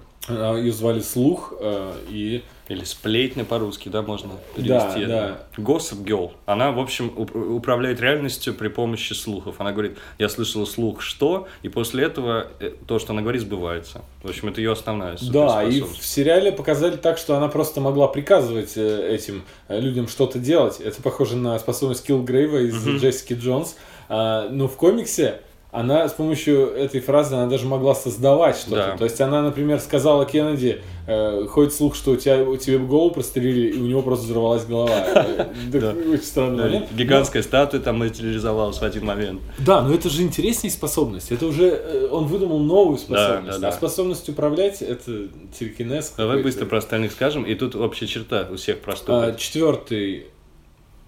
Ее 0.59 0.73
звали 0.73 1.01
Слух, 1.01 1.55
э, 1.59 1.93
и 2.11 2.43
Или 2.69 2.85
сплетни 2.85 3.45
по-русски, 3.45 3.89
да, 3.89 4.03
можно 4.03 4.33
Да, 4.59 4.91
перевести. 4.91 5.07
да. 5.07 5.39
Gossip 5.57 6.05
Girl. 6.05 6.33
Она, 6.45 6.71
в 6.71 6.79
общем, 6.79 7.11
уп- 7.17 7.35
управляет 7.55 7.99
реальностью 8.03 8.53
при 8.53 8.69
помощи 8.69 9.15
слухов. 9.15 9.55
Она 9.59 9.73
говорит, 9.73 9.97
я 10.19 10.29
слышала 10.29 10.67
слух 10.67 11.01
что, 11.01 11.49
и 11.63 11.71
после 11.71 12.05
этого 12.05 12.49
э, 12.61 12.73
то, 12.87 12.99
что 12.99 13.15
она 13.15 13.23
говорит, 13.23 13.41
сбывается. 13.41 14.03
В 14.23 14.29
общем, 14.29 14.49
это 14.49 14.61
ее 14.61 14.73
основная 14.73 15.17
Да, 15.33 15.63
и 15.65 15.81
в 15.81 15.97
сериале 16.05 16.53
показали 16.53 16.97
так, 16.97 17.17
что 17.17 17.35
она 17.39 17.49
просто 17.49 17.81
могла 17.81 18.07
приказывать 18.07 18.73
э, 18.77 19.15
этим 19.15 19.45
людям 19.71 20.09
что-то 20.09 20.39
делать. 20.39 20.79
Это 20.81 21.01
похоже 21.01 21.37
на 21.37 21.59
способность 21.59 22.05
Киллгрейва 22.07 22.59
из 22.59 22.85
Мгм. 22.87 22.99
Джессики 22.99 23.33
Джонс. 23.33 23.77
А, 24.11 24.47
но 24.51 24.69
в 24.69 24.77
комиксе 24.77 25.41
она 25.71 26.09
с 26.09 26.13
помощью 26.15 26.69
этой 26.71 27.01
фразы 27.01 27.35
она 27.35 27.47
даже 27.47 27.67
могла 27.67 27.95
создавать 27.95 28.57
что-то. 28.57 28.77
Да. 28.93 28.97
То 28.97 29.05
есть 29.05 29.21
она, 29.21 29.43
например, 29.43 29.81
сказала 29.81 30.25
Кеннеди, 30.25 30.81
э, 31.07 31.47
ходит 31.47 31.75
слух, 31.75 31.95
что 31.95 32.13
у 32.13 32.17
тебя 32.17 32.43
у 32.43 32.57
тебя 32.57 32.79
голову 32.79 33.11
прострелили, 33.11 33.77
и 33.77 33.79
у 33.79 33.87
него 33.87 34.01
просто 34.03 34.25
взорвалась 34.27 34.65
голова. 34.65 34.91
Э, 35.73 35.93
Очень 36.13 36.57
момент. 36.57 36.93
Гигантская 36.93 37.43
статуя 37.43 37.81
там 37.81 37.99
материализовалась 37.99 38.79
в 38.79 38.83
один 38.83 39.05
момент. 39.05 39.43
Да, 39.59 39.83
но 39.83 39.93
это 39.95 40.09
же 40.09 40.23
интереснее 40.23 40.71
способность. 40.71 41.31
Это 41.33 41.47
уже 41.47 41.67
э, 41.69 42.09
он 42.11 42.25
выдумал 42.25 42.59
новую 42.59 42.97
способность. 42.99 43.63
А 43.63 43.73
способность 43.73 44.29
управлять 44.29 44.81
это 44.81 45.29
телекинез. 45.59 46.15
Давай 46.17 46.43
быстро 46.43 46.65
про 46.67 46.79
остальных 46.79 47.13
скажем. 47.13 47.45
И 47.45 47.55
тут 47.55 47.77
общая 47.77 48.07
черта 48.07 48.49
у 48.51 48.57
всех 48.57 48.81
проступит. 48.81 49.37
четвертый. 49.39 50.27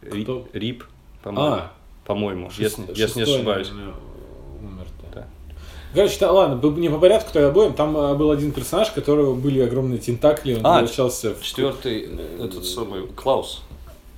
Рип, 0.03 0.85
по-моему. 1.23 1.55
А, 1.55 1.73
По-моему, 2.05 2.51
шест- 2.51 2.81
если, 2.95 3.19
не 3.19 3.23
ошибаюсь. 3.23 3.71
наверное, 3.71 3.95
умер, 4.63 4.87
да. 5.03 5.21
Да. 5.21 5.27
Короче, 5.95 6.19
та- 6.19 6.31
ладно, 6.33 6.61
не 6.79 6.89
по 6.89 6.99
порядку, 6.99 7.31
то 7.33 7.41
и 7.41 7.43
обоим. 7.45 7.73
Там 7.75 7.97
а, 7.97 8.15
был 8.15 8.31
один 8.31 8.53
персонаж, 8.53 8.91
у 8.91 8.95
которого 8.95 9.35
были 9.35 9.61
огромные 9.61 9.99
тентакли, 9.99 10.55
он 10.55 10.61
А, 10.65 10.79
превращался 10.79 11.35
в... 11.35 11.43
Четвертый, 11.43 12.09
э, 12.09 12.45
этот 12.45 12.65
самый, 12.65 13.07
Клаус. 13.09 13.63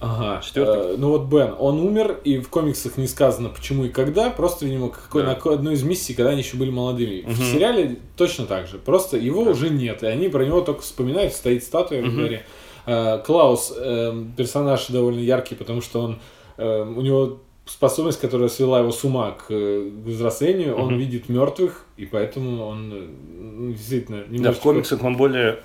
Ага, 0.01 0.43
четвертый. 0.45 0.95
э, 0.95 0.97
ну 0.99 1.11
вот 1.11 1.23
Бен, 1.27 1.55
он 1.59 1.79
умер, 1.81 2.19
и 2.25 2.39
в 2.39 2.49
комиксах 2.51 2.97
не 2.99 3.07
сказано 3.07 3.49
почему 3.49 3.85
и 3.85 3.89
когда, 3.89 4.31
просто, 4.31 4.67
видимо, 4.67 4.89
какой, 4.91 5.23
Да. 5.23 5.39
на 5.45 5.53
одной 5.55 5.75
из 5.75 5.83
миссий, 5.85 6.13
когда 6.13 6.31
они 6.33 6.43
еще 6.43 6.57
были 6.57 6.71
молодыми. 6.71 7.23
В 7.23 7.27
Мгм. 7.29 7.37
сериале 7.53 7.97
точно 8.17 8.47
так 8.47 8.67
же, 8.67 8.79
просто 8.79 9.17
его 9.17 9.43
уже 9.43 9.71
нет, 9.71 10.03
и 10.03 10.07
они 10.07 10.29
про 10.29 10.45
него 10.45 10.61
только 10.61 10.83
вспоминают, 10.83 11.33
стоит 11.33 11.63
статуя 11.65 12.03
в 12.03 12.07
Мгм. 12.07 12.17
дворе. 12.17 12.45
Э, 12.85 13.21
Клаус, 13.25 13.73
э, 13.77 14.25
персонаж 14.37 14.89
довольно 14.89 15.21
яркий, 15.21 15.55
потому 15.55 15.81
что 15.81 16.01
он, 16.01 16.19
э, 16.57 16.83
у 16.83 17.01
него 17.01 17.39
способность, 17.73 18.21
которая 18.21 18.49
свела 18.49 18.81
его 18.81 18.93
с 18.93 19.03
ума 19.05 19.33
к 19.33 19.47
э, 19.51 19.91
взрослению, 20.05 20.77
он 20.77 20.97
видит 20.97 21.29
мертвых, 21.29 21.87
и 21.97 22.07
поэтому 22.07 22.65
он 22.67 22.93
э, 22.93 23.07
ну, 23.41 23.73
действительно 23.73 24.19
Да, 24.19 24.25
в 24.27 24.31
немножечко- 24.33 24.63
комиксах 24.63 25.03
он 25.05 25.17
более 25.17 25.59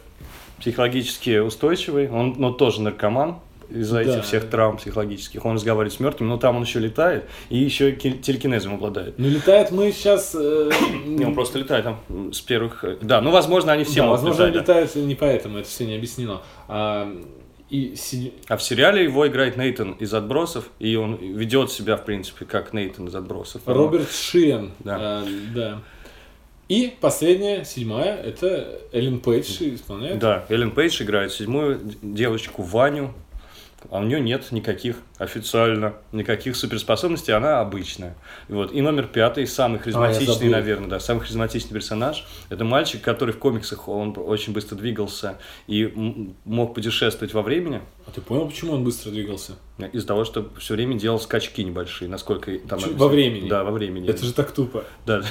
психологически 0.60 1.40
устойчивый, 1.40 2.10
он, 2.10 2.36
но 2.38 2.52
тоже 2.52 2.82
наркоман 2.82 3.36
из-за 3.70 3.96
Да. 3.96 4.02
этих 4.02 4.24
всех 4.24 4.50
травм 4.50 4.78
психологических. 4.78 5.44
Он 5.46 5.56
разговаривает 5.56 5.94
с 5.94 6.00
мертвыми, 6.00 6.30
но 6.30 6.38
там 6.38 6.56
он 6.56 6.64
еще 6.64 6.80
летает 6.80 7.26
и 7.50 7.58
еще 7.58 7.92
ки- 7.92 8.12
телекинезом 8.14 8.76
обладает. 8.76 9.16
Ну, 9.20 9.28
летает 9.28 9.72
мы 9.72 9.92
сейчас... 9.92 10.34
Не, 10.34 11.26
он 11.26 11.34
просто 11.36 11.60
летает 11.60 11.84
там 11.84 12.32
с 12.34 12.40
первых... 12.40 12.84
э, 12.86 12.98
Да, 13.02 13.20
ну, 13.22 13.30
возможно, 13.32 13.74
они 13.74 13.84
все 13.84 13.98
да, 14.02 14.04
могут 14.08 14.22
возможно, 14.22 14.44
летать, 14.46 14.66
да. 14.68 14.74
летают 14.82 14.96
не 14.96 15.16
поэтому, 15.16 15.58
это 15.58 15.68
все 15.68 15.86
не 15.86 15.96
объяснено. 15.96 16.42
А, 16.70 17.14
и 17.70 17.96
А 18.48 18.56
в 18.56 18.64
сериале 18.64 19.04
его 19.04 19.28
играет 19.28 19.58
Нейтан 19.58 19.94
из 19.94 20.14
«Отбросов», 20.14 20.70
и 20.80 20.96
он 20.96 21.16
ведет 21.16 21.72
себя, 21.72 21.98
в 21.98 22.06
принципе, 22.06 22.46
как 22.46 22.74
Нейтан 22.74 23.08
из 23.08 23.16
«Отбросов». 23.16 23.62
Роберт 23.66 24.12
Шиен. 24.12 24.72
Да. 24.80 24.98
а, 25.00 25.26
да. 25.54 25.82
И 26.70 26.94
последняя, 27.00 27.64
седьмая, 27.64 28.18
это 28.18 28.82
Эллен 28.92 29.20
Пейдж 29.20 29.62
исполняет. 29.62 30.20
Да, 30.20 30.46
Эллен 30.50 30.72
Пейдж 30.72 31.02
играет 31.02 31.32
седьмую 31.32 31.80
девочку 32.02 32.62
Ваню, 32.62 33.14
а 33.92 34.00
у 34.00 34.04
нее 34.04 34.20
нет 34.20 34.52
никаких 34.52 34.98
официально, 35.18 35.94
никаких 36.12 36.56
суперспособностей, 36.56 37.34
она 37.34 37.62
обычная. 37.62 38.16
Вот. 38.48 38.72
И 38.74 38.82
номер 38.82 39.08
пятый, 39.08 39.48
самый 39.48 39.80
харизматичный, 39.80 40.34
забыл. 40.34 40.52
наверное, 40.52 40.90
да, 40.90 41.00
самый 41.00 41.22
харизматичный 41.22 41.74
персонаж, 41.74 42.26
это 42.50 42.64
мальчик, 42.64 43.02
который 43.02 43.34
в 43.34 43.40
комиксах, 43.40 43.88
он 43.88 44.14
очень 44.18 44.54
быстро 44.54 44.76
двигался 44.76 45.38
и 45.68 46.34
мог 46.46 46.74
путешествовать 46.74 47.34
во 47.34 47.42
времени, 47.42 47.82
А 48.08 48.12
ты 48.12 48.22
понял, 48.22 48.48
почему 48.48 48.74
он 48.74 48.84
быстро 48.84 49.12
двигался? 49.12 49.54
из-за 49.92 50.08
того, 50.08 50.26
что 50.26 50.50
все 50.58 50.74
время 50.74 50.96
делал 50.96 51.20
скачки 51.20 51.62
небольшие, 51.62 52.10
насколько 52.10 52.58
там... 52.60 52.80
Во 52.96 53.08
времени? 53.08 53.48
Да, 53.48 53.64
во 53.64 53.72
времени. 53.72 54.10
Это 54.10 54.26
же 54.26 54.34
так 54.34 54.52
тупо. 54.52 54.86
Да. 55.06 55.22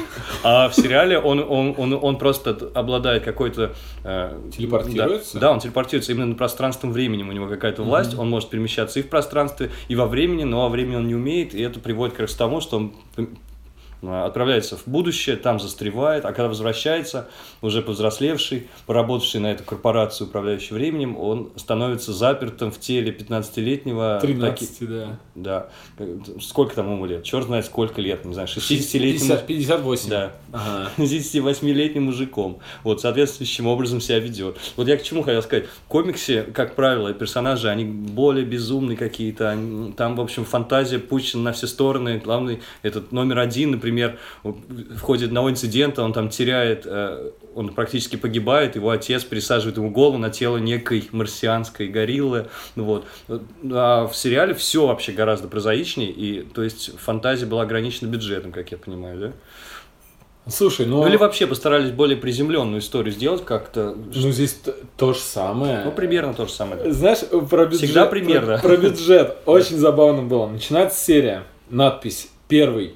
А 0.44 0.68
в 0.68 0.74
сериале 0.74 1.18
он, 1.18 1.40
он, 1.40 1.74
он, 1.76 1.98
он 2.00 2.18
просто 2.18 2.50
обладает 2.74 3.24
какой-то... 3.24 3.74
э, 4.04 4.40
Телепортируется? 4.56 5.34
Да, 5.34 5.40
да, 5.40 5.52
он 5.52 5.60
телепортируется 5.60 6.12
именно 6.12 6.34
пространством 6.36 6.92
временем. 6.92 7.28
У 7.28 7.32
него 7.32 7.48
какая-то 7.48 7.82
власть, 7.82 8.16
он 8.16 8.30
может 8.30 8.50
перемещаться 8.50 9.00
и 9.00 9.02
в 9.02 9.08
пространстве, 9.08 9.72
и 9.88 9.96
во 9.96 10.06
времени, 10.06 10.44
но 10.44 10.62
во 10.62 10.68
времени 10.68 10.96
он 10.96 11.08
не 11.08 11.16
умеет, 11.16 11.52
и 11.52 11.60
это 11.60 11.80
приводит 11.80 12.14
как 12.14 12.22
раз 12.22 12.34
к 12.34 12.38
тому, 12.38 12.60
что 12.60 12.76
он 12.76 12.94
Отправляется 14.02 14.76
в 14.76 14.86
будущее, 14.86 15.36
там 15.36 15.58
застревает, 15.58 16.24
а 16.24 16.32
когда 16.32 16.48
возвращается, 16.48 17.28
уже 17.62 17.80
повзрослевший, 17.82 18.68
поработавший 18.86 19.40
на 19.40 19.52
эту 19.52 19.64
корпорацию, 19.64 20.28
управляющую 20.28 20.76
временем, 20.76 21.16
он 21.18 21.50
становится 21.56 22.12
запертым 22.12 22.70
в 22.70 22.78
теле 22.78 23.10
15-летнего... 23.10 24.18
13, 24.20 24.88
да. 24.88 25.18
Да. 25.34 25.68
Сколько 26.40 26.76
там 26.76 26.92
ему 26.92 27.06
лет? 27.06 27.24
Черт 27.24 27.46
знает 27.46 27.64
сколько 27.64 28.00
лет, 28.02 28.24
не 28.26 28.34
знаю, 28.34 28.48
60-летнему... 28.48 29.38
50, 29.38 29.46
58. 29.46 30.10
Да. 30.10 30.32
Ага. 30.52 30.90
58-летним 30.98 32.02
мужиком. 32.04 32.58
Вот, 32.84 33.00
соответствующим 33.00 33.66
образом 33.66 34.00
себя 34.00 34.18
ведет. 34.18 34.58
Вот 34.76 34.88
я 34.88 34.98
к 34.98 35.02
чему 35.02 35.22
хотел 35.22 35.42
сказать. 35.42 35.66
В 35.66 35.88
комиксе, 35.88 36.42
как 36.42 36.74
правило, 36.76 37.12
персонажи, 37.14 37.68
они 37.68 37.84
более 37.86 38.44
безумные 38.44 38.96
какие-то. 38.98 39.50
они- 39.50 39.92
Там, 39.92 40.16
в 40.16 40.20
общем, 40.20 40.44
фантазия 40.44 40.98
пущена 40.98 41.44
на 41.44 41.52
все 41.52 41.66
стороны. 41.66 42.18
Главный, 42.22 42.60
этот 42.82 43.10
номер 43.10 43.38
один, 43.38 43.70
например, 43.72 43.85
в 44.42 45.00
ходе 45.00 45.26
одного 45.26 45.50
инцидента 45.50 46.02
он 46.02 46.12
там 46.12 46.28
теряет, 46.28 46.82
э, 46.86 47.30
он 47.54 47.70
практически 47.74 48.16
погибает, 48.16 48.76
его 48.76 48.90
отец 48.90 49.24
присаживает 49.24 49.76
ему 49.76 49.90
голову 49.90 50.18
на 50.18 50.30
тело 50.30 50.56
некой 50.58 51.08
марсианской 51.12 51.88
гориллы. 51.88 52.46
Вот. 52.74 53.06
А 53.72 54.06
в 54.06 54.14
сериале 54.16 54.54
все 54.54 54.86
вообще 54.86 55.12
гораздо 55.12 55.48
прозаичнее, 55.48 56.10
и, 56.10 56.42
то 56.42 56.62
есть, 56.62 56.98
фантазия 56.98 57.46
была 57.46 57.62
ограничена 57.62 58.08
бюджетом, 58.08 58.52
как 58.52 58.70
я 58.72 58.78
понимаю, 58.78 59.18
да? 59.20 59.32
Слушай, 60.48 60.86
ну, 60.86 60.98
Ну 61.02 61.08
или 61.08 61.16
вообще 61.16 61.46
постарались 61.48 61.90
более 61.90 62.16
приземленную 62.16 62.80
историю 62.80 63.12
сделать 63.12 63.44
как-то. 63.44 63.96
ну 63.96 64.30
здесь 64.30 64.52
т- 64.52 64.74
то 64.96 65.12
же 65.12 65.18
самое. 65.18 65.82
Ну, 65.84 65.90
примерно 65.90 66.34
то 66.34 66.46
же 66.46 66.52
самое. 66.52 66.92
Знаешь, 66.92 67.18
про 67.50 67.66
бюджет, 67.66 67.80
Всегда 67.80 68.06
примерно. 68.06 68.58
Про, 68.58 68.68
про 68.68 68.76
бюджет 68.76 69.38
очень 69.44 69.76
забавно 69.76 70.22
было. 70.22 70.46
Начинается 70.46 71.02
серия, 71.04 71.42
надпись 71.68 72.28
«Первый». 72.46 72.94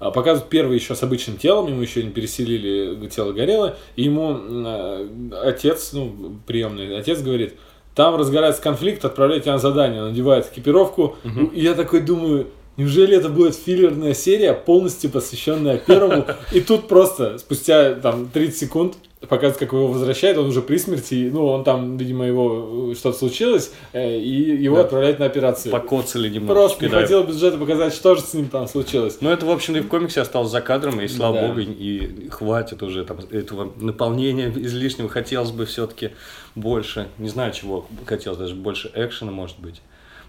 А, 0.00 0.10
Показывают 0.10 0.48
первый 0.48 0.76
еще 0.76 0.94
с 0.94 1.02
обычным 1.02 1.36
телом, 1.36 1.66
ему 1.68 1.80
еще 1.80 2.02
не 2.02 2.10
переселили 2.10 3.06
тело 3.08 3.32
горело, 3.32 3.76
и 3.96 4.04
ему 4.04 4.38
э, 4.38 5.08
отец, 5.44 5.90
ну, 5.92 6.36
приемный 6.46 6.98
отец 6.98 7.20
говорит, 7.20 7.54
там 7.94 8.14
разгорается 8.16 8.62
конфликт, 8.62 9.04
отправляйте 9.04 9.50
на 9.50 9.58
задание, 9.58 10.02
он 10.02 10.10
надевает 10.10 10.48
экипировку, 10.52 11.16
Ну, 11.24 11.46
и 11.46 11.60
я 11.62 11.74
такой 11.74 12.00
думаю, 12.00 12.46
неужели 12.76 13.16
это 13.16 13.28
будет 13.28 13.56
филлерная 13.56 14.14
серия, 14.14 14.52
полностью 14.54 15.10
посвященная 15.10 15.78
первому, 15.78 16.26
и 16.52 16.60
тут 16.60 16.86
просто 16.86 17.38
спустя 17.38 17.94
там 17.94 18.28
30 18.28 18.56
секунд 18.56 18.94
показывают, 19.20 19.56
как 19.58 19.72
его 19.72 19.88
возвращают, 19.88 20.38
он 20.38 20.46
уже 20.46 20.62
при 20.62 20.76
смерти, 20.78 21.28
ну, 21.32 21.46
он 21.46 21.64
там, 21.64 21.96
видимо, 21.96 22.24
его 22.24 22.90
э, 22.92 22.94
что-то 22.94 23.18
случилось, 23.18 23.72
э, 23.92 24.16
и 24.18 24.62
его 24.62 24.76
Да. 24.76 24.82
отправляют 24.82 25.18
на 25.18 25.26
операцию. 25.26 25.72
Покоцали 25.72 26.28
немножечко. 26.28 26.54
Просто 26.54 26.84
не 26.84 26.90
да. 26.90 26.98
хватило 26.98 27.22
бюджета 27.24 27.58
показать, 27.58 27.94
что 27.94 28.14
же 28.14 28.20
с 28.22 28.32
ним 28.34 28.48
там 28.48 28.68
случилось. 28.68 29.18
Ну, 29.20 29.30
это, 29.30 29.44
в 29.44 29.50
общем, 29.50 29.76
и 29.76 29.80
в 29.80 29.88
комиксе 29.88 30.20
осталось 30.20 30.50
за 30.50 30.60
кадром, 30.60 31.00
и 31.00 31.08
слава 31.08 31.40
Да. 31.40 31.48
богу, 31.48 31.60
и 31.60 32.28
хватит 32.30 32.82
уже 32.82 33.04
там 33.04 33.18
этого 33.30 33.72
наполнения 33.80 34.50
излишнего. 34.54 35.08
Хотелось 35.08 35.50
бы 35.50 35.66
все-таки 35.66 36.10
больше, 36.54 37.08
не 37.18 37.28
знаю 37.28 37.52
чего, 37.52 37.86
хотелось 38.06 38.38
даже 38.38 38.54
больше 38.54 38.90
экшена, 38.94 39.32
может 39.32 39.58
быть. 39.58 39.80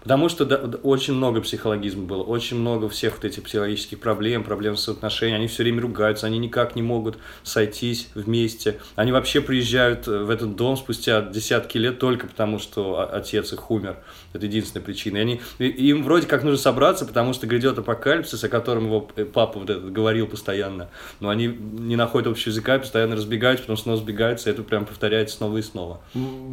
Потому 0.02 0.28
что 0.28 0.44
да, 0.46 0.56
очень 0.82 1.14
много 1.14 1.40
психологизма 1.40 2.04
было, 2.04 2.22
очень 2.22 2.58
много 2.58 2.88
всех 2.88 3.14
вот 3.14 3.24
этих 3.24 3.42
психологических 3.42 4.00
проблем, 4.00 4.44
проблем 4.44 4.76
с 4.76 4.88
отношениями. 4.88 5.40
Они 5.40 5.48
все 5.48 5.62
время 5.62 5.82
ругаются, 5.82 6.26
они 6.26 6.38
никак 6.38 6.74
не 6.74 6.82
могут 6.82 7.18
сойтись 7.42 8.08
вместе. 8.14 8.78
Они 8.96 9.12
вообще 9.12 9.40
приезжают 9.40 10.08
э, 10.08 10.24
в 10.24 10.30
этот 10.30 10.56
дом 10.56 10.76
спустя 10.76 11.20
десятки 11.20 11.76
лет 11.78 11.98
только 11.98 12.26
потому, 12.26 12.58
что 12.58 13.08
отец 13.12 13.52
их 13.52 13.70
умер. 13.70 13.98
Это 14.32 14.46
единственная 14.46 14.84
причина. 14.84 15.18
И 15.18 15.20
они, 15.20 15.40
им 15.58 16.04
вроде 16.04 16.26
как 16.26 16.44
нужно 16.44 16.58
собраться, 16.58 17.04
потому 17.04 17.32
что 17.32 17.46
грядет 17.46 17.78
апокалипсис, 17.78 18.42
о 18.44 18.48
котором 18.48 18.86
его 18.86 19.08
э, 19.16 19.24
папа 19.24 19.58
вот 19.58 19.70
этот 19.70 19.92
говорил 19.92 20.26
постоянно. 20.26 20.88
Но 21.18 21.28
они 21.28 21.46
не 21.48 21.96
находят 21.96 22.28
общего 22.28 22.50
языка, 22.50 22.78
постоянно 22.78 23.16
разбегаются, 23.16 23.64
потом 23.64 23.76
снова 23.76 23.98
сбегаются, 23.98 24.48
и 24.48 24.52
это 24.52 24.62
прям 24.62 24.86
повторяется 24.86 25.36
снова 25.36 25.58
и 25.58 25.62
снова. 25.62 26.00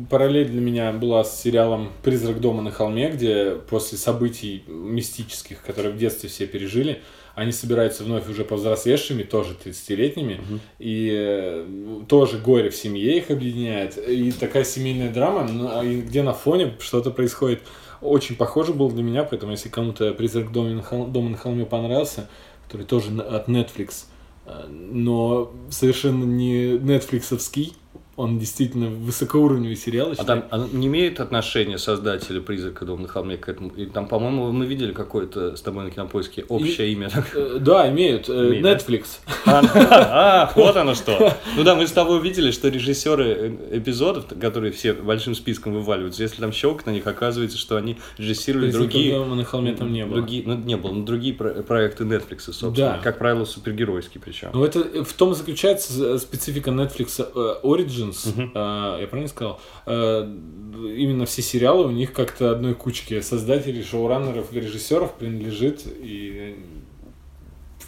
Параллель 0.10 0.50
для 0.50 0.62
меня 0.62 0.92
была 0.92 1.24
с 1.24 1.42
сериалом 1.42 1.92
«Призрак 2.04 2.42
дома 2.42 2.62
на 2.62 2.72
холме», 2.72 3.10
где 3.10 3.58
после 3.70 3.98
событий 3.98 4.64
мистических, 4.68 5.62
которые 5.62 5.94
в 5.94 5.98
детстве 5.98 6.30
все 6.30 6.48
пережили, 6.48 7.02
они 7.38 7.52
собираются 7.52 8.04
вновь 8.04 8.28
уже 8.28 8.44
повзрослевшими, 8.44 9.22
тоже 9.22 9.56
30-летними, 9.64 10.42
и 10.80 11.12
э, 11.14 12.02
тоже 12.10 12.40
горе 12.40 12.72
в 12.72 12.76
семье 12.76 13.16
их 13.16 13.30
объединяет. 13.30 13.96
И 13.96 14.32
такая 14.32 14.64
семейная 14.64 15.14
драма, 15.14 15.44
ну, 15.44 15.70
а 15.72 15.84
где 15.86 16.24
на 16.24 16.34
фоне 16.34 16.74
что-то 16.80 17.12
происходит, 17.12 17.62
очень 18.02 18.36
похоже 18.36 18.74
был 18.74 18.90
для 18.90 19.04
меня, 19.04 19.24
поэтому 19.24 19.52
если 19.52 19.70
кому-то 19.70 20.16
«Призрак 20.16 20.52
дома 20.52 20.72
на, 20.72 21.38
холме» 21.38 21.68
понравился, 21.68 22.28
который 22.66 22.88
тоже 22.88 23.12
от 23.22 23.48
Netflix, 23.48 24.06
э, 24.48 24.66
но 24.68 25.54
совершенно 25.70 26.24
не 26.24 26.72
нетфликсовский, 26.80 27.76
он 28.18 28.40
действительно 28.40 28.90
высокоуровневый 28.90 29.76
сериал. 29.78 30.10
А 30.12 30.16
считаю. 30.16 30.42
там 30.42 30.64
а 30.64 30.68
не 30.76 30.88
имеет 30.88 31.20
отношения 31.20 31.78
создатели 31.78 32.40
призрака 32.40 32.84
дома 32.84 33.04
на 33.04 33.08
холме 33.08 33.38
к 33.38 33.48
этому? 33.48 33.70
И 33.70 33.86
там, 33.86 34.08
по-моему, 34.08 34.52
мы 34.52 34.66
видели 34.66 34.92
какое-то 34.92 35.56
с 35.56 35.62
тобой 35.62 35.86
на 35.86 35.92
кинопоиске 35.92 36.44
общее 36.50 36.92
имя. 36.92 37.10
Э, 37.36 37.58
Да, 37.60 37.90
имеют. 37.90 38.28
э, 38.28 38.48
Имеет, 38.50 38.64
да? 38.64 38.74
Netflix. 38.74 39.06
А, 39.46 40.52
вот 40.56 40.76
оно 40.76 40.96
что. 40.96 41.34
Ну 41.56 41.64
да, 41.64 41.76
мы 41.76 41.88
с 41.88 41.92
тобой 41.92 42.22
видели, 42.22 42.52
что 42.52 42.68
режиссеры 42.70 43.58
э, 43.72 43.78
эпизодов, 43.78 44.26
которые 44.40 44.72
все 44.72 44.94
большим 44.94 45.36
списком 45.36 45.74
вываливаются, 45.74 46.24
если 46.24 46.42
там 46.42 46.52
щелк 46.52 46.86
на 46.86 46.92
них, 46.92 47.06
оказывается, 47.06 47.58
что 47.58 47.76
они 47.78 47.98
режиссировали 48.18 48.66
«Призрака 48.68 48.90
другие... 48.90 49.14
дома 49.14 49.36
на 49.36 49.44
холме» 49.44 49.74
там 49.74 49.94
не 49.94 50.06
было. 50.06 50.16
Другие, 50.16 50.44
ну, 50.46 50.56
не 50.56 50.76
было, 50.78 50.92
но 50.94 51.06
другие 51.06 51.34
про- 51.34 51.62
проекты 51.64 52.04
Netflix, 52.04 52.40
собственно. 52.52 52.74
Да. 52.76 53.00
Как 53.04 53.20
правило, 53.20 53.46
супергеройские 53.46 54.22
причем. 54.24 54.50
Ну, 54.54 54.64
это 54.66 55.04
в 55.04 55.14
том 55.14 55.32
и 55.34 55.36
заключается 55.36 56.18
специфика 56.18 56.72
Netflix 56.72 57.20
э, 57.20 57.56
Origins. 58.10 58.52
э, 58.54 59.02
Я 59.02 59.08
правильно 59.08 59.28
сказал? 59.30 59.60
Э, 59.86 60.24
Именно 60.96 61.26
все 61.26 61.42
сериалы 61.42 61.86
у 61.86 61.92
них 61.92 62.14
как-то 62.14 62.52
одной 62.52 62.76
кучки 62.76 63.20
создателей, 63.22 63.84
шоураннеров, 63.84 64.54
режиссеров 64.54 65.14
принадлежит. 65.16 65.84
И 65.86 66.56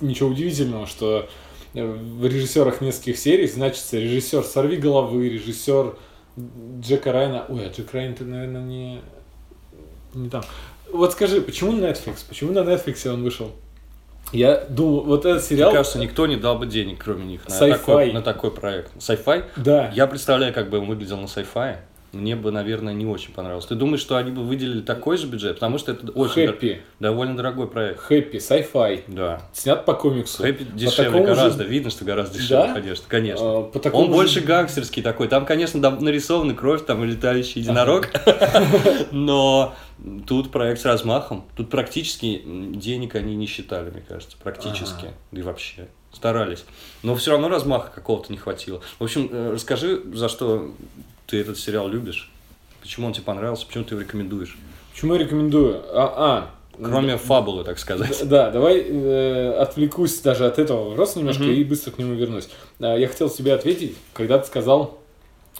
ничего 0.01 0.29
удивительного, 0.29 0.87
что 0.87 1.27
э, 1.73 1.85
в 1.85 2.25
режиссерах 2.25 2.81
нескольких 2.81 3.17
серий 3.17 3.47
значится 3.47 3.99
режиссер 3.99 4.43
«Сорви 4.43 4.77
головы», 4.77 5.29
режиссер 5.29 5.95
Джека 6.79 7.11
Райана. 7.11 7.45
Ой, 7.49 7.67
а 7.67 7.69
Джек 7.71 7.93
Райан, 7.93 8.15
ты, 8.15 8.23
наверное, 8.25 8.63
не, 8.63 9.01
не 10.13 10.29
там. 10.29 10.43
Вот 10.91 11.11
скажи, 11.11 11.41
почему 11.41 11.73
Netflix? 11.73 12.25
Почему 12.27 12.51
на 12.51 12.59
Netflix 12.59 13.07
он 13.07 13.23
вышел? 13.23 13.51
Я 14.31 14.63
думаю, 14.69 15.03
вот 15.03 15.25
этот 15.25 15.43
сериал... 15.43 15.69
Мне 15.69 15.77
кажется, 15.77 15.99
никто 15.99 16.27
не 16.27 16.35
дал 16.35 16.57
бы 16.57 16.67
денег, 16.67 17.03
кроме 17.03 17.25
них, 17.25 17.41
на, 17.47 17.57
такой, 17.57 18.11
на 18.11 18.21
такой 18.21 18.51
проект. 18.51 18.95
Sci-fi? 18.97 19.45
Да. 19.55 19.91
Я 19.93 20.07
представляю, 20.07 20.53
как 20.53 20.69
бы 20.69 20.79
он 20.79 20.85
выглядел 20.85 21.17
на 21.17 21.25
sci-fi. 21.25 21.77
Мне 22.11 22.35
бы, 22.35 22.51
наверное, 22.51 22.93
не 22.93 23.05
очень 23.05 23.33
понравилось. 23.33 23.65
Ты 23.67 23.75
думаешь, 23.75 24.01
что 24.01 24.15
они 24.17 24.31
бы 24.31 24.41
выделили 24.43 24.81
такой 24.81 25.17
же 25.17 25.27
бюджет? 25.27 25.55
Потому 25.55 25.77
что 25.77 25.91
это 25.91 26.11
очень 26.13 26.45
дор- 26.47 26.79
довольно 26.99 27.37
дорогой 27.37 27.67
проект. 27.67 27.99
Хэппи, 27.99 28.37
sci-fi. 28.37 29.03
Да. 29.07 29.41
Снят 29.53 29.85
по 29.85 29.93
комиксу. 29.93 30.41
Хэппи 30.41 30.63
дешевле 30.73 31.05
такому 31.11 31.27
же- 31.27 31.35
гораздо. 31.35 31.63
Видно, 31.65 31.91
что 31.91 32.05
гораздо 32.05 32.37
дешевле, 32.39 32.67
Да? 32.67 32.73
конечно. 32.73 33.05
конечно. 33.07 33.45
А, 33.59 33.61
по 33.63 33.79
такому 33.79 34.03
Он 34.05 34.09
же- 34.09 34.15
больше 34.15 34.41
гангстерский 34.41 35.03
такой. 35.03 35.27
Там, 35.27 35.45
конечно, 35.45 35.79
да, 35.81 35.91
нарисована 35.91 36.55
кровь, 36.55 36.83
там 36.85 37.03
и 37.03 37.07
летающий 37.07 37.61
единорог. 37.61 38.09
Но 39.11 39.75
тут 40.27 40.51
проект 40.51 40.81
с 40.81 40.85
размахом. 40.85 41.45
Тут 41.55 41.69
практически 41.69 42.41
денег 42.45 43.15
они 43.15 43.35
не 43.35 43.45
считали, 43.45 43.89
мне 43.89 44.01
кажется. 44.07 44.35
Практически. 44.41 45.07
Да 45.31 45.39
и 45.39 45.43
вообще. 45.43 45.87
Старались. 46.11 46.65
Но 47.03 47.13
все 47.15 47.31
равно 47.31 47.49
размаха 47.49 47.91
какого-то 47.93 48.31
не 48.31 48.37
хватило. 48.39 48.81
В 48.97 49.03
общем, 49.03 49.29
э, 49.31 49.51
расскажи, 49.53 50.01
за 50.13 50.27
что 50.27 50.71
ты 51.29 51.37
этот 51.39 51.57
сериал 51.57 51.87
любишь. 51.87 52.29
Почему 52.81 53.07
он 53.07 53.13
тебе 53.13 53.23
понравился, 53.25 53.65
почему 53.67 53.83
ты 53.83 53.93
его 53.95 54.01
рекомендуешь? 54.01 54.57
Почему 54.93 55.13
я 55.13 55.19
рекомендую? 55.19 55.81
А, 55.93 56.13
а, 56.17 56.51
Кроме 56.81 57.17
фабулы, 57.17 57.63
так 57.65 57.77
сказать. 57.77 58.27
Да, 58.27 58.49
давай 58.51 58.79
э, 58.79 59.51
отвлекусь 59.59 60.17
даже 60.21 60.45
от 60.45 60.59
этого 60.59 60.89
вопроса 60.89 61.19
немножко 61.19 61.43
Мгм. 61.43 61.51
и 61.53 61.63
быстро 61.65 61.91
к 61.91 61.97
нему 61.99 62.13
вернусь. 62.13 62.49
А, 62.79 62.95
Я 62.97 63.07
хотел 63.09 63.29
тебе 63.29 63.53
ответить, 63.53 63.95
когда 64.13 64.39
ты 64.39 64.47
сказал, 64.47 64.97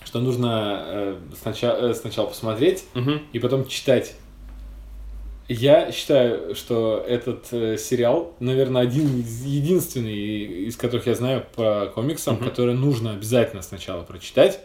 что 0.06 0.20
нужно 0.22 0.82
э, 0.88 1.16
сначала, 1.42 1.94
сначала 1.94 2.28
посмотреть 2.28 2.86
Мгм. 2.94 3.22
и 3.34 3.40
потом 3.40 3.68
читать. 3.68 4.16
Я 5.50 5.92
считаю, 5.92 6.56
что 6.56 7.04
этот 7.06 7.48
э, 7.52 7.76
сериал, 7.78 8.34
наверное, 8.40 8.82
один 8.84 9.20
из 9.20 9.44
единственный, 9.44 10.68
из 10.68 10.78
которых 10.78 11.08
я 11.08 11.16
знаю 11.16 11.46
по 11.56 11.92
комиксам, 11.94 12.36
Мгм. 12.36 12.46
который 12.46 12.76
нужно 12.76 13.12
обязательно 13.12 13.62
сначала 13.62 14.04
прочитать, 14.04 14.60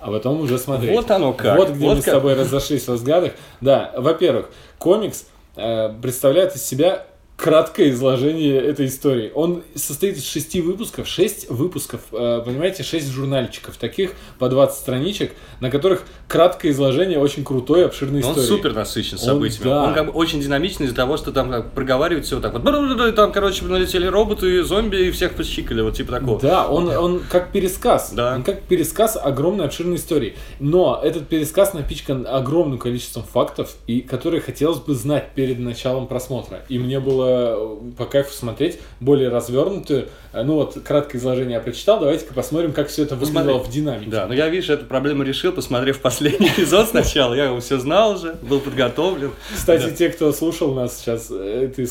а 0.00 0.10
потом 0.10 0.40
уже 0.40 0.58
смотреть. 0.58 0.96
Вот 0.96 1.10
оно 1.10 1.32
как. 1.32 1.56
Вот 1.58 1.70
где 1.70 1.86
Вот 1.86 1.96
мы 1.96 2.02
с 2.02 2.04
как. 2.04 2.14
тобой 2.14 2.34
разошлись 2.34 2.86
в 2.88 2.92
взглядах. 2.92 3.32
Да, 3.60 3.92
во-первых, 3.96 4.50
комикс 4.78 5.26
э, 5.56 5.92
представляет 6.00 6.56
из 6.56 6.64
себя 6.64 7.06
краткое 7.40 7.90
изложение 7.90 8.60
этой 8.60 8.86
истории. 8.86 9.32
Он 9.34 9.62
состоит 9.74 10.18
из 10.18 10.26
шести 10.28 10.60
выпусков, 10.60 11.08
шесть 11.08 11.48
выпусков, 11.48 12.02
э, 12.12 12.42
понимаете, 12.44 12.82
шесть 12.82 13.08
журнальчиков, 13.10 13.78
таких 13.78 14.12
по 14.38 14.48
20 14.50 14.76
страничек, 14.78 15.32
на 15.60 15.70
которых 15.70 16.02
краткое 16.28 16.70
изложение 16.70 17.18
очень 17.18 17.42
крутой, 17.42 17.86
обширной 17.86 18.20
Но 18.20 18.26
он 18.28 18.32
истории. 18.34 18.46
супер 18.46 18.74
насыщен 18.74 19.14
Он- 19.14 19.24
событиями. 19.24 19.64
да. 19.70 19.84
Он 19.84 19.94
как 19.94 20.06
бы 20.06 20.12
очень 20.12 20.40
динамичный 20.40 20.84
из-за 20.86 20.94
того, 20.96 21.16
что 21.16 21.32
там 21.32 21.50
как, 21.50 21.72
проговаривает 21.72 22.26
все 22.26 22.36
вот 22.36 22.42
так 22.42 22.52
вот. 22.52 23.14
Там, 23.16 23.32
короче, 23.32 23.64
налетели 23.64 24.06
роботы, 24.06 24.62
зомби 24.62 24.96
и 25.06 25.10
всех 25.10 25.32
пощикали, 25.34 25.80
вот 25.80 25.94
типа 25.94 26.12
такого. 26.12 26.38
Да, 26.40 26.68
он, 26.68 26.88
он 26.90 27.22
как 27.30 27.52
пересказ. 27.52 28.12
Да. 28.12 28.34
Он 28.36 28.42
как 28.42 28.62
пересказ 28.62 29.16
огромной 29.16 29.64
обширной 29.64 29.96
истории. 29.96 30.34
Но 30.58 31.00
этот 31.02 31.26
пересказ 31.28 31.72
напичкан 31.72 32.26
огромным 32.28 32.78
количеством 32.78 33.22
фактов, 33.22 33.76
и 33.86 34.02
которые 34.02 34.42
хотелось 34.42 34.80
бы 34.80 34.94
знать 34.94 35.30
перед 35.34 35.58
началом 35.58 36.06
просмотра. 36.06 36.60
И 36.68 36.78
мне 36.78 37.00
было 37.00 37.29
э, 37.30 37.92
по 37.96 38.04
кайфу 38.06 38.32
смотреть 38.32 38.78
более 39.00 39.28
развернутую. 39.28 40.08
э, 40.32 40.42
Ну 40.42 40.54
вот, 40.54 40.76
краткое 40.84 41.18
изложение 41.18 41.54
я 41.54 41.60
прочитал. 41.60 42.00
Давайте-ка 42.00 42.34
посмотрим, 42.34 42.72
как 42.72 42.88
все 42.88 43.02
это 43.04 43.14
выглядело 43.16 43.58
Посмотри. 43.58 43.70
в 43.70 43.74
динамике. 43.74 44.10
Да, 44.10 44.26
но 44.26 44.34
я, 44.34 44.48
видишь, 44.48 44.70
эту 44.70 44.84
проблему 44.86 45.22
решил, 45.22 45.52
посмотрев 45.52 46.00
последний 46.00 46.48
эпизод 46.48 46.88
сначала. 46.88 47.34
Я 47.34 47.58
все 47.60 47.78
знал 47.78 48.14
уже, 48.14 48.34
был 48.42 48.60
подготовлен. 48.60 49.30
Кстати, 49.54 49.84
Да. 49.86 49.90
те, 49.90 50.08
кто 50.10 50.32
слушал 50.32 50.74
нас 50.74 50.98
сейчас, 50.98 51.28
э, 51.30 51.70
ты 51.74 51.86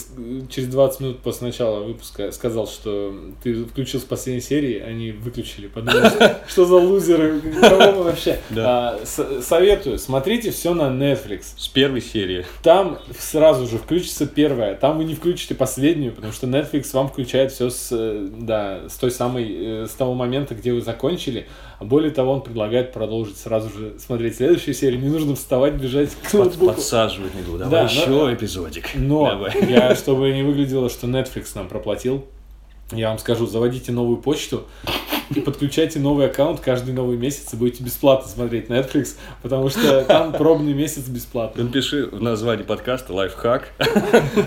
через 0.50 0.68
20 0.70 1.00
минут 1.02 1.20
после 1.20 1.48
начала 1.48 1.80
выпуска 1.84 2.32
сказал, 2.32 2.68
что 2.68 3.14
ты 3.44 3.64
включил 3.66 4.00
с 4.00 4.04
последней 4.04 4.42
серии, 4.42 4.80
они 4.80 5.12
выключили. 5.12 5.68
Подумали, 5.68 6.12
что- 6.48 6.66
за 6.66 6.76
лузеры, 6.76 7.40
кого 7.62 8.04
вообще. 8.04 8.40
А, 8.58 9.00
Советую, 9.42 9.98
смотрите 10.00 10.52
все 10.52 10.74
на 10.74 10.84
Netflix. 10.84 11.44
С 11.58 11.68
первой 11.68 12.02
серии. 12.02 12.46
Там 12.64 13.00
сразу 13.18 13.68
же 13.68 13.78
включится 13.78 14.26
первая, 14.26 14.76
там 14.76 14.98
вы 14.98 15.04
не 15.06 15.16
включите 15.16 15.29
последнюю, 15.54 16.14
потому 16.14 16.34
что 16.34 16.48
Netflix 16.48 16.90
вам 16.94 17.08
включает 17.10 17.52
все 17.52 17.70
с, 17.70 17.90
э, 17.92 18.28
да, 18.40 18.90
с 18.90 18.96
той 18.98 19.12
самой, 19.12 19.84
э, 19.84 19.86
с 19.88 19.92
того 19.92 20.14
момента, 20.14 20.56
где 20.56 20.74
вы 20.74 20.82
закончили. 20.82 21.48
А 21.80 21.86
Более 21.86 22.12
того, 22.12 22.34
он 22.34 22.42
предлагает 22.42 22.92
продолжить 22.92 23.38
сразу 23.38 23.70
же 23.70 24.00
смотреть 24.00 24.36
следующую 24.38 24.74
серию. 24.74 25.00
Не 25.02 25.10
нужно 25.10 25.36
вставать, 25.36 25.74
бежать 25.76 26.10
к 26.12 26.32
Под- 26.32 26.34
ноутбуку. 26.34 26.74
подсаживать 26.74 27.34
не 27.36 27.42
буду. 27.42 27.60
Да, 27.60 27.66
Давай 27.66 27.84
но- 27.86 27.90
еще 27.90 28.34
эпизодик. 28.34 28.90
Но 28.96 29.26
Давай. 29.30 29.54
я, 29.70 29.96
чтобы 29.96 30.32
не 30.32 30.44
выглядело, 30.44 30.90
что 30.90 31.08
Netflix 31.08 31.52
нам 31.56 31.68
проплатил, 31.68 32.26
я 32.92 33.10
вам 33.10 33.20
скажу, 33.20 33.46
заводите 33.46 33.92
новую 33.92 34.18
почту 34.18 34.66
и 35.36 35.42
подключайте 35.42 36.00
новый 36.00 36.26
аккаунт 36.26 36.60
каждый 36.60 36.94
новый 36.94 37.18
месяц 37.18 37.54
и 37.54 37.56
будете 37.56 37.84
бесплатно 37.84 38.28
смотреть 38.28 38.68
Netflix, 38.68 39.16
потому 39.44 39.70
что 39.70 40.04
там 40.06 40.34
пробный 40.34 40.74
месяц 40.74 41.08
бесплатно. 41.08 41.64
Напиши 41.64 42.08
в 42.08 42.22
названии 42.22 42.64
подкаста 42.64 43.14
лайфхак. 43.14 43.74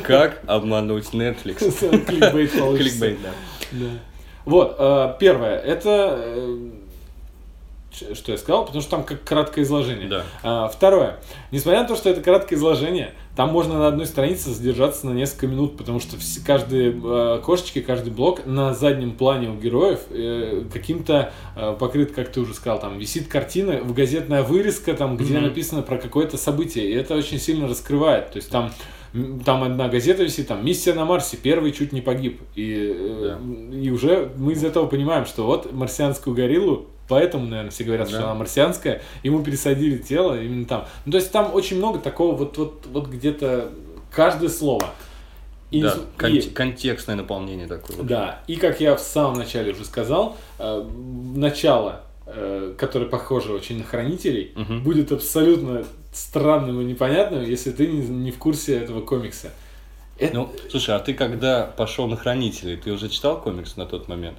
Как 0.02 0.42
обмануть 0.46 1.06
Netflix. 1.12 1.58
Кликбейт 2.06 2.58
получится. 2.58 2.90
Кликбейт, 2.90 3.18
да. 3.22 3.86
Вот, 4.44 4.74
э, 4.76 5.14
первое, 5.20 5.56
это 5.58 6.18
э, 6.18 6.70
что 8.14 8.32
я 8.32 8.38
сказал, 8.38 8.64
потому 8.64 8.82
что 8.82 8.90
там 8.90 9.04
как 9.04 9.22
краткое 9.22 9.62
изложение. 9.62 10.08
Да. 10.08 10.24
А, 10.42 10.68
второе, 10.68 11.18
несмотря 11.50 11.82
на 11.82 11.88
то, 11.88 11.94
что 11.94 12.10
это 12.10 12.22
краткое 12.22 12.56
изложение, 12.56 13.14
там 13.34 13.50
можно 13.50 13.78
на 13.78 13.88
одной 13.88 14.06
странице 14.06 14.50
задержаться 14.50 15.06
на 15.06 15.12
несколько 15.12 15.46
минут, 15.46 15.76
потому 15.78 16.00
что 16.00 16.18
все, 16.18 16.40
каждые 16.44 16.92
э, 17.02 17.40
кошечки, 17.42 17.80
каждый 17.80 18.12
блок 18.12 18.44
на 18.44 18.74
заднем 18.74 19.12
плане 19.12 19.48
у 19.48 19.54
героев 19.56 20.00
э, 20.10 20.64
каким-то 20.70 21.32
э, 21.56 21.76
покрыт, 21.78 22.12
как 22.12 22.30
ты 22.30 22.40
уже 22.40 22.52
сказал, 22.52 22.78
там 22.78 22.98
висит 22.98 23.28
картина, 23.28 23.80
в 23.82 23.94
газетная 23.94 24.42
вырезка, 24.42 24.92
там, 24.94 25.16
где 25.16 25.34
Мгм. 25.34 25.44
написано 25.44 25.82
про 25.82 25.96
какое-то 25.96 26.36
событие, 26.36 26.90
и 26.90 26.92
это 26.92 27.16
очень 27.16 27.38
сильно 27.38 27.66
раскрывает. 27.66 28.32
То 28.32 28.36
есть 28.36 28.50
там 28.50 28.70
там 29.44 29.62
одна 29.62 29.88
газета 29.88 30.22
висит, 30.22 30.48
там 30.48 30.64
«Миссия 30.64 30.94
на 30.94 31.04
Марсе, 31.04 31.36
первый 31.36 31.72
чуть 31.72 31.92
не 31.92 32.00
погиб». 32.00 32.40
И, 32.54 32.94
э, 32.98 33.38
и 33.74 33.90
уже 33.90 34.32
мы 34.36 34.52
из 34.52 34.64
этого 34.64 34.86
понимаем, 34.86 35.26
что 35.26 35.44
вот 35.44 35.70
марсианскую 35.72 36.34
гориллу, 36.34 36.86
поэтому, 37.12 37.46
наверное, 37.46 37.70
все 37.70 37.84
говорят, 37.84 38.08
Да. 38.08 38.14
что 38.16 38.24
она 38.24 38.34
марсианская, 38.34 39.02
ему 39.22 39.42
пересадили 39.44 39.98
тело 39.98 40.40
именно 40.42 40.64
там. 40.64 40.86
Ну, 41.04 41.12
то 41.12 41.18
есть 41.18 41.30
там 41.30 41.54
очень 41.54 41.76
много 41.76 41.98
такого 41.98 42.34
вот, 42.34 42.56
вот, 42.56 42.86
вот 42.90 43.06
где-то 43.08 43.68
каждое 44.10 44.48
слово. 44.48 44.86
И, 45.70 45.82
Да, 45.82 45.94
и- 45.94 46.20
кон- 46.42 46.54
контекстное 46.54 47.16
наполнение 47.16 47.66
такое. 47.66 47.96
да, 48.02 48.40
и 48.46 48.56
как 48.56 48.80
я 48.80 48.94
в 48.96 49.00
самом 49.00 49.34
начале 49.38 49.72
уже 49.72 49.84
сказал, 49.84 50.36
э, 50.58 50.88
начало, 51.34 52.00
э, 52.26 52.74
которое 52.78 53.06
похоже 53.06 53.52
очень 53.52 53.78
на 53.78 53.84
хранителей, 53.84 54.52
Мгм. 54.54 54.82
будет 54.82 55.12
абсолютно 55.12 55.84
странным 56.12 56.80
и 56.80 56.84
непонятным, 56.84 57.42
если 57.44 57.70
ты 57.72 57.86
не, 57.86 58.00
не 58.06 58.30
в 58.30 58.38
курсе 58.38 58.76
этого 58.78 59.00
комикса. 59.02 59.50
Это- 60.18 60.34
Ну, 60.34 60.50
слушай, 60.70 60.94
а 60.94 60.98
ты 60.98 61.14
когда 61.14 61.64
пошел 61.76 62.06
на 62.06 62.16
Хранителей, 62.16 62.76
ты 62.76 62.90
уже 62.92 63.08
читал 63.08 63.40
комикс 63.40 63.76
на 63.76 63.86
тот 63.86 64.08
момент? 64.08 64.36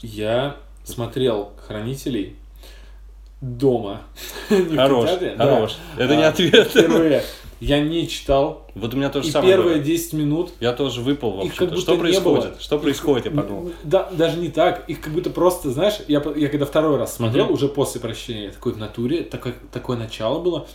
Я 0.00 0.56
смотрел 0.88 1.50
хранителей 1.66 2.36
дома. 3.40 4.02
Хорош, 4.48 5.10
хорош. 5.36 5.76
Это 5.96 6.16
не 6.16 6.24
А, 6.24 6.28
ответ. 6.28 6.68
Впервые. 6.68 7.22
Я 7.60 7.80
не 7.80 8.08
читал. 8.08 8.66
Вот 8.74 8.94
у 8.94 8.96
меня 8.96 9.10
то 9.10 9.20
же 9.20 9.28
И 9.28 9.32
самое 9.32 9.52
первые 9.52 9.76
было. 9.76 9.84
10 9.84 10.12
минут 10.12 10.52
Я 10.60 10.72
тоже 10.72 11.00
выпал 11.00 11.32
будто 11.32 11.76
Что 11.76 11.96
происходит? 11.96 12.60
Что 12.60 12.78
происходит, 12.78 13.26
я 13.26 13.30
подумал. 13.32 13.72
Да, 13.82 14.08
даже 14.12 14.38
не 14.38 14.48
так. 14.48 14.88
Их 14.88 15.00
как 15.00 15.12
будто 15.12 15.30
просто, 15.30 15.70
знаешь, 15.70 15.94
я, 16.06 16.22
я 16.36 16.48
когда 16.48 16.66
второй 16.66 16.98
раз 16.98 17.16
смотрел, 17.16 17.52
уже 17.52 17.68
после 17.68 18.00
прочтения, 18.00 18.44
я 18.44 18.50
такой 18.50 18.74
в 18.74 18.78
натуре, 18.78 19.24
такое, 19.24 19.54
такое 19.72 19.96
начало 19.96 20.38
было. 20.38 20.66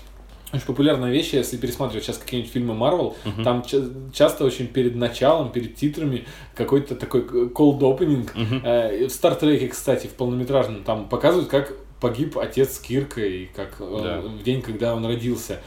Очень 0.54 0.66
популярная 0.66 1.12
вещь, 1.12 1.34
если 1.34 1.58
пересматривать 1.58 2.06
сейчас 2.06 2.18
какие-нибудь 2.20 2.52
фильмы 2.54 2.74
Marvel, 2.76 3.16
Мгм. 3.26 3.44
там 3.44 3.64
ча- 3.64 3.82
часто 4.14 4.46
очень 4.46 4.68
перед 4.68 4.96
началом, 4.96 5.52
перед 5.52 5.76
титрами 5.76 6.26
какой-то 6.56 6.96
такой 6.96 7.22
cold 7.24 7.80
opening. 7.80 8.30
Мгм. 8.36 8.62
Э, 8.64 9.08
В 9.08 9.12
Стартреке, 9.12 9.68
кстати, 9.68 10.08
в 10.08 10.12
полнометражном, 10.12 10.84
там 10.84 11.10
показывают, 11.10 11.50
как 11.50 11.74
погиб 12.00 12.38
отец 12.38 12.80
Кирка 12.80 13.22
и 13.26 13.46
как 13.46 13.78
э, 13.80 14.00
Да. 14.04 14.22
в 14.22 14.44
день, 14.44 14.62
когда 14.62 14.94
он 14.96 15.06
родился. 15.06 15.60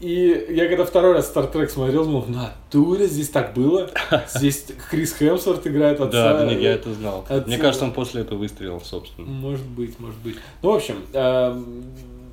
И 0.00 0.46
я 0.48 0.66
когда 0.68 0.86
второй 0.86 1.12
раз 1.12 1.26
Стартрек 1.26 1.68
смотрел, 1.68 2.04
думал, 2.06 2.22
в 2.22 2.30
натуре 2.30 3.06
здесь 3.06 3.28
так 3.28 3.52
было. 3.52 3.90
Здесь 4.34 4.64
Крис 4.90 5.14
Хемсворт 5.18 5.66
играет 5.66 6.00
отца. 6.00 6.38
Да, 6.38 6.46
да, 6.46 6.52
я 6.52 6.72
это 6.72 6.94
знал. 6.94 7.26
отца- 7.28 7.46
Мне 7.46 7.58
кажется, 7.58 7.84
он 7.84 7.92
после 7.92 8.22
этого 8.22 8.38
выстрелил, 8.38 8.80
собственно. 8.80 9.26
Может 9.28 9.66
быть, 9.66 10.00
может 10.00 10.18
быть. 10.20 10.36
Ну, 10.62 10.70
в 10.70 10.74
общем, 10.76 10.94
эм, 11.12 11.84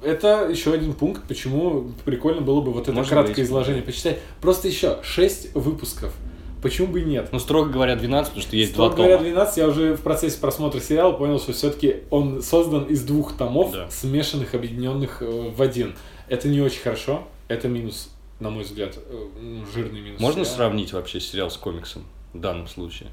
это 0.03 0.47
еще 0.49 0.73
один 0.73 0.93
пункт, 0.93 1.23
почему 1.27 1.91
прикольно 2.05 2.41
было 2.41 2.61
бы 2.61 2.71
вот 2.71 2.83
это 2.83 2.93
Может 2.93 3.11
краткое 3.11 3.35
быть. 3.35 3.45
изложение 3.45 3.83
почитать. 3.83 4.19
Просто 4.41 4.67
еще 4.67 4.99
6 5.03 5.55
выпусков. 5.55 6.13
Почему 6.61 6.87
бы 6.87 7.01
и 7.01 7.05
нет? 7.05 7.29
Ну, 7.31 7.37
строго 7.39 7.69
говоря, 7.69 7.95
12, 7.95 8.29
потому 8.31 8.41
что 8.47 8.55
есть 8.55 8.73
два 8.73 8.85
Строго 8.87 8.95
говоря, 8.97 9.17
тома. 9.17 9.29
12, 9.29 9.57
я 9.57 9.67
уже 9.67 9.95
в 9.95 10.01
процессе 10.01 10.39
просмотра 10.39 10.79
сериала 10.79 11.11
понял, 11.13 11.39
что 11.39 11.53
все-таки 11.53 11.97
он 12.09 12.41
создан 12.41 12.85
из 12.85 13.03
двух 13.03 13.37
томов, 13.37 13.71
Да. 13.73 13.89
смешанных, 13.91 14.55
объединенных 14.55 15.21
э, 15.21 15.51
в 15.55 15.61
один. 15.61 15.95
Это 16.27 16.47
не 16.47 16.59
очень 16.59 16.81
хорошо, 16.81 17.27
это 17.47 17.67
минус, 17.67 18.09
на 18.39 18.49
мой 18.49 18.63
взгляд, 18.63 18.97
э, 18.97 19.27
жирный 19.73 20.01
минус. 20.01 20.19
Можно 20.19 20.43
сериала. 20.43 20.57
сравнить 20.57 20.93
вообще 20.93 21.19
сериал 21.19 21.51
с 21.51 21.57
комиксом 21.57 22.03
в 22.33 22.39
данном 22.39 22.67
случае? 22.67 23.09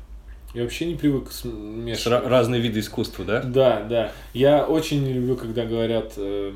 Я 0.55 0.63
вообще 0.63 0.87
не 0.87 0.95
привык 0.95 1.33
смешивать. 1.33 2.25
ра- 2.25 2.29
разные 2.29 2.61
виды 2.61 2.79
искусства, 2.81 3.25
да? 3.25 3.43
Да, 3.43 3.83
да. 3.83 4.13
Я 4.33 4.65
очень 4.65 5.05
не 5.05 5.13
люблю, 5.13 5.37
когда 5.37 5.67
говорят 5.67 6.13
э, 6.17 6.53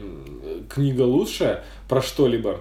книга 0.68 1.02
лучшая 1.02 1.64
про 1.88 2.00
что-либо. 2.00 2.60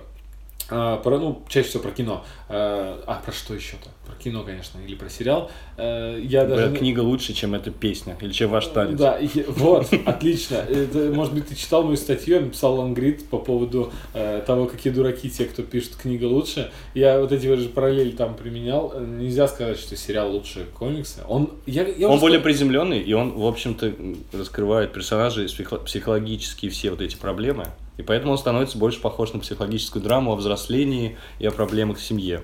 А, 0.70 0.98
про, 0.98 1.18
ну, 1.18 1.42
чаще 1.48 1.70
всего 1.70 1.84
про 1.84 1.92
кино. 1.92 2.26
А, 2.50 3.02
а 3.08 3.22
про 3.24 3.32
что 3.32 3.54
еще-то? 3.54 3.90
Про 4.06 4.16
кино, 4.16 4.44
конечно, 4.44 4.80
или 4.86 4.96
про 4.96 5.10
сериал. 5.10 5.50
Э, 5.78 6.20
я 6.22 6.42
даже 6.44 6.54
Говорят, 6.56 6.72
не- 6.72 6.78
книга 6.80 7.00
лучше, 7.02 7.34
чем 7.34 7.56
эта 7.56 7.72
песня, 7.72 8.18
или 8.20 8.32
чем 8.34 8.50
ваш 8.50 8.68
танец. 8.68 8.98
Да, 8.98 9.18
и- 9.18 9.44
вот, 9.48 9.88
отлично. 10.06 10.56
Это, 10.56 11.12
может 11.14 11.34
быть, 11.34 11.48
ты 11.48 11.56
читал 11.56 11.84
мою 11.84 11.96
статью, 11.98 12.36
я 12.36 12.42
написал 12.42 12.76
лонгрид 12.76 13.30
по 13.30 13.38
поводу 13.38 13.92
э, 14.14 14.42
того, 14.46 14.66
какие 14.66 14.92
дураки 14.92 15.30
те, 15.30 15.46
кто 15.46 15.64
пишет 15.64 15.96
книга 15.96 16.26
лучше. 16.26 16.72
Я 16.94 17.20
вот 17.22 17.32
эти 17.32 17.46
же 17.56 17.70
параллели 17.70 18.12
там 18.12 18.36
применял. 18.36 18.92
Э, 18.94 19.06
Нельзя 19.06 19.48
сказать, 19.48 19.80
что 19.80 19.96
сериал 19.96 20.32
лучше 20.32 20.66
комикса. 20.78 21.24
Он, 21.30 21.52
я, 21.66 21.88
я 21.88 22.10
Он 22.10 22.20
более 22.20 22.40
сказал- 22.40 22.44
приземленный, 22.44 23.00
и 23.00 23.14
он, 23.14 23.32
в 23.38 23.46
общем-то, 23.46 23.94
раскрывает 24.34 24.92
персонажей, 24.94 25.46
психо- 25.48 25.78
психологические 25.80 26.72
все 26.72 26.92
вот 26.92 27.02
эти 27.02 27.16
проблемы. 27.16 27.68
И 27.98 28.04
поэтому 28.04 28.32
он 28.32 28.38
становится 28.38 28.78
больше 28.78 29.02
похож 29.02 29.34
на 29.34 29.40
психологическую 29.40 30.04
драму 30.04 30.34
о 30.34 30.36
взрослении 30.36 31.18
и 31.40 31.48
о 31.48 31.52
проблемах 31.52 31.98
в 31.98 32.04
семье. 32.04 32.44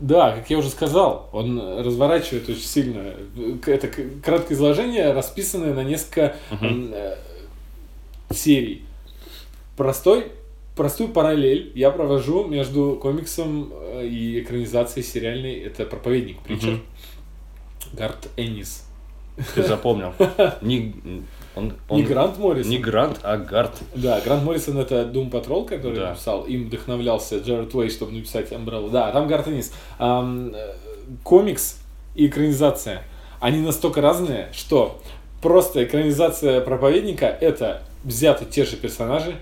Да, 0.00 0.32
как 0.32 0.50
я 0.50 0.58
уже 0.58 0.70
сказал, 0.70 1.28
он 1.32 1.58
разворачивает 1.78 2.48
очень 2.48 2.62
сильно. 2.62 3.14
Это 3.66 3.88
краткое 4.22 4.54
изложение, 4.54 5.12
расписанное 5.12 5.72
на 5.72 5.84
несколько 5.84 6.34
э, 6.50 7.16
серий. 8.30 8.82
Простой, 9.76 10.32
простую 10.74 11.10
параллель 11.10 11.70
я 11.74 11.90
провожу 11.90 12.44
между 12.44 12.98
комиксом 13.00 13.72
э, 13.72 14.06
и 14.06 14.40
экранизацией 14.40 15.06
сериальной. 15.06 15.60
Это 15.60 15.84
проповедник 15.84 16.40
Притчер. 16.40 16.70
Мгм. 16.70 16.82
Гарт 17.92 18.28
Эннис. 18.36 18.88
Ты 19.54 19.62
запомнил. 19.62 20.12
Не, 20.60 21.22
он, 21.56 21.72
он- 21.88 21.98
Не 21.98 22.02
Грант 22.04 22.38
Моррисон. 22.38 22.70
не 22.70 22.78
Грант, 22.78 23.20
а 23.22 23.36
Гарт. 23.36 23.72
Да, 23.94 24.20
Грант 24.20 24.42
Моррисон 24.44 24.78
это 24.78 25.02
Doom 25.04 25.30
Patrol, 25.30 25.66
который 25.68 25.98
Да. 25.98 26.10
написал. 26.10 26.42
Им 26.44 26.66
вдохновлялся 26.66 27.38
Джаред 27.38 27.74
Уэй, 27.74 27.90
чтобы 27.90 28.12
написать 28.12 28.50
Umbrella. 28.52 28.90
Да, 28.90 29.10
там 29.12 29.28
Гарт 29.28 29.48
Эннис. 29.48 29.72
Ам, 29.98 30.52
э, 30.54 30.74
комикс 31.22 31.78
и 32.14 32.26
экранизация, 32.26 33.02
они 33.40 33.60
настолько 33.60 34.00
разные, 34.00 34.48
что 34.52 35.00
просто 35.42 35.84
экранизация 35.84 36.60
проповедника 36.60 37.26
это 37.26 37.82
взяты 38.04 38.44
те 38.46 38.64
же 38.64 38.76
персонажи, 38.76 39.34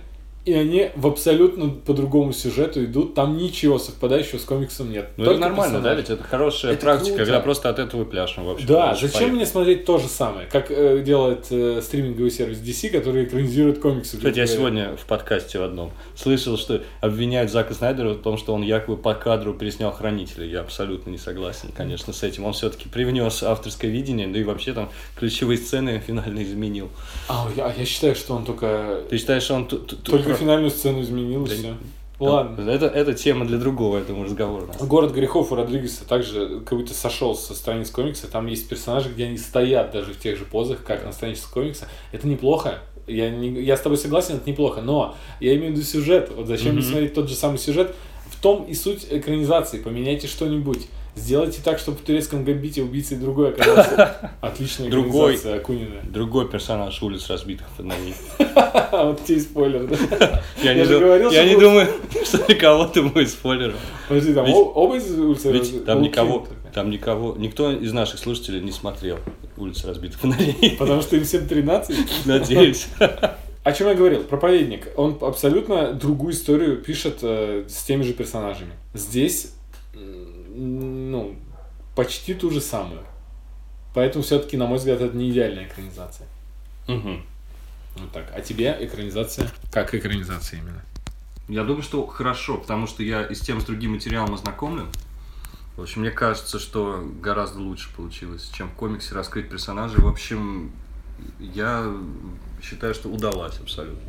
и 0.45 0.53
они 0.55 0.91
в 0.97 1.07
абсолютно 1.07 1.69
по 1.69 1.95
другому 1.95 2.33
сюжету 2.33 2.85
идут, 2.85 3.15
там 3.15 3.37
ничего 3.37 3.79
совпадающего 3.79 4.39
с 4.39 4.45
комиксом 4.45 4.91
нет. 4.91 5.11
Ну, 5.17 5.25
это 5.31 5.39
нормально, 5.39 5.81
да? 5.81 5.95
персонажи. 5.95 6.01
Ведь 6.01 6.11
это 6.11 6.25
хорошая 6.25 6.73
Это 6.73 6.81
практика, 6.83 7.17
круто. 7.17 7.25
когда 7.25 7.41
просто 7.41 7.69
от 7.69 7.79
этого 7.79 8.05
пляшем 8.05 8.47
вообще. 8.47 8.67
Да, 8.67 8.95
зачем 8.95 9.13
поехали. 9.13 9.37
мне 9.37 9.47
смотреть 9.47 9.85
то 9.85 9.99
же 9.99 10.09
самое, 10.09 10.49
как 10.51 10.71
э, 10.71 11.01
делает 11.05 11.47
э, 11.51 11.81
стриминговый 11.81 12.33
сервис 12.33 12.59
DC, 12.59 12.89
который 12.89 13.25
экранизирует 13.25 13.79
комиксы. 13.79 14.17
Кстати, 14.17 14.39
я 14.39 14.47
сегодня 14.49 14.97
в 14.97 15.07
подкасте 15.07 15.61
в 15.61 15.63
одном 15.63 15.93
слышал, 16.17 16.59
что 16.59 16.83
обвиняют 17.01 17.53
Зака 17.53 17.75
Снайдера 17.75 18.15
в 18.15 18.23
том, 18.23 18.37
что 18.37 18.53
он 18.53 18.63
якобы 18.63 18.97
по 18.97 19.15
кадру 19.15 19.55
переснял 19.55 19.93
Хранителя. 19.93 20.45
Я 20.45 20.61
абсолютно 20.61 21.11
не 21.11 21.19
согласен, 21.19 21.71
конечно, 21.77 22.13
с 22.13 22.25
этим. 22.25 22.47
Он 22.47 22.53
все-таки 22.53 22.89
привнес 22.89 23.45
авторское 23.45 23.93
видение, 23.93 24.27
да 24.27 24.41
и 24.41 24.43
вообще 24.43 24.73
там 24.73 24.91
ключевые 25.17 25.59
сцены 25.59 26.03
финально 26.05 26.43
изменил. 26.43 26.91
А, 27.29 27.49
я, 27.57 27.73
я 27.73 27.85
считаю, 27.85 28.17
что 28.17 28.35
он 28.35 28.45
только, 28.45 29.03
Ты 29.09 29.19
считаешь, 29.19 29.45
что 29.45 29.55
он... 29.55 29.67
только 29.67 30.32
про- 30.33 30.39
финальную 30.41 30.71
сцену 30.71 31.01
изменил, 31.03 31.45
Да 31.47 31.55
все. 31.55 31.75
Ладно. 32.19 32.71
Это, 32.71 32.87
это 32.87 33.15
тема 33.15 33.45
для 33.47 33.59
другого, 33.59 33.99
я 33.99 34.05
думаю, 34.05 34.27
разговора. 34.27 34.67
Город 34.81 35.13
грехов 35.13 35.51
у 35.51 35.57
Родригеса 35.57 36.05
также 36.07 36.61
как 36.61 36.79
будто 36.79 36.95
сошел 36.95 37.35
со 37.35 37.53
страниц 37.55 37.91
комикса. 37.91 38.29
Там 38.31 38.47
есть 38.47 38.69
персонажи, 38.69 39.09
где 39.09 39.25
они 39.25 39.39
стоят 39.39 39.91
даже 39.91 40.13
в 40.13 40.19
тех 40.21 40.39
же 40.39 40.45
позах, 40.45 40.85
как 40.85 41.05
на 41.05 41.13
странице 41.13 41.51
комикса. 41.53 41.89
Это 42.13 42.29
неплохо. 42.29 42.79
Я, 43.09 43.29
не, 43.31 43.49
я 43.63 43.77
с 43.77 43.81
тобой 43.81 43.99
согласен, 43.99 44.37
это 44.37 44.49
неплохо. 44.49 44.81
Но 44.83 45.17
я 45.41 45.57
имею 45.57 45.73
в 45.73 45.77
виду 45.77 45.85
сюжет. 45.85 46.31
Вот 46.37 46.47
зачем 46.47 46.75
мне 46.75 46.83
Мгм. 46.83 46.91
смотреть 46.91 47.15
тот 47.15 47.29
же 47.29 47.35
самый 47.35 47.59
сюжет? 47.59 47.93
В 48.31 48.41
том 48.41 48.65
и 48.67 48.75
суть 48.75 49.07
экранизации. 49.11 49.79
Поменяйте 49.81 50.29
что-нибудь. 50.29 50.87
Сделайте 51.15 51.61
так, 51.63 51.79
чтобы 51.79 51.99
в 51.99 52.01
турецком 52.01 52.43
гамбите 52.43 52.83
убийцей 52.83 53.19
другой 53.19 53.51
оказался. 53.51 54.33
Отличная 54.41 54.91
Другой. 54.91 55.37
Акунина. 55.37 56.01
Другой 56.05 56.49
персонаж 56.49 57.03
улиц 57.03 57.29
разбитых 57.29 57.67
фонарей. 57.77 58.15
Вот 58.93 59.25
тебе 59.25 59.41
спойлер, 59.41 59.87
да? 59.87 60.43
Я, 60.63 60.75
не, 60.75 60.85
говорил, 60.85 61.31
я 61.31 61.45
не 61.45 61.57
думаю, 61.57 61.89
что 62.25 62.45
для 62.45 62.55
кого-то 62.55 63.03
будет 63.03 63.31
спойлером. 63.31 63.77
Подожди, 64.09 64.35
там 64.35 64.47
оба 64.53 64.97
из 64.97 65.19
улицы 65.19 65.51
Ведь 65.51 65.85
там 65.87 66.03
никого, 66.03 66.47
там 66.75 66.91
никого, 66.91 67.35
никто 67.39 67.73
из 67.73 67.93
наших 67.93 68.19
слушателей 68.19 68.61
не 68.61 68.71
смотрел 68.71 69.19
улицы 69.57 69.87
разбитых 69.87 70.21
фонарей. 70.21 70.77
Потому 70.79 71.01
что 71.01 71.17
им 71.17 71.25
всем 71.25 71.47
13. 71.47 72.27
Надеюсь. 72.27 72.87
О 73.65 73.73
чем 73.73 73.89
я 73.89 73.95
говорил? 73.95 74.25
Проповедник. 74.25 74.89
Он 74.97 75.17
абсолютно 75.21 75.93
другую 75.93 76.35
историю 76.35 76.79
пишет 76.79 77.19
э, 77.23 77.65
с 77.69 77.85
теми 77.85 78.03
же 78.03 78.13
персонажами. 78.13 78.73
Здесь, 78.93 79.55
ну, 80.55 81.37
почти 81.95 82.35
ту 82.35 82.51
же 82.51 82.61
самую. 82.61 83.03
Поэтому 83.95 84.25
все-таки, 84.25 84.57
на 84.57 84.67
мой 84.67 84.79
взгляд, 84.79 85.01
это 85.01 85.17
не 85.17 85.31
идеальная 85.31 85.67
экранизация. 85.67 86.27
Мгм. 86.89 87.23
Вот 87.97 88.11
так. 88.13 88.33
А 88.35 88.41
тебе 88.41 88.77
экранизация? 88.81 89.51
Как 89.71 89.95
экранизация 89.95 90.61
именно? 90.61 90.83
Я 91.49 91.65
думаю, 91.65 91.83
что 91.83 92.07
хорошо, 92.07 92.57
потому 92.57 92.87
что 92.87 93.03
я 93.03 93.27
и 93.27 93.35
с 93.35 93.41
тем, 93.41 93.61
с 93.61 93.65
другим 93.65 93.93
материалом 93.93 94.35
ознакомлен. 94.35 94.87
В 95.77 95.83
общем, 95.83 96.03
мне 96.03 96.11
кажется, 96.11 96.59
что 96.59 97.07
гораздо 97.21 97.61
лучше 97.61 97.89
получилось, 97.95 98.51
чем 98.53 98.69
в 98.69 98.75
комиксе 98.75 99.15
раскрыть 99.15 99.49
персонажей. 99.49 100.01
В 100.01 100.09
общем, 100.09 100.71
я 101.39 101.93
считаю, 102.63 102.95
что 102.95 103.09
удалась 103.09 103.59
абсолютно. 103.59 104.01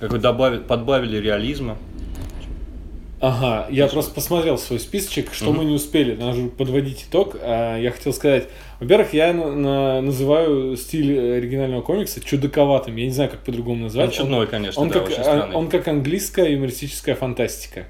Как 0.00 0.10
вы 0.10 0.18
добавили, 0.18 0.60
подбавили 0.60 1.16
реализма. 1.16 1.78
Ага, 3.18 3.66
я 3.70 3.86
просто 3.86 4.12
посмотрел 4.12 4.58
свой 4.58 4.78
списочек, 4.78 5.32
что 5.32 5.46
Мгм. 5.46 5.56
мы 5.58 5.64
не 5.64 5.74
успели, 5.74 6.14
надо 6.14 6.48
подводить 6.48 7.06
итог. 7.08 7.36
А, 7.40 7.78
Я 7.78 7.90
хотел 7.90 8.12
сказать, 8.12 8.48
во-первых, 8.78 9.14
я 9.14 9.32
на- 9.32 9.52
на- 9.52 10.00
называю 10.02 10.76
стиль 10.76 11.18
оригинального 11.36 11.80
комикса 11.80 12.20
чудаковатым. 12.22 12.94
Я 12.96 13.06
не 13.06 13.12
знаю, 13.12 13.30
как 13.30 13.40
по-другому 13.40 13.76
Он 13.78 13.82
назвать. 13.84 14.12
чудной, 14.12 14.46
конечно, 14.46 14.82
Он 14.82 14.88
да, 14.88 14.94
как, 15.00 15.08
очень 15.08 15.20
а, 15.20 15.24
странный. 15.24 15.56
он 15.56 15.68
как 15.68 15.88
английская 15.88 16.52
юмористическая 16.52 17.14
фантастика. 17.14 17.86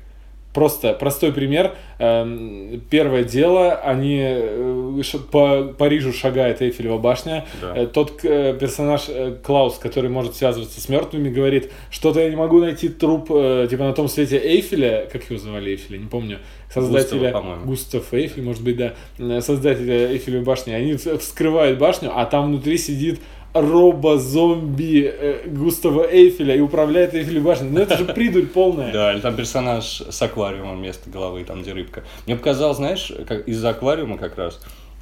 Просто 0.56 0.94
простой 0.94 1.34
пример. 1.34 1.74
Эм, 1.98 2.80
Первое 2.88 3.24
дело, 3.24 3.74
они 3.74 4.18
э, 4.22 5.02
по 5.30 5.64
Парижу 5.64 6.14
шагает 6.14 6.62
Эйфелева 6.62 6.96
башня. 6.96 7.44
Да. 7.60 7.76
Э, 7.76 7.86
Тот 7.86 8.24
э, 8.24 8.56
персонаж 8.58 9.02
Клаус, 9.44 9.74
который 9.74 10.08
может 10.08 10.34
связываться 10.34 10.80
с 10.80 10.88
мертвыми, 10.88 11.28
говорит, 11.28 11.70
что-то 11.90 12.20
я 12.20 12.30
не 12.30 12.36
могу 12.36 12.60
найти 12.60 12.88
труп 12.88 13.26
типа 13.28 13.84
на 13.84 13.92
том 13.92 14.08
свете 14.08 14.38
Эйфеля, 14.38 15.06
как 15.12 15.28
его 15.28 15.38
звали 15.38 15.72
Эйфеля, 15.72 15.98
не 15.98 16.08
помню, 16.08 16.38
создателя 16.80 17.32
Густава. 17.32 17.56
Густав 17.64 18.14
Эйфель, 18.14 18.42
может 18.42 18.62
быть, 18.62 18.76
да, 18.76 18.94
э, 19.18 19.40
создателя 19.40 20.12
Эйфелевой 20.12 20.44
башни. 20.44 20.72
Они 20.72 20.94
вскрывают 20.94 21.78
башню, 21.78 22.12
а 22.14 22.24
там 22.26 22.46
внутри 22.46 22.78
сидит 22.78 23.20
робо-зомби 23.60 25.12
э, 25.12 25.48
Густава 25.48 26.06
Эйфеля 26.10 26.56
и 26.56 26.60
управляет 26.60 27.14
Эйфелевой 27.14 27.52
башней. 27.52 27.70
Ну 27.70 27.80
это 27.80 27.96
же 27.96 28.04
придурь 28.04 28.46
полная. 28.46 28.92
Да, 28.92 29.12
или 29.12 29.20
там 29.20 29.34
персонаж 29.34 30.02
с 30.08 30.22
аквариумом 30.22 30.78
вместо 30.78 31.10
головы, 31.10 31.44
там 31.44 31.62
где 31.62 31.72
рыбка. 31.72 32.04
Мне 32.26 32.36
показалось, 32.36 32.76
знаешь, 32.76 33.12
как 33.26 33.48
из-за 33.48 33.70
аквариума 33.70 34.18
как 34.18 34.36
раз, 34.36 34.60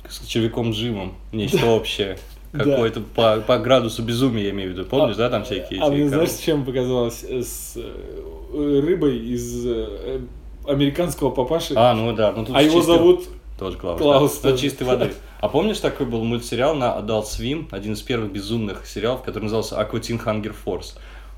с 0.08 0.26
червяком 0.26 0.72
Джимом, 0.72 1.14
нечто 1.32 1.66
общее. 1.66 2.18
Да. 2.52 2.62
Какое-то 2.62 3.00
по, 3.00 3.40
по 3.40 3.58
градусу 3.58 4.04
безумия, 4.04 4.44
я 4.44 4.50
имею 4.50 4.70
в 4.70 4.72
виду. 4.74 4.84
Помнишь, 4.84 5.16
да, 5.16 5.28
там 5.28 5.42
всякие 5.42 5.80
А 5.80 5.90
мне 5.90 6.06
знаешь, 6.08 6.30
чем 6.44 6.64
показалось? 6.64 7.24
Э, 7.28 7.42
С 7.42 7.76
э, 7.76 8.80
рыбой 8.80 9.18
из 9.18 9.66
американского 10.66 11.30
папаши. 11.30 11.74
А, 11.76 11.94
ну 11.94 12.12
да, 12.14 12.32
ну 12.32 12.44
тут 12.44 12.54
А 12.56 12.62
его 12.62 12.78
чистой- 12.78 12.96
зовут 12.96 13.24
Тоже 13.58 13.76
Клаус. 13.78 14.00
Клаус 14.00 14.38
да. 14.40 14.50
Тоже. 14.50 14.62
чистой 14.62 14.82
воды. 14.84 15.14
А 15.40 15.48
помнишь, 15.48 15.78
такой 15.78 16.06
был 16.06 16.24
мультсериал 16.24 16.74
на 16.74 16.96
Adult 16.98 17.24
Swim, 17.24 17.66
один 17.70 17.92
из 17.92 18.02
первых 18.02 18.32
безумных 18.32 18.86
сериалов, 18.86 19.22
который 19.22 19.44
назывался 19.44 19.76
Aqua 19.80 20.00
Teen 20.00 20.22
Hunger 20.24 20.54
Force. 20.64 20.96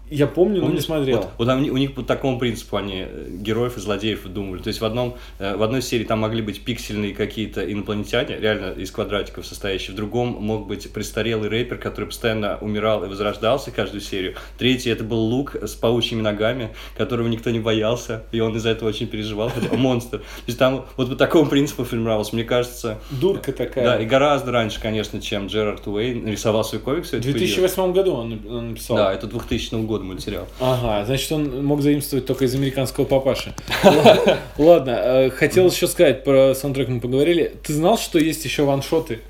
Я 0.09 0.27
помню, 0.29 0.57
но 0.57 0.61
не 0.63 0.67
Помнишь? 0.69 0.85
смотрел. 0.85 1.17
Вот, 1.19 1.31
вот 1.39 1.49
они- 1.49 1.71
у 1.71 1.77
них 1.77 1.95
по 1.95 2.03
такому 2.03 2.39
принципу 2.39 2.77
они 2.77 3.05
э, 3.09 3.27
героев 3.41 3.77
и 3.77 3.81
злодеев 3.81 4.23
выдумывали. 4.25 4.63
То 4.63 4.69
есть 4.69 4.81
в, 4.81 4.85
одном, 4.85 5.17
э, 5.39 5.57
в 5.57 5.63
одной 5.65 5.83
серии 5.83 6.05
там 6.05 6.21
могли 6.21 6.43
быть 6.43 6.63
пиксельные 6.63 7.13
какие-то 7.15 7.71
инопланетяне, 7.71 8.37
реально 8.39 8.73
из 8.73 8.91
квадратиков 8.93 9.45
состоящие. 9.47 9.95
В 9.95 9.97
другом 9.97 10.37
мог 10.41 10.67
быть 10.69 10.93
престарелый 10.93 11.49
рэпер, 11.49 11.79
который 11.79 12.07
постоянно 12.07 12.57
умирал 12.61 13.05
и 13.05 13.09
возрождался 13.09 13.71
каждую 13.73 14.01
серию. 14.01 14.35
Третий 14.59 14.91
это 14.91 15.03
был 15.03 15.19
Лук 15.19 15.57
с 15.57 15.75
паучьими 15.75 16.21
ногами, 16.23 16.71
которого 16.97 17.27
никто 17.27 17.51
не 17.51 17.59
боялся, 17.61 18.23
и 18.33 18.39
он 18.41 18.57
из-за 18.57 18.71
этого 18.71 18.89
очень 18.91 19.09
переживал, 19.09 19.49
хотя 19.51 19.69
он 19.75 19.81
монстр. 19.81 20.19
То 20.19 20.25
есть 20.47 20.59
там 20.59 20.87
вот 20.97 21.09
по 21.09 21.17
такому 21.17 21.47
принципу 21.51 21.83
формировался. 21.85 22.35
Мне 22.35 22.45
кажется, 22.45 22.99
Дурка 23.11 23.53
такая. 23.53 23.85
да, 23.85 24.01
и 24.01 24.07
гораздо 24.07 24.53
раньше, 24.53 24.81
конечно, 24.81 25.21
чем 25.21 25.49
Джерард 25.49 25.87
Уэйн 25.87 26.25
нарисовал 26.25 26.63
свой 26.65 26.81
комикс. 26.81 27.09
в 27.09 27.11
В 27.11 27.15
этот 27.15 27.25
период. 27.33 27.39
2008 27.41 27.93
году 27.93 28.13
он, 28.15 28.33
нап- 28.35 28.49
он 28.49 28.69
написал. 28.71 28.97
Да, 28.97 29.13
это 29.13 29.27
2000 29.27 29.75
года 29.97 30.05
мультсериал. 30.05 30.47
Ага, 30.61 31.05
значит, 31.07 31.33
он 31.33 31.65
мог 31.65 31.81
заимствовать 31.81 32.27
только 32.27 32.45
из 32.45 32.55
американского 32.55 33.05
папаши. 33.05 33.55
Ладно, 34.59 34.91
э, 34.91 35.31
хотел 35.31 35.69
еще 35.69 35.87
сказать, 35.87 36.25
про 36.25 36.55
саундтрек 36.55 36.89
мы 36.89 37.01
поговорили. 37.01 37.57
Ты 37.63 37.73
знал, 37.73 37.99
что 37.99 38.19
есть 38.19 38.45
еще 38.45 38.65
ваншоты? 38.65 39.21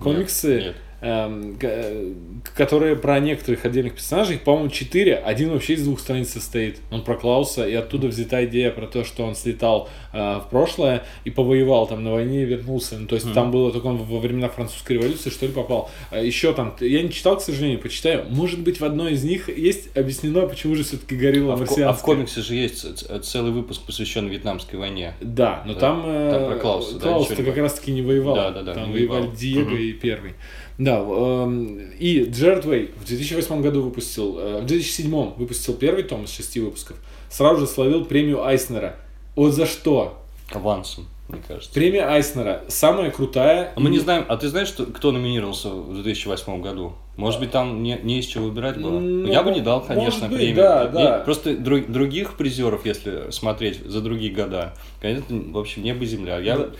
Комиксы, 0.00 0.60
нет. 0.60 0.76
Эм, 1.02 1.58
э, 1.60 2.12
которые 2.56 2.96
про 2.96 3.18
некоторых 3.20 3.64
отдельных 3.64 3.94
персонажей, 3.94 4.38
по-моему, 4.38 4.68
четыре. 4.70 5.16
Один 5.16 5.50
вообще 5.50 5.74
из 5.74 5.84
двух 5.84 6.00
страниц 6.00 6.30
состоит. 6.30 6.78
Он 6.90 7.02
про 7.02 7.14
Клауса, 7.16 7.66
и 7.68 7.74
оттуда 7.74 8.06
взята 8.06 8.44
идея 8.46 8.70
про 8.70 8.86
то, 8.86 9.04
что 9.04 9.24
он 9.24 9.34
слетал 9.34 9.88
э, 10.12 10.18
в 10.38 10.48
прошлое 10.50 11.02
и 11.24 11.30
повоевал 11.30 11.86
там 11.86 12.02
на 12.04 12.12
войне 12.12 12.42
и 12.42 12.44
вернулся. 12.46 12.96
Ну, 12.98 13.06
то 13.06 13.16
есть 13.16 13.32
там 13.34 13.50
было 13.50 13.70
только 13.72 13.86
он 13.86 13.96
во 13.98 14.18
времена 14.20 14.48
французской 14.48 14.92
революции, 14.92 15.30
что 15.30 15.46
ли, 15.46 15.52
попал. 15.52 15.90
А 16.10 16.20
еще 16.20 16.52
там, 16.52 16.74
я 16.80 17.02
не 17.02 17.10
читал, 17.10 17.36
к 17.36 17.42
сожалению, 17.42 17.80
почитаю. 17.80 18.24
Может 18.30 18.60
быть, 18.60 18.80
в 18.80 18.84
одной 18.84 19.12
из 19.12 19.24
них 19.24 19.48
есть 19.48 19.96
объяснено, 19.96 20.46
почему 20.46 20.74
же 20.76 20.84
все-таки 20.84 21.16
горилла 21.16 21.54
А 21.54 21.56
марсианская. 21.56 21.88
а 21.88 21.92
в 21.92 22.02
комиксе 22.02 22.40
же 22.42 22.54
есть 22.54 23.04
целый 23.24 23.50
выпуск, 23.52 23.82
посвященный 23.84 24.30
Вьетнамской 24.30 24.78
войне. 24.78 25.14
Да, 25.20 25.62
но 25.66 25.74
Да. 25.74 25.80
там, 25.80 26.02
э, 26.06 26.30
Там 26.32 26.46
про 26.52 26.58
Клауса, 26.60 26.94
да, 26.94 27.00
Клаус-то 27.00 27.36
как 27.36 27.46
было. 27.54 27.62
раз 27.64 27.74
таки 27.74 27.90
не 27.92 28.02
воевал. 28.02 28.34
Да, 28.36 28.50
да, 28.50 28.62
да, 28.62 28.74
Там 28.74 28.92
воевал. 28.92 29.32
Диего 29.32 29.70
Мгм. 29.70 29.76
и 29.78 29.92
Первый. 29.92 30.34
Да, 30.78 30.98
эм, 30.98 31.90
и 31.98 32.24
Джерард 32.24 32.64
Уэй 32.66 32.90
в 32.96 33.04
2008 33.04 33.60
году 33.60 33.82
выпустил, 33.82 34.38
э, 34.38 34.60
в 34.62 34.66
2007 34.66 35.34
выпустил 35.36 35.74
первый 35.74 36.02
том 36.02 36.24
из 36.24 36.30
шести 36.30 36.60
выпусков. 36.60 36.96
Сразу 37.30 37.60
же 37.60 37.66
словил 37.66 38.04
премию 38.04 38.44
Айснера. 38.44 38.96
Вот 39.36 39.52
за 39.52 39.66
что? 39.66 40.22
Авансом, 40.50 41.08
мне 41.28 41.42
кажется. 41.46 41.72
Премия 41.72 42.06
Айснера 42.06 42.64
самая 42.68 43.10
крутая. 43.10 43.72
А 43.74 43.80
мы 43.80 43.90
не 43.90 43.98
знаем, 43.98 44.24
а 44.28 44.36
ты 44.36 44.48
знаешь, 44.48 44.72
кто 44.72 45.12
номинировался 45.12 45.70
в 45.70 45.94
2008 45.94 46.60
году? 46.60 46.94
Может 47.16 47.40
быть, 47.40 47.50
там 47.50 47.82
не, 47.82 47.98
не 48.02 48.20
из 48.20 48.26
чего 48.26 48.46
выбирать 48.46 48.80
было? 48.80 48.98
Ну, 48.98 49.26
Я 49.26 49.42
бы 49.42 49.50
не 49.52 49.60
дал, 49.60 49.82
конечно, 49.82 50.28
быть, 50.28 50.38
премию. 50.38 50.56
да, 50.56 50.86
да. 50.86 51.18
Просто 51.18 51.54
друг- 51.56 51.90
других 51.90 52.34
призеров, 52.38 52.86
если 52.86 53.30
смотреть 53.30 53.84
за 53.84 54.00
другие 54.00 54.32
года, 54.32 54.72
конечно, 55.00 55.38
в 55.52 55.58
общем, 55.58 55.82
небо 55.82 56.04
и 56.04 56.06
земля. 56.06 56.38
Я... 56.38 56.56
Да. 56.56 56.70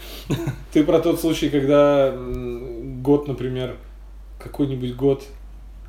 Ты 0.72 0.84
про 0.84 1.00
тот 1.00 1.20
случай, 1.20 1.50
когда 1.50 2.14
год, 2.16 3.28
например, 3.28 3.76
какой-нибудь 4.38 4.96
год 4.96 5.22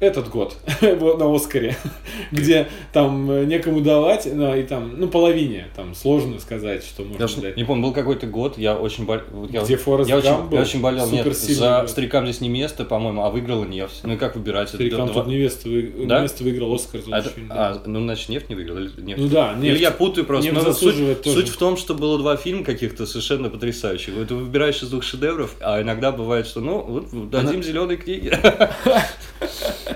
этот 0.04 0.30
год 0.30 0.56
на 0.82 1.36
Оскаре, 1.36 1.76
где 2.32 2.68
там 2.92 3.30
э, 3.32 3.46
некому 3.46 3.82
давать, 3.82 4.28
ну, 4.32 4.56
и 4.56 4.64
там, 4.64 4.94
ну, 5.00 5.08
половине, 5.08 5.68
там, 5.76 5.96
сложно 5.96 6.40
сказать, 6.40 6.84
что 6.84 7.04
можно 7.04 7.26
уж 7.26 7.34
дать. 7.36 7.58
не 7.58 7.64
помню, 7.64 7.84
был 7.84 7.94
какой-то 7.94 8.28
год, 8.28 8.58
я 8.58 8.76
очень 8.76 9.06
болел. 9.06 9.24
Я, 9.50 9.62
Где 9.64 9.78
Форест 9.78 10.10
я, 10.10 10.18
очень, 10.18 10.44
был? 10.50 10.58
я 10.58 10.62
очень 10.64 10.82
болел. 10.82 11.10
Нет, 11.10 11.36
за 11.36 11.82
год. 11.82 11.90
старикам 11.90 12.26
здесь 12.26 12.42
не 12.42 12.50
место, 12.50 12.86
по-моему, 12.86 13.24
а 13.24 13.30
выиграла 13.30 13.66
нефть. 13.66 14.02
Ну 14.04 14.14
и 14.14 14.18
как 14.18 14.36
выбирать? 14.36 14.70
Это 14.70 14.78
Старикам 14.78 15.08
два- 15.08 15.14
тут 15.24 15.28
невеста, 15.28 15.70
вы- 15.70 16.06
Да? 16.06 16.20
невеста 16.20 16.44
выиграл 16.44 16.74
Оскар 16.74 17.02
за 17.02 17.16
А 17.16 17.20
это- 17.20 17.30
фильм, 17.30 17.48
да. 17.48 17.56
а, 17.72 17.82
ну, 17.86 18.00
значит, 18.02 18.30
нефть 18.30 18.50
не 18.50 18.56
выиграл. 18.56 18.78
или 18.78 18.90
нефть? 19.02 19.20
Ну 19.22 19.28
да, 19.30 19.54
Или 19.60 19.70
нефть. 19.72 19.82
я 19.82 19.92
путаю 19.92 20.26
просто. 20.26 20.50
Нефть 20.52 20.64
Но 20.66 20.72
заслуживает 20.72 21.18
суть, 21.18 21.24
тоже. 21.26 21.38
суть 21.46 21.50
в 21.50 21.58
том, 21.58 21.78
что 21.78 21.94
было 21.96 22.18
два 22.18 22.38
фильма 22.38 22.64
каких-то 22.64 23.06
совершенно 23.06 23.50
потрясающих. 23.50 24.14
Ты 24.28 24.36
выбираешь 24.36 24.82
из 24.82 24.90
двух 24.90 25.04
шедевров, 25.04 25.56
а 25.62 25.82
иногда 25.82 26.12
бывает, 26.12 26.48
что 26.48 26.60
ну, 26.62 26.82
вот 26.82 27.30
дадим 27.30 27.64
зеленые 27.64 27.98
книги. 27.98 28.32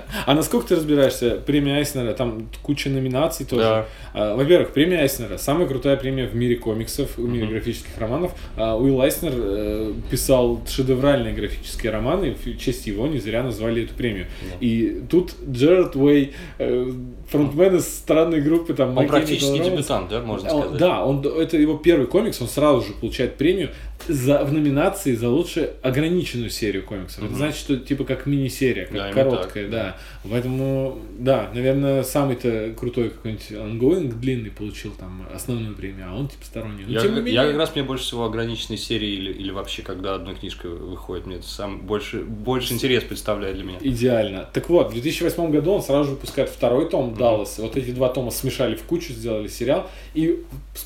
А 0.26 0.34
насколько 0.34 0.68
ты 0.68 0.76
разбираешься, 0.76 1.40
премия 1.44 1.76
Айснера, 1.76 2.12
там 2.12 2.48
куча 2.62 2.88
номинаций 2.88 3.46
тоже. 3.46 3.62
Да. 3.62 3.86
А, 4.14 4.36
Во-первых, 4.36 4.72
премия 4.72 5.00
Айснера, 5.00 5.38
самая 5.38 5.66
крутая 5.66 5.96
премия 5.96 6.26
в 6.26 6.34
мире 6.34 6.56
комиксов, 6.56 7.16
в 7.16 7.28
мире 7.28 7.46
графических 7.46 7.96
романов. 7.98 8.32
А, 8.56 8.76
Уилл 8.76 9.00
Айснер 9.00 9.32
э, 9.34 9.92
писал 10.10 10.62
шедевральные 10.68 11.34
графические 11.34 11.92
романы, 11.92 12.34
в 12.34 12.58
честь 12.58 12.86
его 12.86 13.06
не 13.06 13.18
зря 13.18 13.42
назвали 13.42 13.84
эту 13.84 13.94
премию. 13.94 14.26
И 14.60 15.02
тут 15.10 15.34
Джерард 15.48 15.96
Уэй, 15.96 16.34
э, 16.58 16.92
фронтмен 17.28 17.76
из 17.76 17.86
странной 17.86 18.40
группы, 18.40 18.74
там, 18.74 18.96
Он 18.96 19.04
My 19.04 19.08
практически 19.08 19.50
Chemical 19.58 19.64
дебютант, 19.74 20.08
да, 20.08 20.20
можно 20.22 20.52
он- 20.52 20.60
сказать? 20.62 20.78
Да, 20.78 21.04
он, 21.04 21.24
это 21.26 21.56
его 21.56 21.76
первый 21.76 22.06
комикс, 22.06 22.40
он 22.40 22.48
сразу 22.48 22.82
же 22.86 22.92
получает 22.94 23.36
премию 23.36 23.70
за, 24.06 24.44
в 24.44 24.52
номинации 24.52 25.14
за 25.14 25.28
лучшую 25.28 25.70
ограниченную 25.82 26.50
серию 26.50 26.84
комиксов. 26.84 27.24
Это 27.24 27.34
значит, 27.34 27.58
что 27.58 27.76
типа 27.76 28.04
как 28.04 28.26
мини-серия, 28.26 28.86
как 28.86 28.94
Да, 28.94 29.12
короткая, 29.12 29.68
да. 29.68 29.96
Поэтому, 30.30 30.98
да, 31.18 31.50
наверное, 31.54 32.02
самый-то 32.02 32.74
крутой 32.78 33.10
какой-нибудь 33.10 33.50
ongoing 33.50 34.12
длинный 34.18 34.50
получил 34.50 34.92
там 34.92 35.26
основную 35.34 35.74
премию, 35.74 36.06
а 36.10 36.14
он 36.16 36.28
типа 36.28 36.44
сторонний. 36.44 36.84
Но 36.86 36.92
Я, 36.92 37.00
тем 37.00 37.10
не 37.12 37.16
я 37.18 37.22
менее, 37.22 37.46
как 37.48 37.56
раз 37.56 37.74
мне 37.74 37.84
больше 37.84 38.04
всего 38.04 38.24
ограниченной 38.24 38.76
серии 38.78 39.08
или, 39.08 39.32
или 39.32 39.50
вообще 39.50 39.82
когда 39.82 40.14
одна 40.14 40.34
книжка 40.34 40.68
выходит, 40.68 41.26
мне 41.26 41.36
это 41.36 41.46
сам 41.46 41.80
больше, 41.80 42.22
больше 42.22 42.74
интерес 42.74 43.04
представляет 43.04 43.56
для 43.56 43.64
меня. 43.64 43.78
Идеально. 43.80 44.48
Так 44.52 44.68
вот, 44.68 44.90
в 44.90 44.92
2008 44.92 45.50
году 45.50 45.72
он 45.72 45.82
сразу 45.82 46.04
же 46.04 46.10
выпускает 46.14 46.48
второй 46.50 46.88
том 46.88 47.14
Даллас. 47.14 47.58
Вот 47.58 47.76
эти 47.76 47.90
два 47.90 48.08
тома 48.08 48.30
смешали 48.30 48.74
в 48.74 48.82
кучу, 48.82 49.12
сделали 49.12 49.48
сериал. 49.48 49.88
И, 50.14 50.44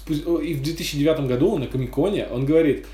и 0.09 0.55
в 0.55 0.63
2009 0.63 1.21
году 1.27 1.59
на 1.59 1.67
Комиконе 1.67 2.27
он 2.31 2.45
говорит, 2.47 2.87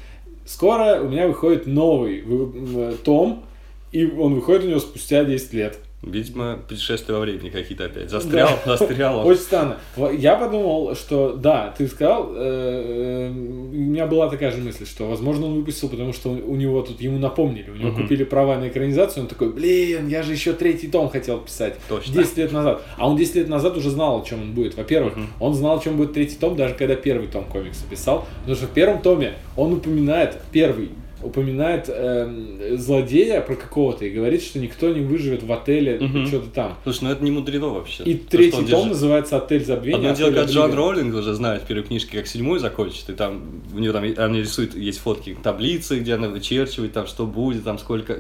скоро 0.47 1.01
у 1.01 1.09
меня 1.09 1.27
выходит 1.29 1.67
новый 1.67 2.23
вы- 2.23 2.91
м, 2.93 2.97
том, 2.99 3.45
и 3.93 4.05
он 4.07 4.35
выходит 4.35 4.65
у 4.65 4.69
него 4.69 4.81
спустя 4.81 5.25
10 5.25 5.53
лет. 5.53 5.79
Видимо, 6.01 6.59
путешествия 6.69 7.15
во 7.15 7.21
времени 7.21 7.51
какие-то 7.51 7.87
опять. 7.87 8.09
Застрял, 8.09 8.51
застрял. 8.65 9.19
он. 9.19 9.27
Очень 9.33 9.41
странно. 9.41 9.79
Я 10.17 10.37
подумал, 10.37 10.95
что 10.95 11.33
да, 11.33 11.75
ты 11.77 11.89
сказал, 11.89 12.33
э, 12.37 13.29
э, 13.29 13.31
у 13.31 13.33
меня 13.33 14.07
была 14.07 14.31
такая 14.31 14.53
же 14.53 14.59
мысль, 14.59 14.87
что, 14.87 15.09
возможно, 15.09 15.47
он 15.47 15.55
выпустил, 15.55 15.89
потому 15.89 16.13
что 16.13 16.31
у 16.31 16.55
него 16.55 16.83
тут 16.83 17.01
ему 17.01 17.19
напомнили, 17.19 17.71
у 17.71 17.75
него 17.75 17.93
купили 17.93 18.23
права 18.23 18.59
на 18.59 18.69
экранизацию, 18.69 19.25
он 19.25 19.29
такой, 19.29 19.53
блин, 19.53 20.07
я 20.07 20.23
же 20.23 20.33
еще 20.33 20.53
третий 20.53 20.87
том 20.87 21.11
хотел 21.11 21.41
писать. 21.41 21.75
Точно. 21.89 22.15
10 22.15 22.37
лет 22.37 22.53
назад. 22.53 22.83
А 22.97 23.09
он 23.09 23.17
10 23.17 23.35
лет 23.35 23.49
назад 23.49 23.77
уже 23.77 23.91
знал, 23.91 24.23
о 24.23 24.25
чем 24.25 24.41
он 24.43 24.53
будет. 24.53 24.77
Во-первых, 24.77 25.15
он 25.41 25.55
знал, 25.55 25.79
о 25.79 25.83
чем 25.83 25.97
будет 25.97 26.13
третий 26.13 26.37
том, 26.37 26.55
даже 26.55 26.75
когда 26.75 26.95
первый 26.95 27.27
том 27.27 27.45
комикса 27.45 27.85
писал. 27.91 28.25
Потому 28.41 28.57
что 28.57 28.67
в 28.67 28.71
первом 28.71 29.03
томе 29.03 29.35
он 29.57 29.73
упоминает, 29.73 30.39
первый, 30.53 30.91
упоминает 31.23 31.89
эм, 31.89 32.77
злодея 32.79 33.41
про 33.41 33.55
какого-то 33.57 34.05
и 34.05 34.11
говорит, 34.11 34.43
что 34.43 34.59
никто 34.59 34.89
не 34.93 35.01
выживет 35.01 35.43
в 35.43 35.53
отеле, 35.53 35.99
Мгм. 36.01 36.27
что-то 36.27 36.49
там. 36.51 36.77
Слушай, 36.85 37.05
ну 37.05 37.11
это 37.11 37.25
не 37.25 37.31
мудрено 37.31 37.69
вообще. 37.69 38.05
И 38.05 38.15
То, 38.15 38.31
третий 38.31 38.51
том 38.53 38.65
держит- 38.67 38.87
называется 38.89 39.37
«Отель 39.37 39.65
забвения». 39.65 39.97
Одно 39.99 40.11
«Отель 40.11 40.33
дело, 40.35 40.45
Джон 40.47 40.65
Обливион». 40.71 40.75
Роллинг 40.75 41.15
уже 41.17 41.35
знает 41.35 41.63
в 41.63 41.67
первой 41.67 41.83
книжке, 41.85 42.19
как 42.19 42.27
седьмую 42.27 42.61
закончит, 42.61 43.09
и 43.11 43.13
там 43.15 43.43
у 43.75 43.79
него 43.79 43.93
там 43.93 44.05
они 44.17 44.41
рисуют, 44.41 44.77
есть 44.77 44.99
фотки 44.99 45.37
таблицы, 45.43 45.99
где 45.99 46.15
она 46.15 46.29
вычерчивает, 46.29 46.93
там 46.93 47.07
что 47.07 47.27
будет, 47.27 47.65
там 47.65 47.79
сколько, 47.79 48.15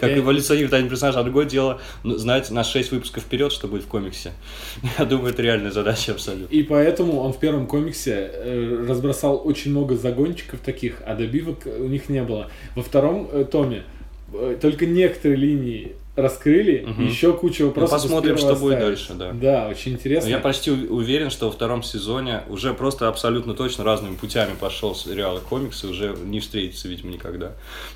как 0.00 0.10
Я- 0.10 0.18
эволюционирует 0.18 0.72
один 0.74 0.88
персонаж, 0.88 1.16
а 1.16 1.22
другое 1.22 1.46
дело, 1.46 1.80
ну, 2.04 2.16
знать 2.16 2.50
на 2.50 2.64
6 2.64 2.92
выпусков 2.92 3.22
вперед, 3.24 3.52
что 3.52 3.68
будет 3.68 3.82
в 3.84 3.88
комиксе. 3.88 4.32
Я 4.98 5.04
думаю, 5.04 5.32
это 5.32 5.42
реальная 5.42 5.70
задача 5.70 6.12
абсолютно. 6.12 6.54
И 6.54 6.62
поэтому 6.62 7.20
он 7.20 7.32
в 7.32 7.38
первом 7.38 7.66
комиксе 7.66 8.30
э, 8.32 8.84
разбросал 8.88 9.40
очень 9.44 9.70
много 9.70 9.96
загончиков 9.96 10.60
таких, 10.60 11.02
а 11.06 11.14
добивок 11.14 11.58
у 11.78 11.84
них 11.88 12.08
не 12.08 12.17
было. 12.22 12.48
Во 12.74 12.82
втором 12.82 13.28
э, 13.32 13.44
томе 13.50 13.82
э, 14.32 14.56
только 14.60 14.86
некоторые 14.86 15.36
линии 15.36 15.92
раскрыли, 16.16 16.84
Мгм. 16.84 17.06
еще 17.06 17.32
куча 17.32 17.62
Ну, 17.62 17.68
вопросов. 17.68 17.98
из 17.98 18.02
посмотрим, 18.02 18.36
что 18.38 18.54
будет 18.56 18.74
оставили. 18.74 18.84
дальше, 18.86 19.14
да. 19.14 19.30
Да, 19.32 19.68
очень 19.68 19.92
Но 19.92 19.98
интересно. 19.98 20.28
я 20.28 20.38
почти 20.40 20.70
уверен, 20.72 21.30
что 21.30 21.46
во 21.46 21.52
втором 21.52 21.82
сезоне 21.84 22.42
уже 22.48 22.74
просто 22.74 23.06
абсолютно 23.08 23.54
точно 23.54 23.84
разными 23.84 24.16
путями 24.16 24.54
пошел 24.58 24.96
сериал 24.96 25.38
и 25.38 25.40
комиксы, 25.40 25.86
уже 25.86 26.16
не 26.24 26.40
встретится, 26.40 26.88
видимо, 26.88 27.12
никогда. 27.12 27.52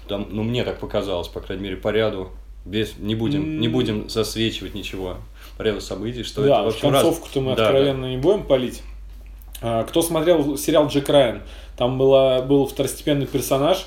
Там, 0.07 0.29
ну, 0.31 0.45
мне 0.45 0.62
так 0.62 0.79
показалось, 0.79 1.27
по 1.27 1.41
крайней 1.41 1.64
мере, 1.64 1.77
по 1.77 1.89
ряду. 1.89 2.29
Без, 2.64 2.97
не, 2.97 3.16
будем, 3.16 3.59
не 3.59 3.66
будем 3.66 4.09
засвечивать 4.09 4.75
ничего 4.75 5.16
по 5.59 5.62
ряду 5.62 5.81
событий, 5.81 6.23
что 6.23 6.43
да, 6.45 6.55
это, 6.61 6.62
в 6.62 6.66
уж 6.68 6.75
общем, 6.75 6.91
раз- 6.91 7.03
концовку-то 7.03 7.41
мы 7.41 7.57
Да, 7.57 7.64
откровенно 7.66 8.07
не 8.07 8.18
будем 8.18 8.45
палить. 8.45 8.83
А, 9.62 9.83
Кто 9.83 10.01
смотрел 10.01 10.57
сериал 10.57 10.87
Джек 10.87 11.09
Райан, 11.09 11.43
там 11.77 11.99
была, 11.99 12.41
был 12.43 12.66
второстепенный 12.68 13.27
персонаж, 13.27 13.85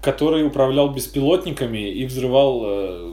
который 0.00 0.46
управлял 0.46 0.90
беспилотниками 0.90 1.90
и 1.90 2.04
взрывал 2.04 2.62
э, 2.64 3.12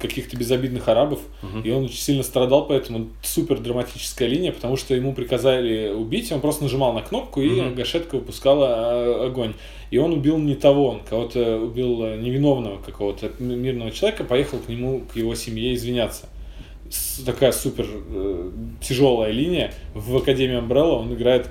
каких-то 0.00 0.36
безобидных 0.36 0.88
арабов. 0.88 1.20
Мгм. 1.42 1.60
И 1.62 1.70
он 1.70 1.84
очень 1.84 1.98
сильно 1.98 2.22
страдал, 2.22 2.66
поэтому 2.66 3.08
супер 3.22 3.60
драматическая 3.60 4.26
линия, 4.26 4.50
потому 4.50 4.76
что 4.76 4.94
ему 4.94 5.14
приказали 5.14 5.90
убить, 5.90 6.32
он 6.32 6.40
просто 6.40 6.64
нажимал 6.64 6.92
на 6.94 7.02
кнопку, 7.02 7.40
и 7.40 7.48
Мгм. 7.60 7.74
гашетка 7.74 8.16
выпускала 8.16 8.66
а, 8.70 9.26
огонь. 9.26 9.54
И 9.90 9.98
он 9.98 10.12
убил 10.12 10.38
не 10.38 10.54
того, 10.54 10.88
он 10.88 11.00
кого-то 11.08 11.58
убил 11.58 12.02
э, 12.04 12.16
невиновного 12.16 12.78
какого-то 12.78 13.30
мирного 13.38 13.90
человека, 13.90 14.24
поехал 14.24 14.58
к 14.58 14.68
нему, 14.68 15.02
к 15.12 15.16
его 15.16 15.34
семье 15.34 15.74
извиняться. 15.74 16.28
Такая 17.24 17.52
супер 17.52 17.86
э, 17.88 18.50
тяжелая 18.80 19.30
линия. 19.30 19.72
В 19.94 20.16
Академии 20.16 20.58
Umbrella 20.58 20.98
он 20.98 21.14
играет 21.14 21.48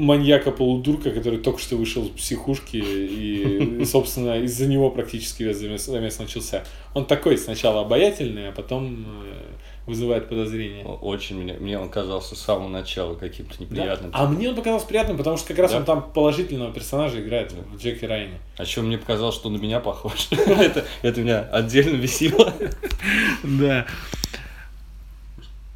маньяка-полудурка, 0.00 1.10
который 1.10 1.38
только 1.38 1.60
что 1.60 1.76
вышел 1.76 2.04
из 2.06 2.10
психушки, 2.10 2.76
и, 2.76 3.84
собственно, 3.90 4.38
из-за 4.42 4.66
него 4.66 4.90
практически 4.90 5.42
весь 5.42 5.56
замес, 5.58 5.84
замес 5.86 6.18
начался. 6.18 6.64
Он 6.94 7.04
такой 7.06 7.36
сначала 7.38 7.82
обаятельный, 7.82 8.48
а 8.48 8.52
потом 8.52 9.04
э, 9.06 9.42
вызывает 9.86 10.28
подозрения. 10.28 10.84
Очень 10.84 11.42
мне, 11.42 11.52
мне 11.54 11.78
он 11.78 11.88
казался 11.88 12.34
с 12.34 12.40
самого 12.40 12.68
начала 12.68 13.14
каким-то 13.14 13.58
Да. 13.58 13.64
неприятным. 13.64 14.10
А 14.14 14.26
мне 14.26 14.48
он 14.48 14.54
показался 14.56 14.86
приятным, 14.86 15.16
потому 15.16 15.36
что 15.36 15.48
как 15.48 15.58
раз 15.58 15.72
Да? 15.72 15.78
он 15.78 15.84
там 15.84 16.10
положительного 16.12 16.72
персонажа 16.72 17.20
играет 17.20 17.52
в 17.52 17.76
Джеки 17.76 18.04
Райане. 18.04 18.38
А 18.56 18.62
еще 18.62 18.80
мне 18.82 18.98
показалось, 18.98 19.34
что 19.34 19.48
он 19.48 19.54
на 19.54 19.58
меня 19.58 19.80
похож. 19.80 20.28
это, 20.30 20.84
это 21.02 21.20
меня 21.20 21.40
отдельно 21.52 21.96
бесило. 22.00 22.52
Да. 23.42 23.86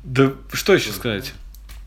Да 0.04 0.32
что 0.52 0.74
еще 0.74 0.90
сказать? 0.90 1.32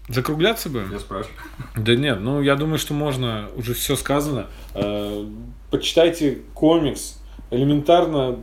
Закругляться 0.09 0.69
будем? 0.69 0.97
спрашиваю. 0.99 1.35
Да 1.75 1.95
нет, 1.95 2.19
ну 2.21 2.41
я 2.41 2.55
думаю, 2.55 2.77
что 2.79 2.93
можно, 2.93 3.49
уже 3.55 3.73
все 3.73 3.95
сказано. 3.95 4.47
Э, 4.73 5.25
Почитайте 5.69 6.39
комикс 6.53 7.19
элементарно 7.51 8.37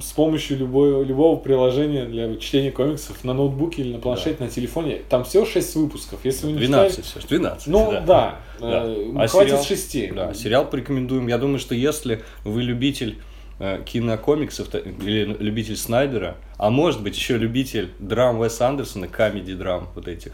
с 0.00 0.12
помощью 0.12 0.56
любого, 0.58 1.02
любого 1.02 1.36
приложения 1.36 2.04
для 2.06 2.36
чтения 2.36 2.70
комиксов 2.70 3.22
на 3.24 3.34
ноутбуке 3.34 3.82
или 3.82 3.92
на 3.94 3.98
планшете, 3.98 4.42
на 4.42 4.48
телефоне. 4.48 5.02
Там 5.10 5.24
всего 5.24 5.44
6 5.44 5.74
выпусков. 5.76 6.20
Если 6.24 6.46
вы 6.46 6.52
не 6.52 6.58
12 6.58 7.04
читали- 7.04 7.20
все, 7.22 7.28
12. 7.28 7.66
Ну 7.66 7.90
да, 7.90 8.00
Да. 8.06 8.40
э, 8.60 9.12
А 9.16 9.26
хватит 9.26 9.50
сериал? 9.50 9.64
6. 9.64 10.14
Да, 10.14 10.32
сериал 10.34 10.64
порекомендуем. 10.70 11.26
Я 11.26 11.38
думаю, 11.38 11.58
что 11.58 11.74
если 11.74 12.22
вы 12.44 12.62
любитель 12.62 13.18
э, 13.58 13.82
кинокомиксов 13.84 14.68
или 14.74 15.36
любитель 15.38 15.76
Снайдера, 15.76 16.36
а 16.56 16.70
может 16.70 17.02
быть 17.02 17.14
еще 17.16 17.36
любитель 17.36 17.90
драм 17.98 18.38
Уэса 18.38 18.68
Андерсона, 18.68 19.06
комедий 19.06 19.54
драм 19.54 19.88
вот 19.94 20.08
этих, 20.08 20.32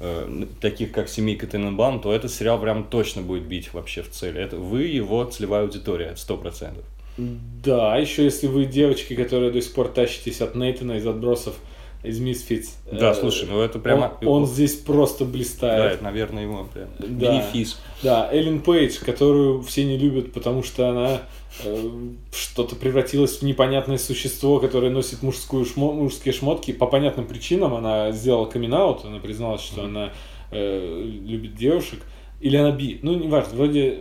э, 0.00 0.46
таких 0.60 0.92
как 0.92 1.08
«Семейка 1.08 1.46
Тененбаум», 1.46 2.00
то 2.00 2.12
этот 2.12 2.32
сериал 2.32 2.60
прям 2.60 2.84
точно 2.84 3.22
будет 3.22 3.44
бить 3.44 3.72
вообще 3.72 4.02
в 4.02 4.10
цель. 4.10 4.38
Это 4.38 4.56
вы 4.56 4.84
его 4.84 5.24
целевая 5.24 5.62
аудитория, 5.62 6.14
сто 6.16 6.36
процентов. 6.36 6.84
Да, 7.16 7.96
еще 7.96 8.24
если 8.24 8.46
вы 8.46 8.64
девочки, 8.64 9.14
которые 9.14 9.50
до 9.52 9.60
сих 9.60 9.74
пор 9.74 9.88
тащитесь 9.88 10.40
от 10.40 10.54
Нейтана 10.54 10.92
из 10.92 11.06
отбросов 11.06 11.54
из 12.02 12.20
Misfits. 12.20 12.70
Да, 12.90 13.10
э, 13.10 13.14
слушай, 13.14 13.46
ну 13.48 13.60
это 13.60 13.78
прямо... 13.78 14.16
Он, 14.22 14.28
он 14.42 14.46
здесь 14.46 14.74
просто 14.74 15.24
Да, 15.24 15.30
блистает. 15.30 15.94
это, 15.94 16.04
наверное, 16.04 16.44
его 16.44 16.66
прям 16.72 16.88
Да. 16.98 17.06
бенефис. 17.06 17.78
Да, 18.02 18.28
Эллен 18.32 18.60
Пейдж, 18.60 18.98
которую 19.04 19.62
все 19.62 19.84
не 19.84 19.98
любят, 19.98 20.32
потому 20.32 20.62
что 20.62 20.88
она 20.88 21.20
э, 21.64 21.90
что-то 22.32 22.74
превратилась 22.76 23.38
в 23.38 23.42
непонятное 23.42 23.98
существо, 23.98 24.60
которое 24.60 24.90
носит 24.90 25.22
мужскую 25.22 25.64
шмо- 25.64 25.92
мужские 25.92 26.32
шмотки. 26.32 26.72
По 26.72 26.86
понятным 26.86 27.26
причинам 27.26 27.74
она 27.74 28.12
сделала 28.12 28.46
камин 28.46 28.72
она 28.72 29.18
призналась, 29.22 29.60
что 29.60 29.84
она 29.84 30.12
э, 30.50 31.02
любит 31.04 31.54
девушек. 31.54 32.00
Или 32.40 32.56
она 32.56 32.70
би, 32.70 32.98
ну, 33.02 33.14
неважно, 33.14 33.54
вроде 33.56 33.98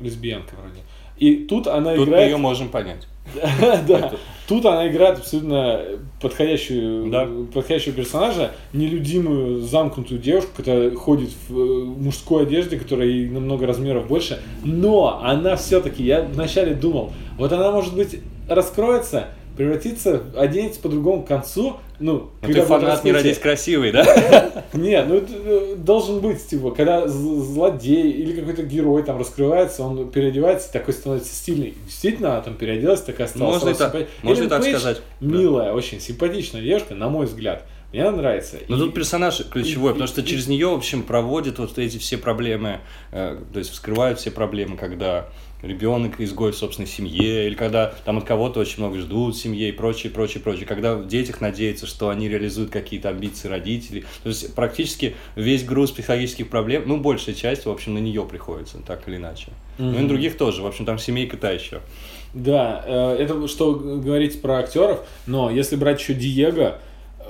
лесбиянка 0.00 0.54
вроде. 0.54 0.80
И 1.18 1.44
тут 1.46 1.66
она 1.66 1.90
Тут 1.94 2.06
мы 2.06 2.12
играет... 2.12 2.30
ее 2.30 2.36
можем 2.38 2.68
понять. 2.70 3.06
Да. 3.86 4.12
Тут 4.48 4.64
она 4.64 4.86
играет 4.88 5.18
абсолютно 5.18 5.80
подходящую, 6.20 7.10
Да. 7.10 7.26
подходящего 7.52 7.94
персонажа, 7.94 8.52
нелюдимую, 8.72 9.60
замкнутую 9.62 10.20
девушку, 10.20 10.50
которая 10.58 10.92
ходит 10.94 11.30
в 11.48 11.58
э, 11.58 11.84
мужской 11.84 12.44
одежде, 12.44 12.78
которая 12.78 13.08
ей 13.08 13.28
намного 13.28 13.66
размеров 13.66 14.06
больше. 14.06 14.40
Но 14.62 15.20
она 15.22 15.56
все-таки, 15.56 16.04
я 16.04 16.22
вначале 16.22 16.74
думал, 16.74 17.12
вот 17.38 17.52
она, 17.52 17.72
может 17.72 17.96
быть, 17.96 18.20
раскроется, 18.48 19.26
превратится, 19.56 20.22
оденется 20.36 20.80
по-другому 20.80 21.22
к 21.22 21.28
концу. 21.28 21.76
Ну, 21.98 22.12
Ну, 22.12 22.30
когда 22.42 22.60
ты 22.60 22.66
фанат 22.66 23.04
не 23.04 23.12
родись 23.12 23.38
красивый, 23.38 23.90
да? 23.90 24.04
Не, 24.74 25.02
ну 25.04 25.14
это 25.16 25.32
э, 25.32 25.74
должен 25.78 26.20
быть, 26.20 26.46
типа, 26.46 26.70
когда 26.72 27.08
злодей 27.08 28.10
или 28.10 28.38
какой-то 28.38 28.62
герой 28.64 29.02
там 29.02 29.18
раскрывается, 29.18 29.82
он 29.82 30.10
переодевается, 30.10 30.70
такой 30.72 30.92
становится 30.94 31.34
стильный. 31.34 31.74
Действительно, 31.86 32.32
она 32.32 32.40
там 32.42 32.54
переоделась, 32.54 33.00
такая 33.00 33.26
стала. 33.28 33.52
Можно 33.52 33.70
и 33.70 33.74
так- 33.74 34.06
можно 34.22 34.44
и 34.44 34.48
так 34.48 34.62
сказать. 34.62 35.00
Милая, 35.20 35.72
очень 35.72 36.00
симпатичная 36.00 36.60
девушка, 36.62 36.94
на 36.94 37.08
мой 37.08 37.26
взгляд. 37.26 37.64
Мне 37.92 38.02
она 38.04 38.16
нравится. 38.18 38.56
Но 38.68 38.76
И- 38.76 38.78
тут 38.80 38.94
персонаж 38.94 39.40
ключевой, 39.48 39.92
и- 39.92 39.94
потому 39.94 40.08
что 40.08 40.20
и- 40.20 40.24
через 40.24 40.48
нее, 40.48 40.68
в 40.68 40.74
общем, 40.74 41.02
проводят 41.02 41.58
вот 41.58 41.78
эти 41.78 41.96
все 41.98 42.18
проблемы, 42.18 42.80
э, 43.12 43.38
то 43.52 43.58
есть 43.58 43.70
вскрывают 43.70 44.18
все 44.18 44.30
проблемы, 44.30 44.76
когда 44.76 45.28
ребенок 45.66 46.20
изгой 46.20 46.52
в 46.52 46.56
собственной 46.56 46.88
семье, 46.88 47.46
или 47.46 47.54
когда 47.54 47.94
там 48.04 48.18
от 48.18 48.24
кого-то 48.24 48.60
очень 48.60 48.78
много 48.78 48.98
ждут 48.98 49.34
в 49.34 49.38
семье 49.38 49.68
и 49.68 49.72
прочее, 49.72 50.12
прочее, 50.12 50.42
прочее. 50.42 50.66
Когда 50.66 50.94
в 50.94 51.06
детях 51.06 51.40
надеются, 51.40 51.86
что 51.86 52.08
они 52.08 52.28
реализуют 52.28 52.70
какие-то 52.70 53.08
амбиции 53.10 53.48
родителей. 53.48 54.04
То 54.22 54.28
есть 54.28 54.54
практически 54.54 55.14
весь 55.34 55.64
груз 55.64 55.90
психологических 55.90 56.48
проблем, 56.48 56.84
ну, 56.86 56.98
большая 56.98 57.34
часть, 57.34 57.66
в 57.66 57.70
общем, 57.70 57.94
на 57.94 57.98
нее 57.98 58.24
приходится, 58.24 58.78
так 58.78 59.06
или 59.08 59.16
иначе. 59.16 59.48
Ну 59.78 59.98
и 59.98 60.02
на 60.02 60.08
других 60.08 60.36
тоже. 60.36 60.62
В 60.62 60.66
общем, 60.66 60.84
там 60.84 60.98
семейка 60.98 61.36
та 61.36 61.50
еще. 61.50 61.80
Да, 62.34 62.84
э, 62.86 63.16
это 63.20 63.48
что 63.48 63.74
говорить 63.74 64.40
про 64.42 64.58
актеров, 64.58 65.06
но 65.26 65.50
если 65.50 65.76
брать 65.76 66.00
еще 66.00 66.14
Диего, 66.14 66.78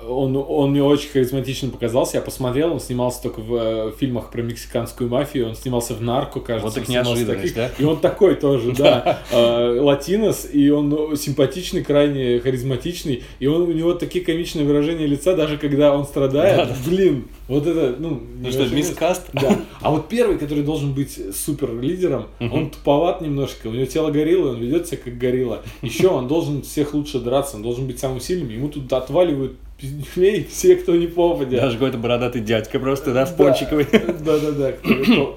он, 0.08 0.36
он 0.36 0.70
мне 0.70 0.82
очень 0.82 1.10
харизматично 1.10 1.70
показался. 1.70 2.18
Я 2.18 2.22
посмотрел, 2.22 2.72
он 2.72 2.80
снимался 2.80 3.22
только 3.22 3.40
в 3.40 3.54
э, 3.54 3.92
фильмах 3.98 4.30
про 4.30 4.42
мексиканскую 4.42 5.10
мафию, 5.10 5.48
он 5.48 5.54
снимался 5.54 5.94
в 5.94 6.02
Нарко, 6.02 6.40
кажется. 6.40 6.66
Вот 6.66 6.74
так 6.74 6.88
неожиданность, 6.88 7.54
таких. 7.54 7.80
И 7.80 7.84
он 7.84 8.00
такой 8.00 8.34
тоже, 8.34 8.72
да. 8.72 9.22
Э, 9.32 9.80
Латинос, 9.80 10.46
и 10.50 10.70
он 10.70 11.16
симпатичный, 11.16 11.82
крайне 11.82 12.38
харизматичный, 12.38 13.24
и 13.38 13.46
он, 13.46 13.62
у 13.62 13.72
него 13.72 13.94
такие 13.94 14.24
комичные 14.24 14.64
выражения 14.64 15.06
лица, 15.06 15.34
даже 15.34 15.58
когда 15.58 15.94
он 15.94 16.04
страдает. 16.06 16.68
Блин, 16.86 17.28
вот 17.48 17.66
это, 17.66 17.96
ну... 17.98 18.22
Ну 18.38 18.50
что, 18.50 18.66
мискаст? 18.66 19.28
Да. 19.32 19.58
А 19.80 19.90
вот 19.90 20.08
первый, 20.08 20.38
который 20.38 20.64
должен 20.64 20.92
быть 20.92 21.18
супер 21.34 21.78
лидером, 21.78 22.26
он 22.40 22.70
туповат 22.70 23.20
немножко, 23.20 23.68
у 23.68 23.72
него 23.72 23.86
тело 23.86 24.10
гориллы, 24.10 24.50
он 24.50 24.58
ведет 24.58 24.86
себя 24.86 24.98
как 25.04 25.18
горилла. 25.18 25.62
Еще 25.82 26.08
он 26.08 26.28
должен 26.28 26.62
всех 26.62 26.94
лучше 26.94 27.18
драться, 27.18 27.56
он 27.56 27.62
должен 27.62 27.86
быть 27.86 27.98
самым 27.98 28.20
сильным, 28.20 28.50
ему 28.50 28.68
тут 28.68 28.92
отваливают 28.92 29.56
пиздюлей 29.78 30.44
все, 30.44 30.76
кто 30.76 30.94
не 30.94 31.06
попадет. 31.06 31.60
Даже 31.60 31.74
какой-то 31.74 31.98
бородатый 31.98 32.40
дядька 32.40 32.78
просто, 32.78 33.12
да, 33.12 33.24
в 33.26 33.36
пончиковой. 33.36 33.86
Да-да-да, 33.92 34.72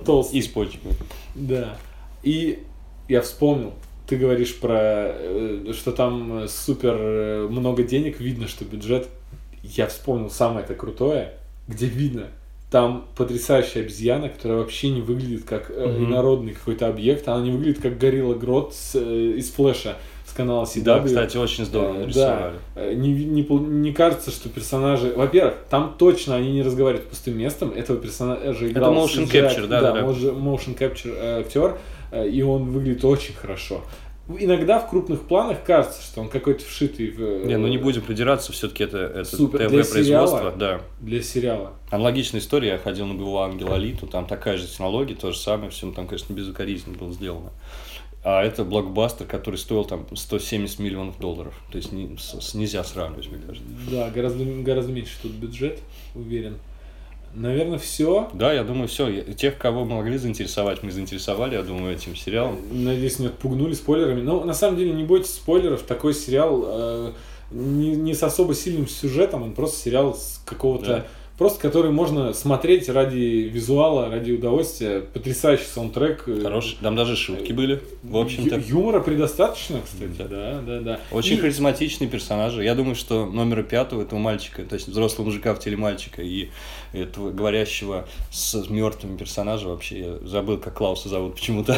толстый. 0.05 0.37
И 0.37 0.41
с 0.41 0.47
пончиковой. 0.47 0.95
Да. 1.35 1.77
И 2.23 2.59
я 3.07 3.21
вспомнил, 3.21 3.73
ты 4.07 4.17
говоришь 4.17 4.55
про, 4.55 4.77
э, 5.13 5.73
что 5.73 5.91
там 5.91 6.43
э, 6.43 6.47
супер 6.47 6.95
э, 6.97 7.47
много 7.49 7.83
денег, 7.83 8.19
видно, 8.19 8.47
что 8.47 8.65
бюджет. 8.65 9.07
Я 9.63 9.87
вспомнил 9.87 10.29
самое 10.29 10.63
это 10.63 10.73
крутое, 10.73 11.33
где 11.67 11.85
видно, 11.85 12.27
там 12.71 13.05
потрясающая 13.15 13.81
обезьяна, 13.81 14.29
которая 14.29 14.59
вообще 14.59 14.89
не 14.89 15.01
выглядит 15.01 15.43
как 15.43 15.69
Мгм. 15.69 16.05
инородный 16.05 16.53
какой-то 16.53 16.87
объект, 16.87 17.27
она 17.27 17.43
не 17.43 17.51
выглядит 17.51 17.81
как 17.81 17.97
горилла 17.97 18.35
Грот 18.35 18.73
с, 18.75 18.95
э, 18.95 19.33
из 19.37 19.49
Флэша 19.51 19.97
с 20.18 20.18
канала 20.39 20.63
CW. 20.63 20.83
Да, 20.83 20.99
кстати, 21.01 21.37
очень 21.37 21.65
здорово 21.65 21.95
Э, 21.95 21.99
нарисовали. 21.99 22.53
Да, 22.75 22.81
Э, 22.81 22.93
не, 22.93 23.11
не, 23.11 23.41
не 23.43 23.91
кажется, 23.91 24.31
что 24.31 24.47
персонажи... 24.47 25.13
Во-первых, 25.15 25.55
там 25.69 25.95
точно 25.97 26.35
они 26.35 26.53
не 26.53 26.61
разговаривают 26.61 27.09
пустым 27.09 27.37
местом. 27.37 27.71
Этого 27.71 27.99
персонажа 27.99 28.67
играл... 28.67 28.93
motion 28.93 29.25
CGI, 29.25 29.31
capture, 29.31 29.67
да, 29.67 29.81
да, 29.81 29.93
да. 29.93 30.01
motion 30.01 30.77
capture 30.77 31.13
э, 31.17 31.41
актер, 31.41 31.77
и 32.31 32.41
он 32.41 32.71
выглядит 32.71 33.03
очень 33.03 33.33
хорошо. 33.33 33.81
Иногда 34.37 34.79
в 34.79 34.87
крупных 34.87 35.21
планах 35.21 35.63
кажется, 35.63 36.03
что 36.03 36.21
он 36.21 36.29
какой-то 36.29 36.63
вшитый 36.63 37.09
в... 37.09 37.45
Не, 37.45 37.57
ну 37.57 37.67
не 37.67 37.79
будем 37.79 38.03
придираться, 38.03 38.51
все-таки 38.51 38.83
это, 38.83 38.97
это 38.99 39.35
ТВ-производство, 39.35 40.53
да. 40.55 40.81
Для 41.01 41.21
сериала. 41.23 41.73
Аналогичная 41.89 42.39
история, 42.39 42.69
я 42.69 42.77
ходил 42.77 43.07
на 43.07 43.15
«Боевого 43.15 43.43
ангела 43.43 43.75
Алиту», 43.75 44.05
там 44.05 44.27
такая 44.27 44.57
же 44.57 44.67
технология, 44.67 45.15
то 45.15 45.31
же 45.31 45.37
самое, 45.39 45.71
все 45.71 45.91
там, 45.91 46.05
конечно, 46.07 46.31
безукоризненно 46.31 46.95
было 46.95 47.11
сделано. 47.11 47.49
А 48.23 48.43
это 48.43 48.65
блокбастер, 48.65 49.25
который 49.25 49.55
стоил 49.55 49.85
там 49.85 50.05
170 50.13 50.79
миллионов 50.79 51.19
долларов. 51.19 51.53
То 51.71 51.77
есть 51.77 51.91
не- 51.93 52.17
с- 52.17 52.53
нельзя 52.53 52.83
сравнивать, 52.83 53.29
мне 53.31 53.39
кажется. 53.39 53.65
Да, 53.89 54.09
гораздо, 54.09 54.43
гораздо 54.43 54.91
меньше 54.91 55.13
тут 55.21 55.31
бюджет, 55.31 55.79
уверен. 56.15 56.57
Наверное, 57.33 57.77
все. 57.77 58.27
Да, 58.33 58.51
я 58.51 58.63
думаю, 58.63 58.87
все. 58.87 59.21
Тех, 59.35 59.57
кого 59.57 59.85
мы 59.85 59.97
могли 59.97 60.17
заинтересовать, 60.17 60.81
мы 60.83 60.91
заинтересовали, 60.91 61.55
я 61.55 61.61
думаю, 61.61 61.93
этим 61.95 62.15
сериалом. 62.15 62.57
Надеюсь, 62.71 63.19
не 63.19 63.27
отпугнули 63.27 63.73
спойлерами. 63.73 64.21
Но 64.21 64.43
на 64.43 64.53
самом 64.53 64.77
деле 64.77 64.91
не 64.93 65.03
бойтесь 65.03 65.33
спойлеров. 65.35 65.83
Такой 65.83 66.13
сериал 66.15 66.63
э, 66.65 67.11
не, 67.51 67.95
не 67.95 68.15
с 68.15 68.23
особо 68.23 68.55
сильным 68.55 68.87
сюжетом, 68.87 69.43
он 69.43 69.53
просто 69.53 69.79
сериал 69.79 70.15
с 70.15 70.41
какого-то... 70.45 70.85
Да. 70.85 71.05
Просто 71.39 71.59
который 71.61 71.89
можно 71.89 72.33
смотреть 72.33 72.89
ради 72.89 73.49
визуала, 73.51 74.09
ради 74.09 74.33
удовольствия. 74.33 74.99
Потрясающий 74.99 75.63
саундтрек. 75.65 76.25
Хороший. 76.43 76.77
Там 76.81 76.97
даже 76.97 77.15
шутки 77.15 77.53
были, 77.53 77.81
в 78.03 78.17
общем-то. 78.17 78.57
юмора 78.57 78.99
предостаточно, 78.99 79.79
кстати. 79.83 80.11
Да. 80.17 80.27
Да, 80.27 80.61
да, 80.61 80.79
да. 80.81 80.99
Очень 81.11 81.37
И- 81.37 81.39
харизматичные 81.39 82.09
персонажи. 82.09 82.63
Я 82.63 82.75
думаю, 82.75 82.95
что 82.95 83.25
номера 83.25 83.63
пятого 83.63 84.01
этого 84.01 84.19
мальчика, 84.19 84.63
то 84.63 84.75
есть 84.75 84.89
взрослого 84.89 85.27
мужика 85.27 85.55
в 85.55 85.59
теле 85.59 85.77
мальчика 85.77 86.21
и 86.21 86.49
этого 86.91 87.31
говорящего 87.31 88.05
с 88.31 88.69
мертвым 88.69 89.17
персонажа 89.17 89.69
вообще 89.69 89.99
я 89.99 90.27
забыл, 90.27 90.57
как 90.57 90.73
Клауса 90.73 91.07
зовут 91.07 91.35
почему-то. 91.35 91.73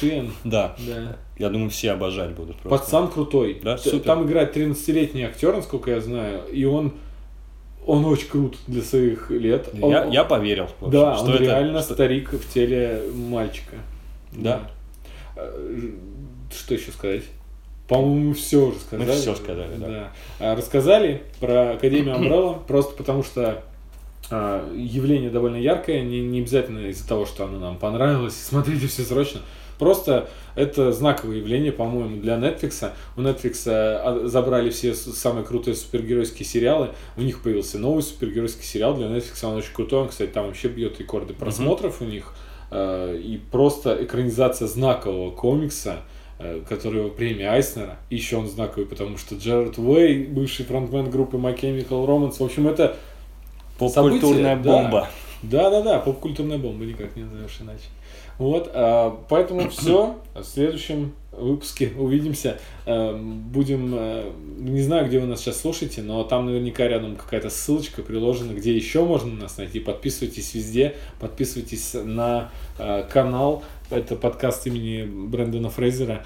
Шиен. 0.00 0.32
Да. 0.44 0.74
Да. 0.86 1.16
Я 1.38 1.50
думаю, 1.50 1.70
все 1.70 1.92
обожать 1.92 2.30
будут 2.32 2.56
просто. 2.56 2.78
Пацан 2.84 3.08
крутой. 3.08 3.60
Да, 3.62 3.78
супер. 3.78 4.00
Там 4.00 4.26
играет 4.26 4.56
13-летний 4.56 5.22
актер, 5.22 5.54
насколько 5.54 5.90
я 5.90 6.00
знаю, 6.00 6.42
и 6.52 6.64
он, 6.64 6.94
он 7.86 8.04
очень 8.06 8.28
крут 8.28 8.56
для 8.66 8.82
своих 8.82 9.30
лет. 9.30 9.68
Он- 9.80 9.90
Я, 9.90 10.04
я 10.06 10.24
поверил. 10.24 10.64
общем, 10.80 10.90
да, 10.90 11.16
что 11.16 11.24
он 11.26 11.34
это- 11.34 11.44
реально 11.44 11.82
что- 11.82 11.94
старик 11.94 12.32
в 12.32 12.52
теле 12.52 13.02
мальчика. 13.14 13.76
Да. 14.32 14.70
Э, 15.36 15.90
Что 16.52 16.74
еще 16.74 16.92
сказать? 16.92 17.22
По-моему, 17.88 18.32
все 18.32 18.66
уже 18.68 18.78
сказали. 18.78 19.10
всё 19.12 19.34
сказали, 19.34 19.76
да. 19.78 20.12
А, 20.40 20.56
Рассказали 20.56 21.22
про 21.40 21.72
Академию 21.72 22.14
Umbrella, 22.18 22.58
просто 22.66 22.96
потому 22.96 23.22
что 23.22 23.62
а, 24.30 24.66
явление 24.74 25.30
довольно 25.30 25.56
яркое, 25.56 26.00
не, 26.02 26.20
не 26.22 26.40
обязательно 26.40 26.86
из-за 26.88 27.06
того, 27.06 27.26
что 27.26 27.44
оно 27.44 27.58
нам 27.58 27.76
понравилось, 27.76 28.34
смотрите 28.40 28.86
все 28.86 29.02
срочно. 29.02 29.40
Просто 29.78 30.28
это 30.54 30.92
знаковое 30.92 31.36
явление, 31.38 31.72
по-моему, 31.72 32.20
для 32.20 32.34
Netflix. 32.34 32.90
У 33.16 33.20
Netflix 33.20 33.64
а, 33.66 34.26
забрали 34.26 34.70
все 34.70 34.94
самые 34.94 35.44
крутые 35.44 35.74
супергеройские 35.74 36.46
сериалы. 36.46 36.90
У 37.16 37.22
них 37.22 37.42
появился 37.42 37.78
новый 37.78 38.02
супергеройский 38.02 38.64
сериал 38.64 38.94
для 38.94 39.06
Netflix. 39.06 39.44
Он 39.44 39.56
очень 39.56 39.72
крутой. 39.72 40.02
Он, 40.02 40.08
кстати, 40.08 40.30
там 40.30 40.46
вообще 40.46 40.68
бьет 40.68 40.98
рекорды 41.00 41.34
просмотров 41.34 42.00
у 42.00 42.04
них. 42.04 42.34
А, 42.70 43.14
И 43.16 43.36
просто 43.38 43.96
экранизация 44.04 44.68
знакового 44.68 45.30
комикса, 45.30 45.98
э, 46.38 46.62
которого 46.68 47.08
премия 47.10 47.50
Айснера. 47.50 47.96
И 48.10 48.16
еще 48.16 48.36
он 48.36 48.48
знаковый, 48.48 48.86
потому 48.86 49.18
что 49.18 49.34
Джерард 49.34 49.78
Уэй, 49.78 50.24
бывший 50.24 50.64
фронтмен 50.64 51.10
группы 51.10 51.36
My 51.36 51.58
Chemical 51.58 52.06
Romance. 52.06 52.38
В 52.38 52.42
общем, 52.42 52.66
это 52.68 52.96
Поп-культурная 53.78 54.54
событие, 54.54 54.56
да. 54.56 54.82
бомба. 54.82 55.08
да-да-да, 55.42 55.98
поп-культурная 55.98 56.58
бомба, 56.58 56.84
никак 56.84 57.16
не 57.16 57.24
назовешь 57.24 57.58
иначе. 57.60 57.84
Вот, 58.38 58.70
а, 58.72 59.20
поэтому 59.28 59.68
все. 59.70 60.18
В 60.34 60.42
следующем 60.42 61.14
выпуске 61.30 61.92
увидимся. 61.96 62.58
Эм, 62.86 63.38
Будем, 63.40 63.90
не 64.58 64.82
знаю, 64.82 65.06
где 65.06 65.20
вы 65.20 65.26
нас 65.26 65.40
сейчас 65.40 65.60
слушаете, 65.60 66.02
но 66.02 66.24
там 66.24 66.46
наверняка 66.46 66.88
рядом 66.88 67.14
какая-то 67.16 67.50
ссылочка 67.50 68.02
приложена, 68.02 68.52
где 68.52 68.74
еще 68.74 69.04
можно 69.04 69.32
нас 69.32 69.58
найти. 69.58 69.78
Подписывайтесь 69.78 70.54
везде, 70.54 70.96
подписывайтесь 71.20 71.94
на 71.94 72.50
канал. 73.12 73.62
Это 73.90 74.16
подкаст 74.16 74.66
имени 74.66 75.04
Брэндона 75.04 75.70
Фрейзера. 75.70 76.24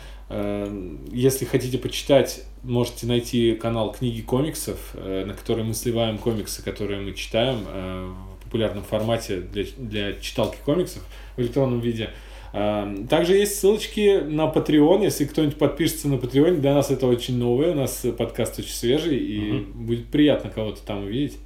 Если 1.11 1.45
хотите 1.45 1.79
почитать, 1.79 2.45
можете 2.63 3.07
найти 3.07 3.55
канал 3.55 3.93
книги 3.93 4.23
комиксов, 4.23 4.95
на 4.95 5.35
который 5.35 5.65
мы 5.65 5.75
сливаем 5.75 6.19
комиксы, 6.19 6.63
которые 6.63 7.01
мы 7.01 7.13
читаем 7.13 7.65
в 7.65 8.45
популярном 8.45 8.85
формате 8.85 9.41
для, 9.41 9.65
для 9.77 10.15
читалки 10.15 10.57
комиксов 10.65 11.03
в 11.39 11.41
электронном 11.41 11.81
виде. 11.81 12.11
А, 12.53 12.93
Также 13.09 13.37
есть 13.37 13.59
ссылочки 13.59 14.21
на 14.21 14.47
Patreon, 14.47 15.05
если 15.05 15.25
кто-нибудь 15.25 15.57
подпишется 15.57 16.09
на 16.09 16.15
Patreon, 16.15 16.61
для 16.61 16.75
нас 16.75 16.91
это 16.91 17.07
очень 17.07 17.39
новое, 17.39 17.73
у 17.73 17.75
нас 17.75 18.05
подкаст 18.17 18.59
очень 18.59 18.73
свежий, 18.73 19.17
и 19.17 19.61
будет 19.75 20.07
приятно 20.07 20.51
кого-то 20.51 20.83
там 20.85 21.05
увидеть. 21.05 21.39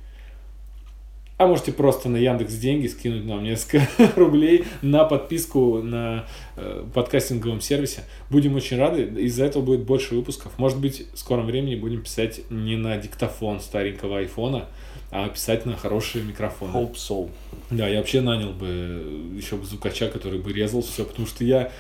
А 1.43 1.47
можете 1.49 1.73
просто 1.73 2.09
на 2.09 2.19
Яндекс 2.19 2.55
деньги 2.55 2.87
скинуть 2.87 3.27
нам 3.27 3.43
несколько 3.43 3.89
рублей 4.17 4.65
на 4.81 5.03
подписку 5.03 5.83
на 5.83 6.25
э, 6.55 6.85
подкастинговом 6.95 7.61
сервисе. 7.61 8.05
Будем 8.31 8.55
очень 8.55 8.79
рады. 8.79 9.03
Из-за 9.23 9.47
этого 9.47 9.61
будет 9.61 9.81
больше 9.81 10.15
выпусков. 10.15 10.57
Может 10.59 10.79
быть, 10.79 11.05
в 11.13 11.19
скором 11.19 11.47
времени 11.47 11.75
будем 11.75 12.03
писать 12.03 12.43
не 12.49 12.77
на 12.77 12.97
диктофон 12.97 13.61
старенького 13.61 14.19
айфона, 14.19 14.69
а 15.11 15.29
писать 15.31 15.67
на 15.67 15.77
хорошие 15.77 16.23
микрофоны. 16.23 16.77
Hope 16.77 16.95
so. 16.95 17.29
Да, 17.71 17.89
я 17.89 17.99
вообще 17.99 18.21
нанял 18.21 18.53
бы 18.53 19.33
еще 19.35 19.57
бы 19.57 19.67
звукача, 19.67 20.11
который 20.11 20.39
бы 20.39 20.53
резал 20.53 20.83
все, 20.83 21.05
потому 21.05 21.27
что 21.27 21.43
я 21.43 21.73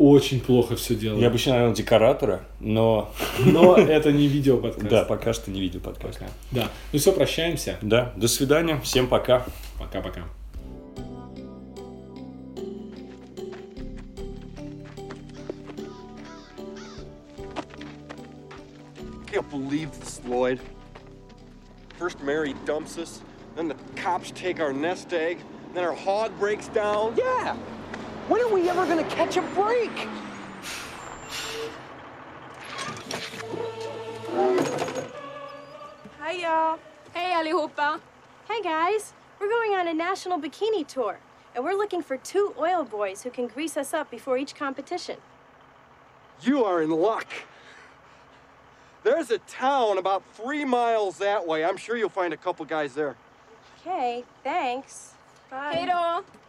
очень 0.00 0.40
плохо 0.40 0.76
все 0.76 0.94
делаю. 0.94 1.20
Я 1.20 1.28
бы 1.28 1.36
еще, 1.36 1.50
наверное, 1.50 1.74
декоратора, 1.74 2.40
но 2.58 3.12
Но 3.38 3.76
это 3.76 4.10
не 4.12 4.28
видео 4.28 4.56
подкаст. 4.56 4.88
да, 4.88 5.04
пока 5.04 5.34
что 5.34 5.50
не 5.50 5.60
видел 5.60 5.80
подкаста. 5.80 6.20
Пока. 6.20 6.32
Да. 6.52 6.70
Ну 6.92 6.98
все, 6.98 7.12
прощаемся. 7.12 7.76
Да, 7.82 8.12
до 8.16 8.26
свидания, 8.26 8.80
всем 8.82 9.08
пока. 9.08 9.44
Пока-пока. 9.78 10.22
Can't 19.26 19.48
believe 19.50 19.90
this, 20.00 20.20
Lloyd. 20.26 20.60
First 21.98 22.22
Mary 22.22 22.54
dumps 22.64 22.96
us, 22.96 23.20
then 23.54 23.68
the 23.68 23.76
cops 23.96 24.30
take 24.30 24.60
our 24.60 24.72
nest 24.72 25.12
egg, 25.12 25.38
then 25.74 25.84
our 25.84 25.92
hog 25.92 26.32
breaks 26.38 26.68
down. 26.68 27.14
Yeah. 27.16 27.54
When 28.30 28.40
are 28.42 28.54
we 28.54 28.68
ever 28.70 28.86
gonna 28.86 29.02
catch 29.10 29.36
a 29.36 29.42
break? 29.42 29.90
Hi 36.20 36.30
y'all. 36.30 36.78
Hey 37.12 37.32
allihopa. 37.32 37.98
Hey 38.46 38.62
guys, 38.62 39.14
we're 39.40 39.48
going 39.48 39.72
on 39.72 39.88
a 39.88 39.92
national 39.92 40.38
bikini 40.38 40.86
tour, 40.86 41.18
and 41.56 41.64
we're 41.64 41.74
looking 41.74 42.02
for 42.02 42.16
two 42.18 42.54
oil 42.56 42.84
boys 42.84 43.24
who 43.24 43.30
can 43.30 43.48
grease 43.48 43.76
us 43.76 43.92
up 43.92 44.12
before 44.12 44.38
each 44.38 44.54
competition. 44.54 45.16
You 46.40 46.64
are 46.64 46.82
in 46.82 46.90
luck. 46.90 47.26
There's 49.02 49.32
a 49.32 49.38
town 49.38 49.98
about 49.98 50.22
three 50.34 50.64
miles 50.64 51.18
that 51.18 51.44
way. 51.44 51.64
I'm 51.64 51.76
sure 51.76 51.96
you'll 51.96 52.08
find 52.08 52.32
a 52.32 52.36
couple 52.36 52.64
guys 52.64 52.94
there. 52.94 53.16
Okay, 53.80 54.22
thanks. 54.44 55.14
Bye. 55.50 55.74
Hej 55.74 55.86
då. 55.86 56.39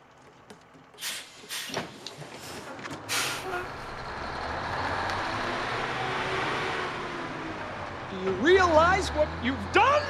Do 8.10 8.18
you 8.24 8.32
realize 8.34 9.10
what 9.10 9.28
you've 9.44 9.58
done? 9.74 10.02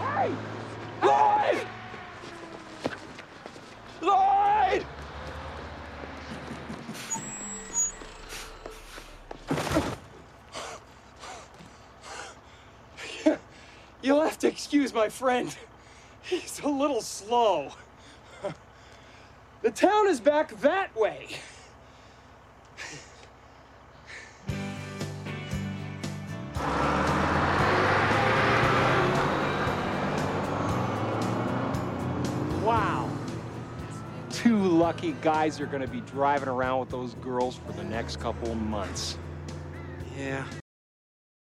Hey! 0.00 0.32
Lloyd! 1.02 1.66
Lloyd! 4.00 4.86
You'll 14.02 14.22
have 14.22 14.38
to 14.38 14.48
excuse 14.48 14.92
my 14.92 15.08
friend. 15.08 15.56
He's 16.22 16.60
a 16.60 16.68
little 16.68 17.00
slow. 17.00 17.70
The 19.64 19.70
town 19.70 20.08
is 20.08 20.20
back 20.20 20.60
that 20.60 20.94
way. 20.94 21.26
Wow. 32.62 33.10
Two 34.28 34.58
lucky 34.58 35.12
guys 35.22 35.58
are 35.60 35.66
to 35.80 35.88
be 35.88 36.02
driving 36.02 36.50
around 36.50 36.80
with 36.80 36.90
those 36.90 37.14
girls 37.14 37.56
for 37.56 37.72
the 37.72 37.84
next 37.84 38.20
couple 38.20 38.54
months. 38.54 39.16
Yeah, 40.14 40.44